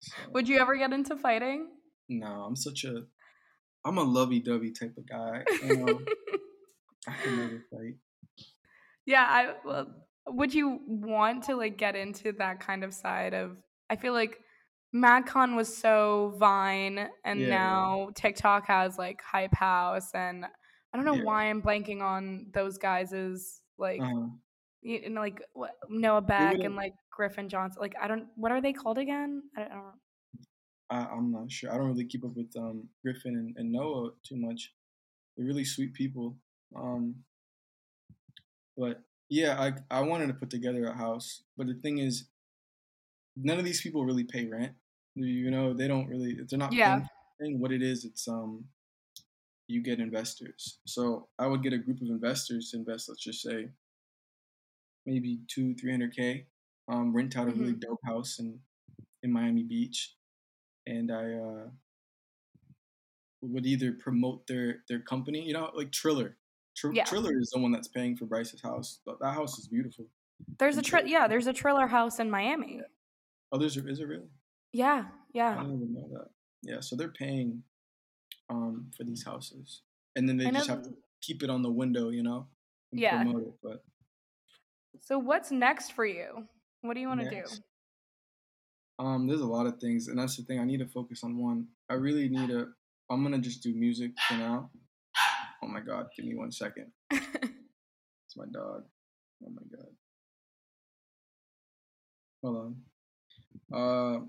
So, 0.00 0.12
Would 0.32 0.48
you 0.48 0.58
ever 0.60 0.76
get 0.76 0.92
into 0.92 1.16
fighting? 1.16 1.68
no, 2.08 2.26
I'm 2.26 2.56
such 2.56 2.84
a. 2.84 3.02
I'm 3.84 3.98
a 3.98 4.02
lovey-dovey 4.02 4.72
type 4.72 4.96
of 4.98 5.08
guy. 5.08 5.44
You 5.62 5.76
know, 5.76 6.00
I 7.08 7.12
can 7.22 7.36
never 7.36 7.62
fight. 7.70 7.94
yeah, 9.06 9.24
I 9.28 9.54
well, 9.64 9.86
would 10.26 10.52
you 10.52 10.80
want 10.86 11.44
to 11.44 11.54
like 11.56 11.78
get 11.78 11.94
into 11.94 12.32
that 12.38 12.58
kind 12.60 12.82
of 12.82 12.92
side 12.92 13.32
of 13.32 13.56
I 13.88 13.94
feel 13.96 14.12
like 14.12 14.38
MagCon 14.94 15.54
was 15.54 15.76
so 15.76 16.34
Vine, 16.38 17.08
and 17.24 17.40
Yeah. 17.42 17.48
now 17.48 18.08
TikTok 18.16 18.66
has 18.66 18.98
like 18.98 19.20
Hype 19.22 19.54
House, 19.54 20.10
and 20.14 20.46
I 20.96 20.98
don't 20.98 21.04
know 21.04 21.14
Yeah. 21.16 21.24
why 21.24 21.50
I'm 21.50 21.60
blanking 21.60 22.00
on 22.00 22.46
those 22.54 22.78
guys' 22.78 23.60
like, 23.76 24.00
Uh-huh. 24.00 24.28
you 24.80 25.10
know, 25.10 25.20
like 25.20 25.42
what, 25.52 25.72
Noah 25.90 26.22
Beck 26.22 26.64
and 26.64 26.74
like 26.74 26.94
Griffin 27.10 27.50
Johnson. 27.50 27.82
Like 27.82 27.94
I 28.00 28.08
don't, 28.08 28.28
what 28.36 28.50
are 28.50 28.62
they 28.62 28.72
called 28.72 28.96
again? 28.96 29.42
I 29.54 29.60
don't, 29.60 29.72
I 29.72 29.74
don't 29.74 30.00
I, 30.88 30.96
I'm 31.04 31.32
not 31.32 31.52
sure. 31.52 31.70
I 31.70 31.76
don't 31.76 31.88
really 31.88 32.06
keep 32.06 32.24
up 32.24 32.34
with 32.34 32.50
um, 32.56 32.88
Griffin 33.04 33.34
and, 33.36 33.54
and 33.58 33.72
Noah 33.72 34.12
too 34.22 34.36
much. 34.36 34.72
They're 35.36 35.44
really 35.44 35.64
sweet 35.64 35.92
people. 35.92 36.38
Um, 36.74 37.24
but 38.74 39.02
yeah, 39.28 39.60
I 39.60 39.98
I 39.98 40.00
wanted 40.00 40.28
to 40.28 40.34
put 40.34 40.48
together 40.48 40.86
a 40.86 40.96
house, 40.96 41.42
but 41.58 41.66
the 41.66 41.74
thing 41.74 41.98
is, 41.98 42.30
none 43.36 43.58
of 43.58 43.64
these 43.66 43.82
people 43.82 44.04
really 44.06 44.24
pay 44.24 44.46
rent. 44.46 44.72
You 45.14 45.50
know, 45.50 45.74
they 45.74 45.88
don't 45.88 46.08
really. 46.08 46.38
They're 46.48 46.58
not 46.58 46.72
Yeah. 46.72 46.94
paying, 46.94 47.08
paying 47.40 47.60
what 47.60 47.72
it 47.72 47.82
is. 47.82 48.04
It's 48.04 48.28
um, 48.28 48.64
you 49.68 49.82
get 49.82 49.98
investors. 49.98 50.78
So 50.86 51.28
I 51.38 51.46
would 51.46 51.62
get 51.62 51.72
a 51.72 51.78
group 51.78 52.00
of 52.00 52.08
investors 52.08 52.70
to 52.70 52.78
invest. 52.78 53.08
Let's 53.08 53.22
just 53.22 53.42
say 53.42 53.68
maybe 55.04 55.40
two, 55.48 55.74
three 55.74 55.90
hundred 55.90 56.14
k. 56.14 56.46
Um, 56.88 57.12
rent 57.12 57.36
out 57.36 57.48
a 57.48 57.50
really 57.50 57.72
dope 57.72 58.00
house 58.04 58.38
in 58.38 58.58
in 59.22 59.32
Miami 59.32 59.64
Beach, 59.64 60.14
and 60.86 61.10
I 61.10 61.32
uh, 61.32 61.68
would 63.42 63.66
either 63.66 63.92
promote 63.92 64.46
their 64.46 64.84
their 64.88 65.00
company. 65.00 65.42
You 65.42 65.54
know, 65.54 65.70
like 65.74 65.90
Triller. 65.90 66.36
Tr- 66.76 66.92
Yeah. 66.92 67.04
Triller 67.04 67.38
is 67.40 67.50
the 67.54 67.60
one 67.60 67.72
that's 67.72 67.88
paying 67.88 68.16
for 68.16 68.26
Bryce's 68.26 68.60
house. 68.62 69.00
That 69.06 69.18
that 69.20 69.32
house 69.32 69.58
is 69.58 69.66
beautiful. 69.66 70.06
There's 70.58 70.76
a 70.76 70.82
tri- 70.82 71.04
yeah, 71.06 71.26
there's 71.26 71.46
a 71.46 71.52
Triller 71.52 71.86
house 71.86 72.20
in 72.20 72.30
Miami. 72.30 72.82
Oh, 73.50 73.58
there's 73.58 73.76
a, 73.76 73.88
is 73.88 74.00
it 74.00 74.04
really? 74.04 74.28
Yeah, 74.72 75.06
yeah. 75.32 75.48
I 75.48 75.54
yeah. 75.54 75.62
didn't 75.62 75.82
even 75.82 75.94
know 75.94 76.08
that. 76.12 76.28
Yeah, 76.62 76.80
so 76.80 76.94
they're 76.94 77.08
paying 77.08 77.62
um 78.48 78.90
for 78.96 79.04
these 79.04 79.24
houses, 79.24 79.82
and 80.14 80.28
then 80.28 80.36
they 80.36 80.50
just 80.50 80.68
have 80.68 80.82
to 80.82 80.90
keep 81.20 81.42
it 81.42 81.50
on 81.50 81.62
the 81.62 81.70
window, 81.70 82.10
you 82.10 82.22
know, 82.22 82.46
Yeah. 82.92 83.22
it. 83.22 83.54
But 83.62 83.84
So 85.00 85.18
what's 85.18 85.50
next 85.50 85.92
for 85.92 86.06
you? 86.06 86.46
What 86.82 86.94
do 86.94 87.00
you 87.00 87.08
want 87.08 87.20
to 87.20 87.30
do? 87.30 87.42
Um, 88.98 89.26
there's 89.26 89.40
a 89.40 89.46
lot 89.46 89.66
of 89.66 89.78
things, 89.78 90.08
and 90.08 90.18
that's 90.18 90.36
the 90.36 90.42
thing. 90.44 90.58
I 90.58 90.64
need 90.64 90.78
to 90.78 90.86
focus 90.86 91.22
on 91.22 91.36
one. 91.36 91.66
I 91.90 91.94
really 91.94 92.28
need 92.28 92.48
to. 92.48 92.68
I'm 93.10 93.22
gonna 93.22 93.38
just 93.38 93.62
do 93.62 93.74
music 93.74 94.12
for 94.28 94.34
now. 94.34 94.70
Oh 95.62 95.68
my 95.68 95.80
god, 95.80 96.06
give 96.16 96.26
me 96.26 96.34
one 96.34 96.52
second. 96.52 96.92
It's 97.12 98.36
my 98.36 98.46
dog. 98.52 98.84
Oh 99.44 99.50
my 99.50 99.62
god. 99.70 99.86
Hold 102.42 102.76
on. 103.72 104.28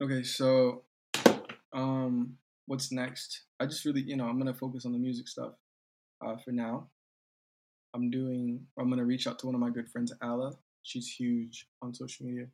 Uh, 0.00 0.04
okay, 0.04 0.22
so 0.22 0.84
um, 1.72 2.36
what's 2.70 2.92
next? 2.92 3.46
I 3.58 3.66
just 3.66 3.84
really, 3.84 4.02
you 4.02 4.16
know, 4.16 4.26
I'm 4.26 4.38
gonna 4.38 4.54
focus 4.54 4.86
on 4.86 4.92
the 4.92 4.98
music 4.98 5.26
stuff 5.26 5.54
uh, 6.24 6.36
for 6.36 6.52
now. 6.52 6.86
I'm 7.94 8.10
doing. 8.12 8.64
I'm 8.78 8.88
gonna 8.88 9.04
reach 9.04 9.26
out 9.26 9.40
to 9.40 9.46
one 9.46 9.56
of 9.56 9.60
my 9.60 9.70
good 9.70 9.88
friends, 9.90 10.12
Ala. 10.22 10.52
She's 10.84 11.08
huge 11.08 11.66
on 11.82 11.92
social 11.92 12.26
media. 12.26 12.46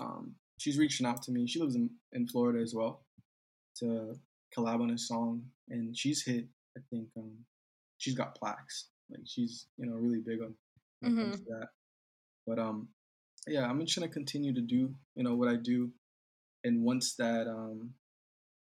Um, 0.00 0.36
she's 0.56 0.78
reaching 0.78 1.06
out 1.06 1.20
to 1.24 1.32
me. 1.32 1.46
She 1.46 1.60
lives 1.60 1.74
in 1.74 1.90
in 2.14 2.26
Florida 2.26 2.60
as 2.60 2.74
well 2.74 3.02
to 3.80 4.18
collab 4.56 4.80
on 4.80 4.90
a 4.90 4.96
song, 4.96 5.42
and 5.68 5.94
she's 5.94 6.24
hit. 6.24 6.46
I 6.74 6.80
think 6.88 7.08
um, 7.18 7.32
she's 7.98 8.14
got 8.14 8.36
plaques. 8.36 8.86
Like 9.10 9.20
she's 9.26 9.66
you 9.76 9.84
know 9.84 9.96
really 9.96 10.20
big 10.20 10.40
on 10.40 10.54
when 11.00 11.12
it 11.12 11.22
comes 11.22 11.40
to 11.40 11.44
that. 11.50 11.68
But 12.46 12.58
um, 12.58 12.88
yeah, 13.46 13.68
I'm 13.68 13.84
just 13.84 13.98
gonna 13.98 14.10
continue 14.10 14.54
to 14.54 14.62
do 14.62 14.94
you 15.14 15.24
know 15.24 15.34
what 15.34 15.48
I 15.48 15.56
do, 15.56 15.90
and 16.64 16.82
once 16.82 17.16
that 17.16 17.46
um, 17.46 17.90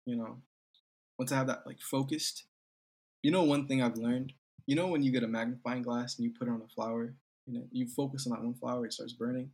you 0.08 0.16
know, 0.16 0.38
once 1.18 1.32
I 1.32 1.36
have 1.38 1.48
that 1.48 1.66
like 1.66 1.80
focused, 1.82 2.46
you 3.24 3.32
know, 3.32 3.44
one 3.44 3.68
thing 3.68 3.82
I've 3.82 3.98
learned, 3.98 4.34
you 4.66 4.76
know, 4.76 4.88
when 4.88 5.02
you 5.04 5.12
get 5.12 5.24
a 5.24 5.28
magnifying 5.28 5.82
glass 5.82 6.18
and 6.18 6.26
you 6.26 6.34
put 6.38 6.48
it 6.48 6.52
on 6.52 6.62
a 6.62 6.68
flower, 6.74 7.14
you 7.46 7.54
know, 7.60 7.66
you 7.72 7.88
focus 7.88 8.28
on 8.28 8.34
that 8.34 8.44
one 8.44 8.54
flower, 8.56 8.86
it 8.86 8.94
starts 8.94 9.14
burning, 9.14 9.50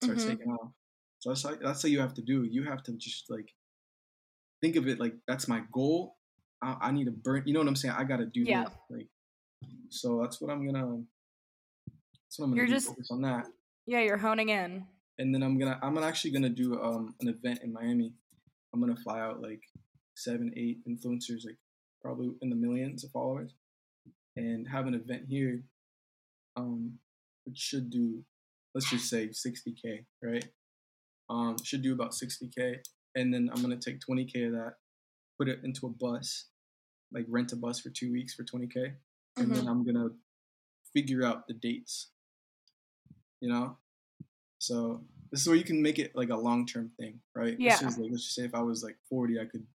it 0.00 0.04
starts 0.04 0.24
Mhm. 0.24 0.28
taking 0.28 0.52
off. 0.52 0.72
So 1.20 1.30
that's 1.30 1.42
that's 1.60 1.82
how 1.82 1.88
you 1.88 2.00
have 2.00 2.14
to 2.14 2.22
do. 2.22 2.44
You 2.44 2.62
have 2.64 2.82
to 2.84 2.92
just 2.92 3.28
like 3.30 3.52
think 4.60 4.76
of 4.76 4.86
it 4.88 5.00
like 5.00 5.14
that's 5.26 5.48
my 5.48 5.62
goal. 5.72 6.16
I, 6.62 6.76
I 6.80 6.90
need 6.92 7.04
to 7.04 7.10
burn. 7.12 7.42
You 7.46 7.54
know 7.54 7.60
what 7.60 7.68
I'm 7.68 7.76
saying? 7.76 7.94
I 7.96 8.04
got 8.04 8.16
to 8.18 8.26
do 8.26 8.40
Yeah. 8.42 8.64
this. 8.64 8.72
Like, 8.90 9.08
so 9.90 10.20
that's 10.20 10.40
what 10.40 10.50
I'm 10.50 10.64
gonna. 10.66 11.02
That's 12.24 12.38
what 12.38 12.44
I'm 12.46 12.50
gonna 12.50 12.56
You're 12.56 12.66
do, 12.66 12.72
just- 12.74 12.88
focus 12.88 13.10
on 13.10 13.22
that 13.22 13.46
yeah, 13.86 14.00
you're 14.00 14.18
honing 14.18 14.50
in. 14.50 14.86
and 15.18 15.34
then 15.34 15.42
I'm 15.42 15.58
gonna 15.58 15.78
I'm 15.82 15.96
actually 15.98 16.30
gonna 16.32 16.50
do 16.50 16.80
um 16.82 17.14
an 17.20 17.28
event 17.28 17.60
in 17.62 17.72
Miami. 17.72 18.12
I'm 18.72 18.80
gonna 18.80 18.96
fly 18.96 19.20
out 19.20 19.40
like 19.40 19.62
seven, 20.18 20.52
eight 20.56 20.78
influencers, 20.86 21.46
like 21.46 21.56
probably 22.02 22.30
in 22.42 22.50
the 22.50 22.56
millions 22.56 23.04
of 23.04 23.10
followers, 23.10 23.52
and 24.36 24.68
have 24.68 24.86
an 24.86 24.94
event 24.94 25.24
here. 25.28 25.62
Um, 26.56 26.98
which 27.44 27.56
should 27.56 27.88
do, 27.88 28.24
let's 28.74 28.90
just 28.90 29.08
say 29.08 29.28
60k, 29.28 30.04
right? 30.22 30.44
Um, 31.30 31.56
should 31.62 31.82
do 31.82 31.94
about 31.94 32.10
60k, 32.10 32.76
and 33.14 33.32
then 33.32 33.48
I'm 33.52 33.62
gonna 33.62 33.76
take 33.76 34.00
20k 34.00 34.46
of 34.48 34.52
that, 34.52 34.74
put 35.38 35.48
it 35.48 35.60
into 35.62 35.86
a 35.86 35.90
bus, 35.90 36.46
like 37.12 37.26
rent 37.28 37.52
a 37.52 37.56
bus 37.56 37.80
for 37.80 37.90
two 37.90 38.12
weeks 38.12 38.34
for 38.34 38.42
20k, 38.42 38.92
and 39.36 39.54
then 39.54 39.64
Mhm. 39.64 39.70
I'm 39.70 39.84
gonna 39.84 40.10
figure 40.92 41.22
out 41.24 41.46
the 41.46 41.54
dates. 41.54 42.10
You 43.40 43.50
know, 43.50 43.78
so 44.58 45.06
this 45.30 45.42
is 45.42 45.46
where 45.46 45.56
you 45.56 45.64
can 45.64 45.80
make 45.80 45.98
it 46.00 46.14
like 46.16 46.30
a 46.30 46.36
long 46.36 46.66
term 46.66 46.90
thing, 46.98 47.22
right? 47.34 47.56
This 47.56 47.80
Yeah. 47.80 47.88
is 47.88 47.98
like 47.98 48.10
let's 48.10 48.24
just 48.24 48.34
say 48.34 48.44
if 48.44 48.54
I 48.54 48.62
was 48.62 48.82
like 48.82 48.98
40, 49.08 49.38
I 49.38 49.46
could 49.46 49.66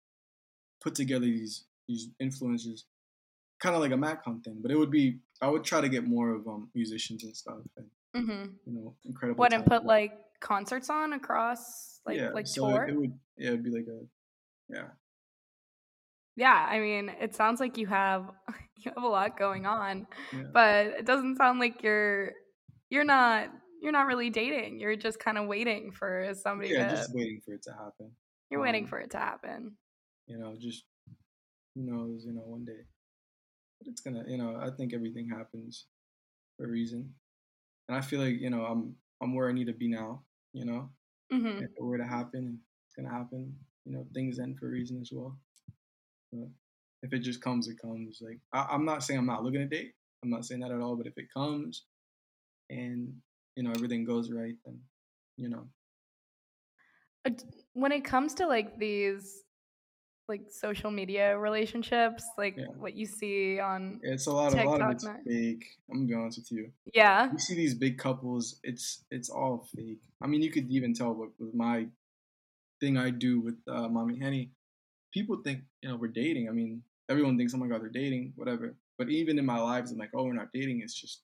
put 0.83 0.95
together 0.95 1.25
these 1.25 1.65
these 1.87 2.09
influencers, 2.21 2.83
kind 3.59 3.75
of 3.75 3.81
like 3.81 3.91
a 3.91 3.95
MagCon 3.95 4.43
thing, 4.43 4.59
but 4.61 4.71
it 4.71 4.75
would 4.77 4.91
be 4.91 5.19
I 5.41 5.47
would 5.47 5.63
try 5.63 5.81
to 5.81 5.89
get 5.89 6.05
more 6.05 6.31
of 6.31 6.47
um 6.47 6.69
musicians 6.75 7.23
and 7.23 7.35
stuff, 7.35 7.59
and 7.77 7.89
hmm 8.15 8.45
you 8.65 8.73
know, 8.73 8.95
incredible. 9.05 9.39
What 9.39 9.53
and 9.53 9.65
put 9.65 9.85
like 9.85 10.13
concerts 10.39 10.89
on 10.89 11.13
across 11.13 12.01
like 12.05 12.17
yeah, 12.17 12.29
like 12.29 12.47
so 12.47 12.67
it- 12.69 12.71
tour? 12.73 12.87
It, 12.89 12.95
would 12.95 13.19
yeah, 13.37 13.47
it'd 13.49 13.63
be 13.63 13.71
like 13.71 13.87
a 13.87 14.05
yeah. 14.69 14.87
yeah, 16.35 16.65
I 16.69 16.79
mean, 16.79 17.09
it 17.09 17.35
sounds 17.35 17.59
like 17.59 17.77
you 17.77 17.87
have 17.87 18.31
you 18.77 18.91
have 18.95 19.03
a 19.03 19.07
lot 19.07 19.37
going 19.37 19.65
on, 19.65 20.07
Yeah. 20.33 20.43
but 20.53 20.87
it 20.87 21.05
doesn't 21.05 21.37
sound 21.37 21.59
like 21.59 21.83
you're 21.83 22.33
you're 22.89 23.03
not 23.05 23.49
you're 23.81 23.91
not 23.91 24.07
really 24.07 24.29
dating. 24.29 24.79
You're 24.79 24.95
just 24.95 25.19
kind 25.19 25.37
of 25.37 25.47
waiting 25.47 25.91
for 25.91 26.33
somebody 26.33 26.69
Yeah, 26.71 26.85
to 26.87 26.95
just 26.95 27.13
waiting 27.13 27.41
for 27.45 27.53
it 27.53 27.63
to 27.63 27.71
happen. 27.71 28.11
you're 28.49 28.61
waiting 28.61 28.83
um, 28.85 28.89
for 28.89 28.99
it 28.99 29.11
to 29.11 29.17
happen. 29.17 29.77
You 30.27 30.37
know, 30.37 30.55
just 30.59 30.85
who 31.75 31.83
knows, 31.83 32.25
you 32.25 32.33
know, 32.33 32.41
one 32.41 32.65
day. 32.65 32.81
But 33.79 33.87
it's 33.89 34.01
gonna, 34.01 34.23
you 34.27 34.37
know, 34.37 34.57
I 34.57 34.69
think 34.71 34.93
everything 34.93 35.29
happens 35.29 35.87
for 36.57 36.65
a 36.65 36.69
reason. 36.69 37.15
And 37.87 37.97
I 37.97 38.01
feel 38.01 38.21
like, 38.21 38.39
you 38.39 38.49
know, 38.49 38.65
I'm 38.65 38.95
I'm 39.21 39.35
where 39.35 39.49
I 39.49 39.53
need 39.53 39.67
to 39.67 39.73
be 39.73 39.87
now, 39.89 40.23
you 40.53 40.65
know. 40.65 40.89
hmm 41.31 41.59
If 41.59 41.71
it 41.77 41.83
were 41.83 41.97
to 41.97 42.05
happen, 42.07 42.61
it's 42.87 42.95
gonna 42.95 43.13
happen. 43.13 43.57
You 43.85 43.93
know, 43.93 44.07
things 44.13 44.39
end 44.39 44.59
for 44.59 44.67
a 44.67 44.71
reason 44.71 45.01
as 45.01 45.11
well. 45.13 45.37
But 46.31 46.49
if 47.03 47.13
it 47.13 47.19
just 47.19 47.41
comes, 47.41 47.67
it 47.67 47.77
comes. 47.81 48.19
Like 48.21 48.39
I, 48.53 48.67
I'm 48.71 48.85
not 48.85 49.03
saying 49.03 49.19
I'm 49.19 49.25
not 49.27 49.43
looking 49.43 49.61
to 49.61 49.67
date. 49.67 49.93
I'm 50.23 50.29
not 50.29 50.45
saying 50.45 50.61
that 50.61 50.71
at 50.71 50.81
all. 50.81 50.95
But 50.95 51.07
if 51.07 51.17
it 51.17 51.27
comes, 51.33 51.85
and 52.69 53.21
you 53.55 53.63
know 53.63 53.71
everything 53.71 54.05
goes 54.05 54.31
right, 54.31 54.55
then 54.65 54.81
you 55.37 55.49
know, 55.49 55.67
When 57.73 57.91
it 57.91 58.03
comes 58.05 58.33
to 58.35 58.47
like 58.47 58.77
these 58.77 59.43
like 60.29 60.43
social 60.49 60.89
media 60.91 61.37
relationships, 61.37 62.23
like 62.37 62.55
Yeah. 62.57 62.67
what 62.77 62.93
you 62.95 63.05
see 63.05 63.59
on 63.59 63.99
it's 64.03 64.25
a 64.27 64.31
lot. 64.31 64.53
Of, 64.53 64.59
a 64.59 64.63
lot 64.63 64.81
of 64.81 64.91
it's 64.91 65.05
fake. 65.27 65.65
I'm 65.89 65.97
gonna 65.97 66.07
be 66.07 66.13
honest 66.13 66.39
with 66.39 66.51
you. 66.51 66.71
yeah, 66.93 67.31
You 67.31 67.39
see 67.39 67.55
these 67.55 67.73
big 67.75 67.97
couples. 67.97 68.59
It's 68.63 69.03
it's 69.11 69.29
all 69.29 69.67
fake. 69.75 70.01
I 70.21 70.27
mean, 70.27 70.41
you 70.41 70.51
could 70.51 70.69
even 70.71 70.93
tell 70.93 71.13
with, 71.13 71.31
with 71.39 71.53
my 71.53 71.87
thing 72.79 72.97
I 72.97 73.09
do 73.09 73.39
with 73.41 73.55
uh, 73.67 73.87
Mommy 73.89 74.17
Henny. 74.19 74.51
People 75.13 75.37
think 75.43 75.61
you 75.81 75.89
know 75.89 75.95
we're 75.97 76.07
dating. 76.07 76.47
I 76.49 76.51
mean, 76.53 76.83
everyone 77.09 77.37
thinks, 77.37 77.53
oh 77.53 77.57
my 77.57 77.67
god, 77.67 77.81
they're 77.81 77.89
dating, 78.03 78.33
whatever. 78.35 78.75
But 78.97 79.09
even 79.09 79.37
in 79.39 79.45
my 79.45 79.59
lives, 79.59 79.91
I'm 79.91 79.97
like, 79.97 80.11
oh, 80.15 80.23
we're 80.23 80.33
not 80.33 80.49
dating. 80.53 80.81
It's 80.83 80.93
just, 80.93 81.21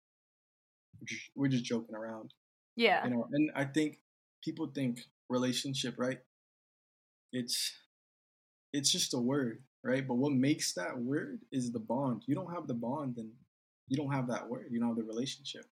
we're 1.36 1.48
just 1.48 1.64
joking 1.64 1.96
around. 1.96 2.34
yeah, 2.76 3.04
you 3.06 3.12
know 3.14 3.28
and 3.32 3.52
i 3.56 3.64
think 3.66 4.00
people 4.44 4.68
think 4.74 5.02
relationship 5.30 5.96
right 5.98 6.20
it's 7.34 7.74
it's 8.74 8.92
just 8.92 9.14
a 9.14 9.18
word 9.18 9.62
right 9.84 10.08
but 10.08 10.16
what 10.16 10.32
makes 10.32 10.74
that 10.74 10.98
word 10.98 11.40
is 11.52 11.72
the 11.72 11.80
bond 11.80 12.24
you 12.28 12.36
don't 12.36 12.54
have 12.54 12.68
the 12.68 12.74
bond 12.74 13.16
then 13.16 13.32
you 13.88 13.98
don't 13.98 14.12
have 14.12 14.28
that 14.28 14.48
word 14.48 14.68
you 14.72 14.80
don't 14.80 14.90
have 14.90 14.98
the 14.98 15.04
relationship 15.04 15.66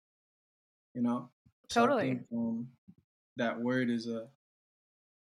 you 0.94 1.02
know 1.02 1.28
So 1.68 1.82
Totally. 1.82 2.08
think, 2.08 2.22
um, 2.32 2.68
that 3.36 3.58
word 3.60 3.90
is 3.90 4.06
a 4.06 4.26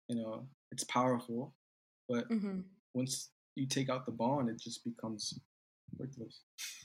you 0.08 0.16
know 0.16 0.46
it's 0.70 0.84
powerful 0.84 1.54
but 2.08 2.26
hmm 2.28 2.60
once 2.94 3.30
you 3.56 3.66
take 3.66 3.90
out 3.90 4.06
the 4.06 4.12
bond 4.12 4.48
it 4.48 4.58
just 4.58 4.84
becomes 4.84 5.38
worthless 5.98 6.40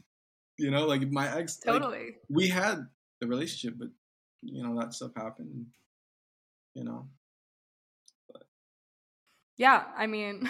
you 0.58 0.72
know 0.72 0.86
like 0.88 1.10
my 1.12 1.28
ex 1.38 1.60
like, 1.66 1.82
totally. 1.82 2.16
we 2.30 2.48
had 2.48 2.88
the 3.22 3.28
relationship, 3.28 3.78
but 3.80 3.88
you 4.42 4.62
know 4.64 4.78
that 4.80 4.94
stuff 4.94 5.12
happened. 5.16 5.68
You 6.74 6.84
know, 6.84 7.08
Yeah, 9.62 9.84
I 9.95 10.07
mean, 10.07 10.49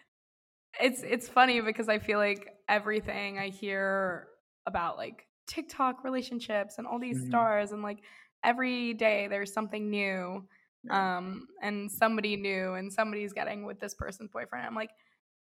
it's 0.80 1.02
it's 1.02 1.28
funny 1.28 1.60
because 1.60 1.90
I 1.90 1.98
feel 1.98 2.18
like 2.18 2.48
everything 2.66 3.38
I 3.38 3.50
hear 3.50 4.28
about 4.66 4.96
like 4.96 5.26
TikTok 5.46 6.02
relationships 6.02 6.76
and 6.78 6.86
all 6.86 6.98
these 6.98 7.18
Mhm. 7.18 7.26
stars 7.26 7.72
and 7.72 7.82
like 7.82 7.98
every 8.42 8.94
day 8.94 9.28
there's 9.28 9.52
something 9.52 9.90
new 9.90 10.48
um 10.88 11.46
and 11.60 11.90
somebody 11.90 12.34
new 12.36 12.72
and 12.74 12.90
somebody's 12.90 13.34
getting 13.34 13.66
with 13.66 13.78
this 13.78 13.92
person's 13.92 14.30
boyfriend. 14.30 14.66
I'm 14.66 14.74
like 14.74 14.92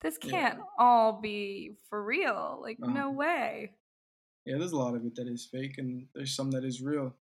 this 0.02 0.18
can't 0.18 0.58
all 0.78 1.18
be 1.22 1.78
for 1.88 2.04
real. 2.04 2.58
Like 2.60 2.76
no 2.86 3.08
Uh-huh. 3.08 3.16
way. 3.16 3.72
Yeah, 4.44 4.58
there's 4.58 4.72
a 4.72 4.76
lot 4.76 4.94
of 4.94 5.06
it 5.06 5.14
that 5.14 5.26
is 5.26 5.46
fake, 5.46 5.78
and 5.78 6.06
there's 6.14 6.36
some 6.36 6.50
that 6.50 6.64
is 6.66 6.82
real. 6.82 7.16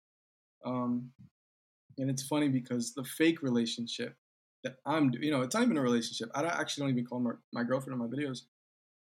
Um, 0.67 1.13
and 1.99 2.11
it's 2.11 2.27
funny 2.27 2.49
because 2.49 2.95
the 2.95 3.05
fake 3.05 3.43
relationship 3.43 4.17
that 4.65 4.77
I'm, 4.85 5.13
you 5.21 5.31
know, 5.31 5.43
it's 5.43 5.55
not 5.55 5.63
even 5.63 5.77
a 5.77 5.83
relationship. 5.83 6.31
I 6.35 6.43
don't, 6.43 6.51
actually 6.53 6.83
don't 6.85 6.91
even 6.93 7.07
call 7.07 7.21
my, 7.21 7.33
my 7.53 7.63
girlfriend 7.65 8.01
in 8.01 8.07
my 8.07 8.15
videos. 8.15 8.41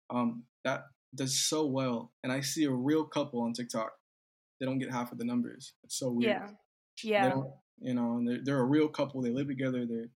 Um, 0.09 0.43
that 0.63 0.85
does 1.13 1.37
so 1.39 1.65
well, 1.65 2.11
and 2.23 2.31
I 2.31 2.41
see 2.41 2.63
a 2.65 2.71
real 2.71 3.03
couple 3.03 3.41
on 3.41 3.53
TikTok. 3.53 3.91
They 4.59 4.65
don't 4.65 4.79
get 4.79 4.91
half 4.91 5.11
of 5.11 5.17
the 5.17 5.25
numbers. 5.25 5.73
It's 5.83 5.97
so 5.97 6.09
weird. 6.11 6.31
Yeah. 6.31 6.49
Yeah. 7.03 7.41
you 7.79 7.93
know, 7.93 8.17
and 8.17 8.27
they're, 8.27 8.39
they're 8.43 8.59
a 8.59 8.65
real 8.65 8.87
couple. 8.87 9.21
They 9.21 9.29
live 9.29 9.47
together. 9.47 9.85
They're, 9.85 10.09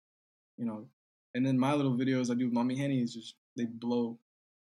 you 0.58 0.66
know, 0.66 0.88
and 1.36 1.46
then 1.46 1.60
my 1.60 1.74
little 1.74 1.96
videos 1.96 2.32
I 2.32 2.36
do 2.36 2.46
with 2.46 2.54
Mommy 2.54 2.76
Henny 2.78 3.02
is 3.02 3.14
just 3.14 3.36
they 3.56 3.66
blow. 3.66 4.18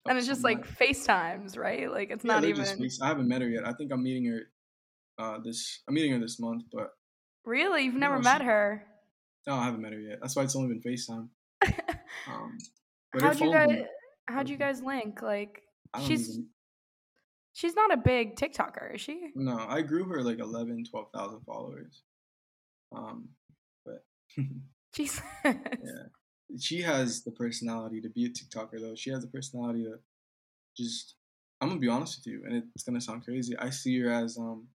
And 0.07 0.17
it's 0.17 0.27
just 0.27 0.43
like. 0.43 0.65
FaceTimes, 0.67 1.57
right? 1.57 1.91
Like 1.91 2.09
it's 2.09 2.23
Yeah, 2.25 2.33
not 2.33 2.43
even 2.45 2.65
face- 2.65 2.99
I 3.01 3.07
haven't 3.07 3.27
met 3.27 3.41
her 3.41 3.49
yet. 3.49 3.67
I 3.67 3.73
think 3.73 3.91
I'm 3.91 4.01
meeting 4.03 4.25
her 4.25 4.39
uh, 5.19 5.39
this. 5.43 5.81
I'm 5.87 5.93
meeting 5.93 6.13
her 6.13 6.19
this 6.19 6.39
month, 6.39 6.63
but 6.71 6.91
Really? 7.45 7.83
You've 7.83 7.95
never 7.95 8.17
she- 8.17 8.23
met 8.23 8.41
her. 8.41 8.85
No, 9.47 9.55
I 9.55 9.65
haven't 9.65 9.81
met 9.81 9.93
her 9.93 9.99
yet. 9.99 10.19
That's 10.21 10.35
why 10.35 10.43
it's 10.43 10.55
only 10.55 10.69
been 10.75 10.81
FaceTime. 10.81 11.27
Um, 12.27 12.57
but 13.13 13.21
how'd 13.21 13.39
you 13.39 13.51
guys 13.51 13.67
been- 13.67 13.85
how'd 14.27 14.49
you 14.49 14.57
guys 14.57 14.81
link? 14.81 15.21
Like 15.21 15.63
she's 16.05 16.29
even, 16.31 16.47
she's 17.53 17.75
not 17.75 17.93
a 17.93 17.97
big 17.97 18.35
TikToker, 18.35 18.95
is 18.95 19.01
she? 19.01 19.31
no, 19.35 19.57
I 19.67 19.81
grew 19.81 20.05
her 20.05 20.21
like 20.21 20.39
11, 20.39 20.85
12,000 20.89 21.41
followers. 21.45 22.03
Um, 22.95 23.29
but 23.85 24.03
Jesus. 24.93 25.21
yeah, 25.45 26.07
she 26.59 26.81
has 26.81 27.23
the 27.23 27.31
personality 27.31 28.01
to 28.01 28.09
be 28.09 28.25
a 28.25 28.29
TikToker 28.29 28.79
though. 28.79 28.95
She 28.95 29.09
has 29.11 29.21
the 29.21 29.29
personality 29.29 29.83
to 29.85 29.99
just. 30.77 31.15
I'm 31.61 31.67
gonna 31.67 31.81
be 31.81 31.89
honest 31.89 32.19
with 32.19 32.33
you, 32.33 32.43
and 32.45 32.63
it's 32.73 32.83
gonna 32.85 33.01
sound 33.01 33.25
crazy. 33.25 33.57
I 33.57 33.69
see 33.69 33.99
her 33.99 34.09
as 34.09 34.37
um, 34.37 34.67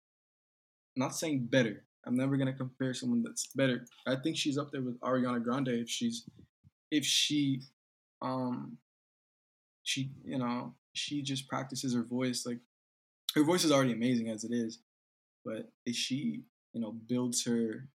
I'm 0.96 1.00
not 1.00 1.14
saying 1.14 1.46
better. 1.50 1.84
I'm 2.06 2.16
never 2.16 2.36
gonna 2.36 2.52
compare 2.52 2.94
someone 2.94 3.22
that's 3.22 3.48
better. 3.54 3.86
I 4.06 4.16
think 4.16 4.36
she's 4.36 4.58
up 4.58 4.70
there 4.72 4.82
with 4.82 4.98
Ariana 5.00 5.42
Grande 5.42 5.68
if 5.68 5.88
she's, 5.88 6.28
if 6.90 7.04
she, 7.04 7.62
um, 8.20 8.76
she 9.84 10.10
you 10.24 10.38
know 10.38 10.74
she 10.94 11.22
just 11.22 11.48
practices 11.48 11.94
her 11.94 12.02
voice 12.02 12.44
like, 12.46 12.58
her 13.34 13.42
voice 13.44 13.64
is 13.64 13.72
already 13.72 13.92
amazing 13.92 14.28
as 14.28 14.44
it 14.44 14.52
is, 14.52 14.80
but 15.44 15.70
if 15.86 15.96
she 15.96 16.42
you 16.72 16.80
know 16.80 16.92
builds 16.92 17.44
her, 17.46 17.88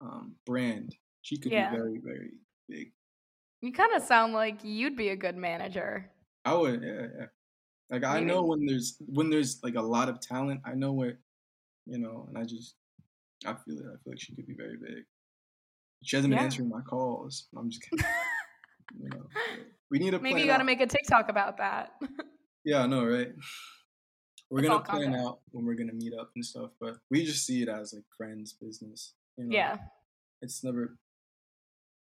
um, 0.00 0.34
brand, 0.46 0.94
she 1.22 1.36
could 1.38 1.52
Yeah. 1.52 1.70
be 1.70 1.76
very 1.76 1.98
very 1.98 2.30
big. 2.68 2.92
You 3.60 3.72
kind 3.72 3.94
of 3.94 4.02
sound 4.02 4.32
like 4.34 4.62
you'd 4.62 4.96
be 4.96 5.08
a 5.08 5.16
good 5.16 5.36
manager. 5.36 6.10
I 6.44 6.54
would, 6.54 6.82
yeah, 6.82 7.06
yeah. 7.18 7.26
Like 7.90 8.04
I 8.04 8.20
know 8.20 8.42
when 8.42 8.66
there's 8.66 8.96
when 9.06 9.30
there's 9.30 9.62
like 9.62 9.74
a 9.76 9.82
lot 9.82 10.08
of 10.08 10.20
talent, 10.20 10.60
I 10.64 10.74
know 10.74 10.92
where, 10.92 11.18
you 11.86 11.98
know, 11.98 12.26
and 12.28 12.36
I 12.36 12.44
just, 12.44 12.74
I 13.46 13.54
feel 13.54 13.78
it. 13.78 13.84
I 13.86 13.96
feel 14.02 14.12
like 14.12 14.20
she 14.20 14.34
could 14.34 14.46
be 14.46 14.54
very 14.54 14.76
big. 14.76 15.04
She 16.02 16.16
hasn't 16.16 16.30
been 16.30 16.38
Yeah. 16.38 16.44
answering 16.44 16.68
my 16.68 16.80
calls. 16.82 17.48
I'm 17.56 17.70
just 17.70 17.82
kidding. 17.82 18.04
you 19.00 19.08
know, 19.10 19.26
we 19.90 19.98
need 19.98 20.10
to 20.12 20.18
Maybe 20.18 20.40
you 20.40 20.46
got 20.46 20.58
to 20.58 20.64
make 20.64 20.80
a 20.80 20.86
TikTok 20.86 21.28
about 21.28 21.56
that. 21.58 21.92
Yeah, 22.64 22.82
I 22.82 22.86
know, 22.86 23.04
right? 23.04 23.28
We're 24.50 24.60
It's 24.60 24.68
gonna 24.68 24.84
plan 24.84 25.02
content. 25.04 25.26
out 25.26 25.40
when 25.50 25.64
we're 25.64 25.74
gonna 25.74 25.94
meet 25.94 26.12
up 26.14 26.30
and 26.36 26.44
stuff, 26.44 26.70
but 26.78 26.98
we 27.10 27.24
just 27.24 27.44
see 27.46 27.62
it 27.62 27.68
as 27.68 27.92
like 27.94 28.04
friends, 28.16 28.52
business. 28.52 29.14
You 29.38 29.44
know? 29.46 29.54
yeah. 29.56 29.76
it's 30.42 30.62
never. 30.62 30.96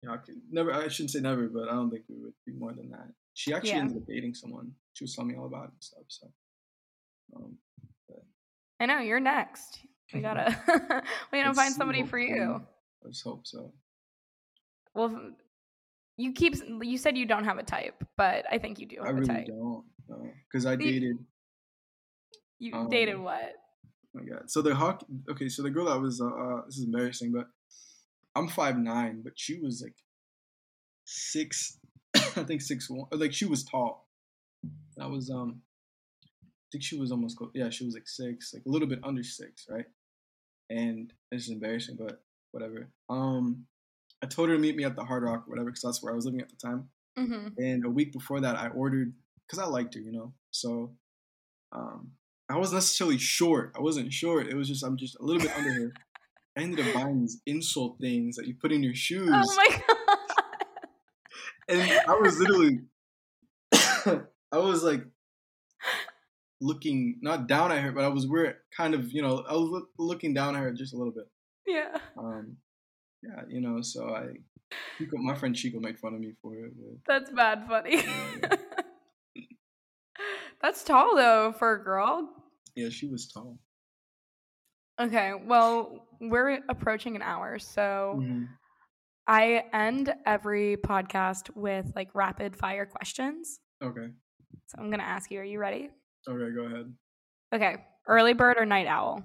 You 0.02 0.08
know, 0.08 0.14
I 0.14 0.16
could, 0.16 0.36
never. 0.50 0.72
I 0.72 0.88
shouldn't 0.88 1.10
say 1.10 1.20
never, 1.20 1.48
but 1.48 1.68
I 1.68 1.72
don't 1.72 1.90
think 1.90 2.04
we 2.08 2.16
would 2.16 2.32
be 2.46 2.52
more 2.54 2.72
than 2.72 2.90
that. 2.90 3.08
She 3.34 3.52
actually 3.52 3.70
Yeah. 3.72 3.78
ended 3.80 3.98
up 3.98 4.06
dating 4.08 4.34
someone. 4.34 4.72
She 4.94 5.04
was 5.04 5.14
telling 5.14 5.30
me 5.30 5.36
all 5.36 5.46
about 5.46 5.64
it 5.66 5.72
and 5.72 5.82
stuff. 5.82 6.02
So, 6.08 6.32
um, 7.36 7.58
I 8.80 8.86
know 8.86 8.98
you're 9.00 9.20
next. 9.20 9.80
We 10.14 10.20
gotta 10.20 10.56
we 11.32 11.38
gotta 11.38 11.48
let's 11.50 11.58
find 11.58 11.74
somebody 11.74 12.04
for 12.04 12.18
you. 12.18 12.62
Let's 13.02 13.20
hope 13.22 13.46
so. 13.46 13.72
Well, 14.94 15.32
you 16.16 16.32
keep 16.32 16.54
you 16.82 16.98
said 16.98 17.16
you 17.16 17.26
don't 17.26 17.44
have 17.44 17.58
a 17.58 17.62
type, 17.62 18.02
but 18.16 18.44
I 18.50 18.58
think 18.58 18.78
you 18.78 18.86
do 18.86 18.96
I 19.02 19.06
have 19.06 19.16
a 19.16 19.20
really 19.20 19.34
type. 19.34 19.46
don't. 19.46 19.84
Because 20.50 20.66
I 20.66 20.76
dated. 20.76 21.16
You 22.58 22.74
Um, 22.74 22.88
dated 22.88 23.18
what? 23.18 23.52
Oh 23.84 23.88
my 24.20 24.24
God. 24.24 24.50
So 24.50 24.60
the 24.62 24.74
hockey. 24.74 25.06
Okay, 25.30 25.48
so 25.48 25.62
the 25.62 25.70
girl 25.70 25.86
that 25.86 26.00
was. 26.00 26.20
Uh, 26.20 26.26
uh, 26.26 26.62
this 26.66 26.78
is 26.78 26.84
embarrassing, 26.84 27.32
but 27.32 27.46
I'm 28.34 28.48
five 28.48 28.76
nine, 28.76 29.22
but 29.22 29.34
she 29.36 29.60
was 29.60 29.80
like 29.82 29.94
six. 31.04 31.78
I 32.14 32.42
think 32.44 32.60
six 32.60 32.90
one. 32.90 33.06
Like 33.12 33.32
she 33.32 33.46
was 33.46 33.64
tall. 33.64 34.08
That 34.96 35.08
was 35.08 35.30
um. 35.30 35.62
I 36.34 36.68
think 36.72 36.84
she 36.84 36.98
was 36.98 37.10
almost 37.12 37.36
close. 37.36 37.50
Yeah, 37.54 37.70
she 37.70 37.84
was 37.84 37.94
like 37.94 38.06
six, 38.08 38.52
like 38.54 38.64
a 38.66 38.68
little 38.68 38.86
bit 38.88 39.00
under 39.02 39.22
six, 39.24 39.66
right? 39.68 39.86
And 40.70 41.12
it's 41.30 41.44
just 41.44 41.52
embarrassing, 41.52 41.96
but 41.98 42.22
whatever. 42.52 42.88
Um, 43.08 43.66
I 44.22 44.26
told 44.26 44.48
her 44.48 44.54
to 44.54 44.60
meet 44.60 44.76
me 44.76 44.84
at 44.84 44.96
the 44.96 45.04
Hard 45.04 45.24
Rock, 45.24 45.44
or 45.46 45.50
whatever, 45.50 45.70
because 45.70 45.82
that's 45.82 46.02
where 46.02 46.12
I 46.12 46.16
was 46.16 46.24
living 46.24 46.40
at 46.40 46.48
the 46.48 46.56
time. 46.56 46.88
hmm 47.16 47.48
And 47.58 47.84
a 47.84 47.90
week 47.90 48.12
before 48.12 48.40
that, 48.40 48.56
I 48.56 48.68
ordered 48.68 49.12
because 49.46 49.58
I 49.58 49.66
liked 49.66 49.94
her, 49.94 50.00
you 50.00 50.12
know. 50.12 50.32
So 50.50 50.92
um, 51.72 52.12
I 52.48 52.56
wasn't 52.56 52.76
necessarily 52.76 53.18
short. 53.18 53.72
I 53.76 53.80
wasn't 53.80 54.12
short. 54.12 54.46
It 54.48 54.54
was 54.54 54.68
just 54.68 54.84
I'm 54.84 54.96
just 54.96 55.18
a 55.18 55.22
little 55.24 55.42
bit 55.42 55.52
under 55.56 55.72
her. 55.72 55.92
I 56.56 56.62
ended 56.62 56.86
up 56.86 56.92
buying 56.94 57.20
these 57.20 57.40
insole 57.48 57.98
things 58.00 58.36
that 58.36 58.46
you 58.46 58.54
put 58.54 58.72
in 58.72 58.82
your 58.82 58.94
shoes, 58.94 59.28
Oh 59.32 59.54
my 59.56 59.68
god! 59.68 60.18
and 61.68 62.00
I 62.08 62.14
was 62.14 62.38
literally, 62.40 62.80
I 63.72 64.58
was 64.58 64.82
like 64.82 65.04
looking 66.60 67.18
not 67.22 67.46
down 67.48 67.72
at 67.72 67.82
her, 67.82 67.92
but 67.92 68.04
I 68.04 68.08
was 68.08 68.26
weird, 68.26 68.56
kind 68.76 68.94
of, 68.94 69.12
you 69.12 69.22
know, 69.22 69.44
I 69.48 69.54
was 69.54 69.68
look, 69.70 69.88
looking 69.98 70.34
down 70.34 70.56
at 70.56 70.62
her 70.62 70.72
just 70.72 70.94
a 70.94 70.96
little 70.96 71.12
bit. 71.12 71.24
yeah. 71.66 71.96
Um, 72.18 72.56
yeah, 73.22 73.42
you 73.48 73.60
know, 73.60 73.80
so 73.82 74.08
I, 74.14 74.26
Chico, 74.98 75.16
my 75.18 75.34
friend 75.34 75.54
Chico 75.54 75.78
made 75.80 75.98
fun 75.98 76.14
of 76.14 76.20
me 76.20 76.32
for 76.42 76.54
it. 76.54 76.72
That's 77.06 77.30
bad 77.30 77.66
funny. 77.68 77.96
Yeah. 77.96 78.56
That's 80.62 80.84
tall 80.84 81.16
though 81.16 81.52
for 81.58 81.74
a 81.74 81.82
girl. 81.84 82.28
yeah, 82.76 82.90
she 82.90 83.08
was 83.08 83.26
tall. 83.32 83.58
Okay, 85.00 85.32
well, 85.46 86.06
we're 86.20 86.60
approaching 86.68 87.16
an 87.16 87.22
hour, 87.22 87.58
so 87.58 88.18
Mhm. 88.22 88.48
I 89.26 89.64
end 89.72 90.12
every 90.26 90.76
podcast 90.76 91.54
with 91.56 91.90
like 91.96 92.10
rapid 92.14 92.54
fire 92.56 92.84
questions. 92.84 93.60
Okay. 93.82 94.08
So 94.66 94.78
I'm 94.78 94.90
gonna 94.90 95.02
ask 95.02 95.30
you, 95.30 95.40
are 95.40 95.44
you 95.44 95.58
ready? 95.58 95.90
Okay, 96.28 96.54
go 96.54 96.64
ahead. 96.66 96.92
Okay, 97.54 97.76
early 98.06 98.32
bird 98.34 98.56
or 98.58 98.66
night 98.66 98.86
owl? 98.86 99.22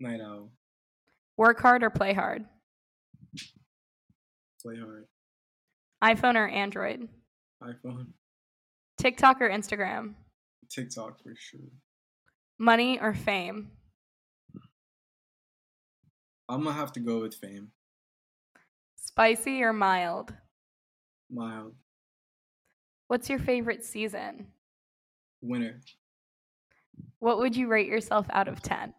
Night 0.00 0.20
owl. 0.20 0.50
Work 1.36 1.60
hard 1.60 1.82
or 1.82 1.90
play 1.90 2.14
hard? 2.14 2.44
Play 4.62 4.76
hard. 4.78 5.06
iPhone 6.02 6.34
or 6.36 6.48
Android? 6.48 7.08
iPhone. 7.62 8.08
TikTok 8.98 9.40
or 9.40 9.50
Instagram? 9.50 10.14
TikTok 10.70 11.22
for 11.22 11.34
sure. 11.36 11.60
Money 12.58 12.98
or 12.98 13.14
fame? 13.14 13.70
I'm 16.48 16.64
gonna 16.64 16.74
have 16.74 16.92
to 16.92 17.00
go 17.00 17.20
with 17.20 17.34
fame. 17.34 17.68
Spicy 18.96 19.62
or 19.62 19.72
mild? 19.72 20.32
Mild. 21.30 21.74
What's 23.08 23.28
your 23.28 23.38
favorite 23.38 23.84
season? 23.84 24.46
Winner. 25.42 25.80
What 27.20 27.38
would 27.38 27.56
you 27.56 27.68
rate 27.68 27.88
yourself 27.88 28.26
out 28.30 28.48
of 28.48 28.62
10? 28.62 28.92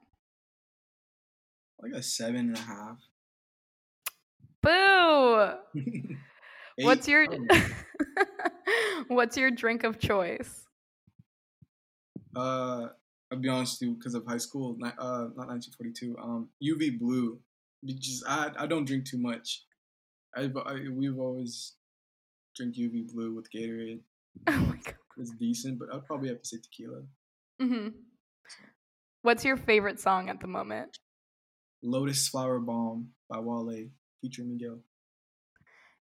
Like 1.82 1.91
a 1.93 2.01
seven 2.01 2.47
and 2.47 2.57
a 2.57 2.59
half. 2.59 2.97
Boo! 4.63 6.15
What's 6.84 7.07
your. 7.07 7.28
What's 9.07 9.38
your 9.38 9.51
drink 9.51 9.84
of 9.84 9.99
choice? 9.99 10.65
Uh, 12.36 12.88
I'll 13.32 13.39
be 13.39 13.49
honest 13.49 13.80
with 13.80 13.89
you, 13.89 13.95
because 13.95 14.15
of 14.15 14.26
high 14.26 14.38
school, 14.38 14.78
uh, 14.84 15.30
not 15.36 15.47
1942. 15.47 16.18
Um, 16.22 16.49
UV 16.63 16.99
blue. 16.99 17.39
Because 17.86 18.24
I 18.28 18.51
I 18.57 18.68
don't 18.68 18.86
drink 18.86 19.05
too 19.05 19.20
much. 19.20 19.63
I, 20.36 20.49
I 20.65 20.88
we've 20.91 21.20
always 21.20 21.74
drink 22.55 22.76
UV 22.76 23.13
blue 23.13 23.34
with 23.36 23.51
Gatorade. 23.51 23.99
Oh 24.47 24.51
my 24.51 24.78
god. 24.84 24.95
It's 25.18 25.32
decent, 25.32 25.80
but 25.80 25.89
I'd 25.93 26.05
probably 26.05 26.30
have 26.30 26.41
to 26.41 26.47
say 26.47 26.57
tequila. 26.57 27.01
Hmm 27.60 27.88
What's 29.24 29.43
your 29.43 29.58
favorite 29.58 29.99
song 29.99 30.30
at 30.30 30.39
the 30.39 30.47
moment? 30.47 30.99
Lotus 31.84 32.28
Flower 32.28 32.60
Bomb 32.60 33.10
by 33.30 33.39
Wale 33.39 33.89
featuring 34.22 34.51
Miguel. 34.51 34.80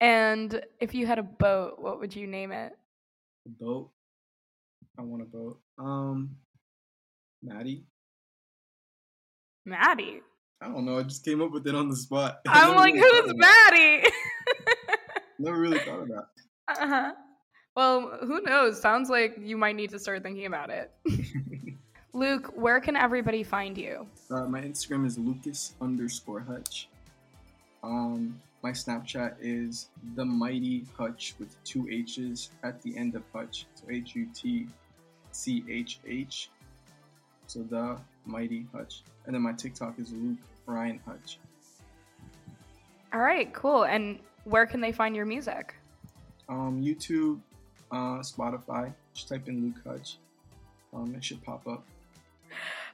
And 0.01 0.61
if 0.81 0.93
you 0.93 1.07
had 1.07 1.19
a 1.19 1.23
boat, 1.23 1.75
what 1.77 1.99
would 1.99 2.15
you 2.15 2.27
name 2.27 2.51
it? 2.51 2.73
A 3.45 3.49
boat. 3.49 3.91
I 4.97 5.03
want 5.03 5.21
a 5.21 5.25
boat. 5.25 5.59
Um, 5.77 6.35
Maddie. 7.41 7.85
Maddie. 9.65 10.21
I 10.61 10.67
don't 10.67 10.85
know. 10.85 10.97
I 10.97 11.03
just 11.03 11.23
came 11.23 11.41
up 11.41 11.51
with 11.51 11.67
it 11.67 11.75
on 11.75 11.89
the 11.89 11.95
spot. 11.95 12.39
I'm 12.47 12.75
like, 12.75 12.93
really 12.93 13.21
who's 13.21 13.33
Maddie? 13.35 14.09
Never 15.39 15.59
really 15.59 15.79
thought 15.79 16.07
that. 16.07 16.25
uh 16.69 16.87
huh. 16.87 17.11
Well, 17.76 18.17
who 18.21 18.41
knows? 18.41 18.82
Sounds 18.82 19.09
like 19.09 19.38
you 19.38 19.57
might 19.57 19.76
need 19.76 19.89
to 19.91 19.99
start 19.99 20.23
thinking 20.23 20.45
about 20.45 20.69
it. 20.69 20.91
Luke, 22.13 22.53
where 22.55 22.80
can 22.80 22.95
everybody 22.95 23.43
find 23.43 23.78
you? 23.78 24.07
Uh, 24.32 24.45
my 24.45 24.61
Instagram 24.61 25.05
is 25.05 25.17
Lucas 25.17 25.73
underscore 25.82 26.39
Hutch. 26.39 26.88
Um, 27.84 28.39
my 28.63 28.71
Snapchat 28.71 29.36
is 29.41 29.89
the 30.15 30.23
Mighty 30.23 30.86
Hutch 30.97 31.36
with 31.38 31.61
two 31.65 31.88
H's 31.91 32.49
at 32.63 32.82
the 32.82 32.95
end 32.97 33.15
of 33.15 33.23
Hutch. 33.34 33.67
So 33.76 33.84
H 33.91 34.15
U 34.15 34.28
T 34.34 34.67
C 35.32 35.65
H 35.69 35.99
H. 36.07 36.49
So 37.47 37.63
the 37.63 37.97
Mighty 38.26 38.65
Hutch. 38.73 39.03
And 39.26 39.36
then 39.36 39.41
my 39.41 39.51
TikTok 39.51 39.99
is 39.99 40.13
Luke 40.13 40.38
Ryan 40.65 41.01
Hutch. 41.05 41.39
All 43.13 43.19
right, 43.19 43.53
cool. 43.53 43.84
And 43.84 44.19
where 44.45 44.65
can 44.65 44.80
they 44.80 44.93
find 44.93 45.15
your 45.15 45.26
music? 45.26 45.76
Um, 46.47 46.82
YouTube, 46.82 47.39
uh, 47.91 48.19
Spotify. 48.19 48.93
Just 49.13 49.29
type 49.29 49.47
in 49.47 49.63
Luke 49.63 49.81
Hutch. 49.86 50.17
Um, 50.93 51.13
it 51.15 51.23
should 51.23 51.43
pop 51.43 51.67
up. 51.67 51.83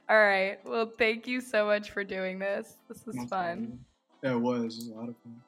All 0.08 0.20
right. 0.20 0.58
Well, 0.64 0.90
thank 0.98 1.26
you 1.26 1.40
so 1.40 1.66
much 1.66 1.90
for 1.90 2.04
doing 2.04 2.38
this. 2.38 2.76
This 2.88 3.06
was 3.06 3.16
fun. 3.28 3.78
Yeah, 4.22 4.32
it 4.32 4.40
was. 4.40 4.62
It 4.62 4.66
was 4.66 4.88
a 4.88 4.94
lot 4.94 5.08
of 5.08 5.16
fun. 5.22 5.40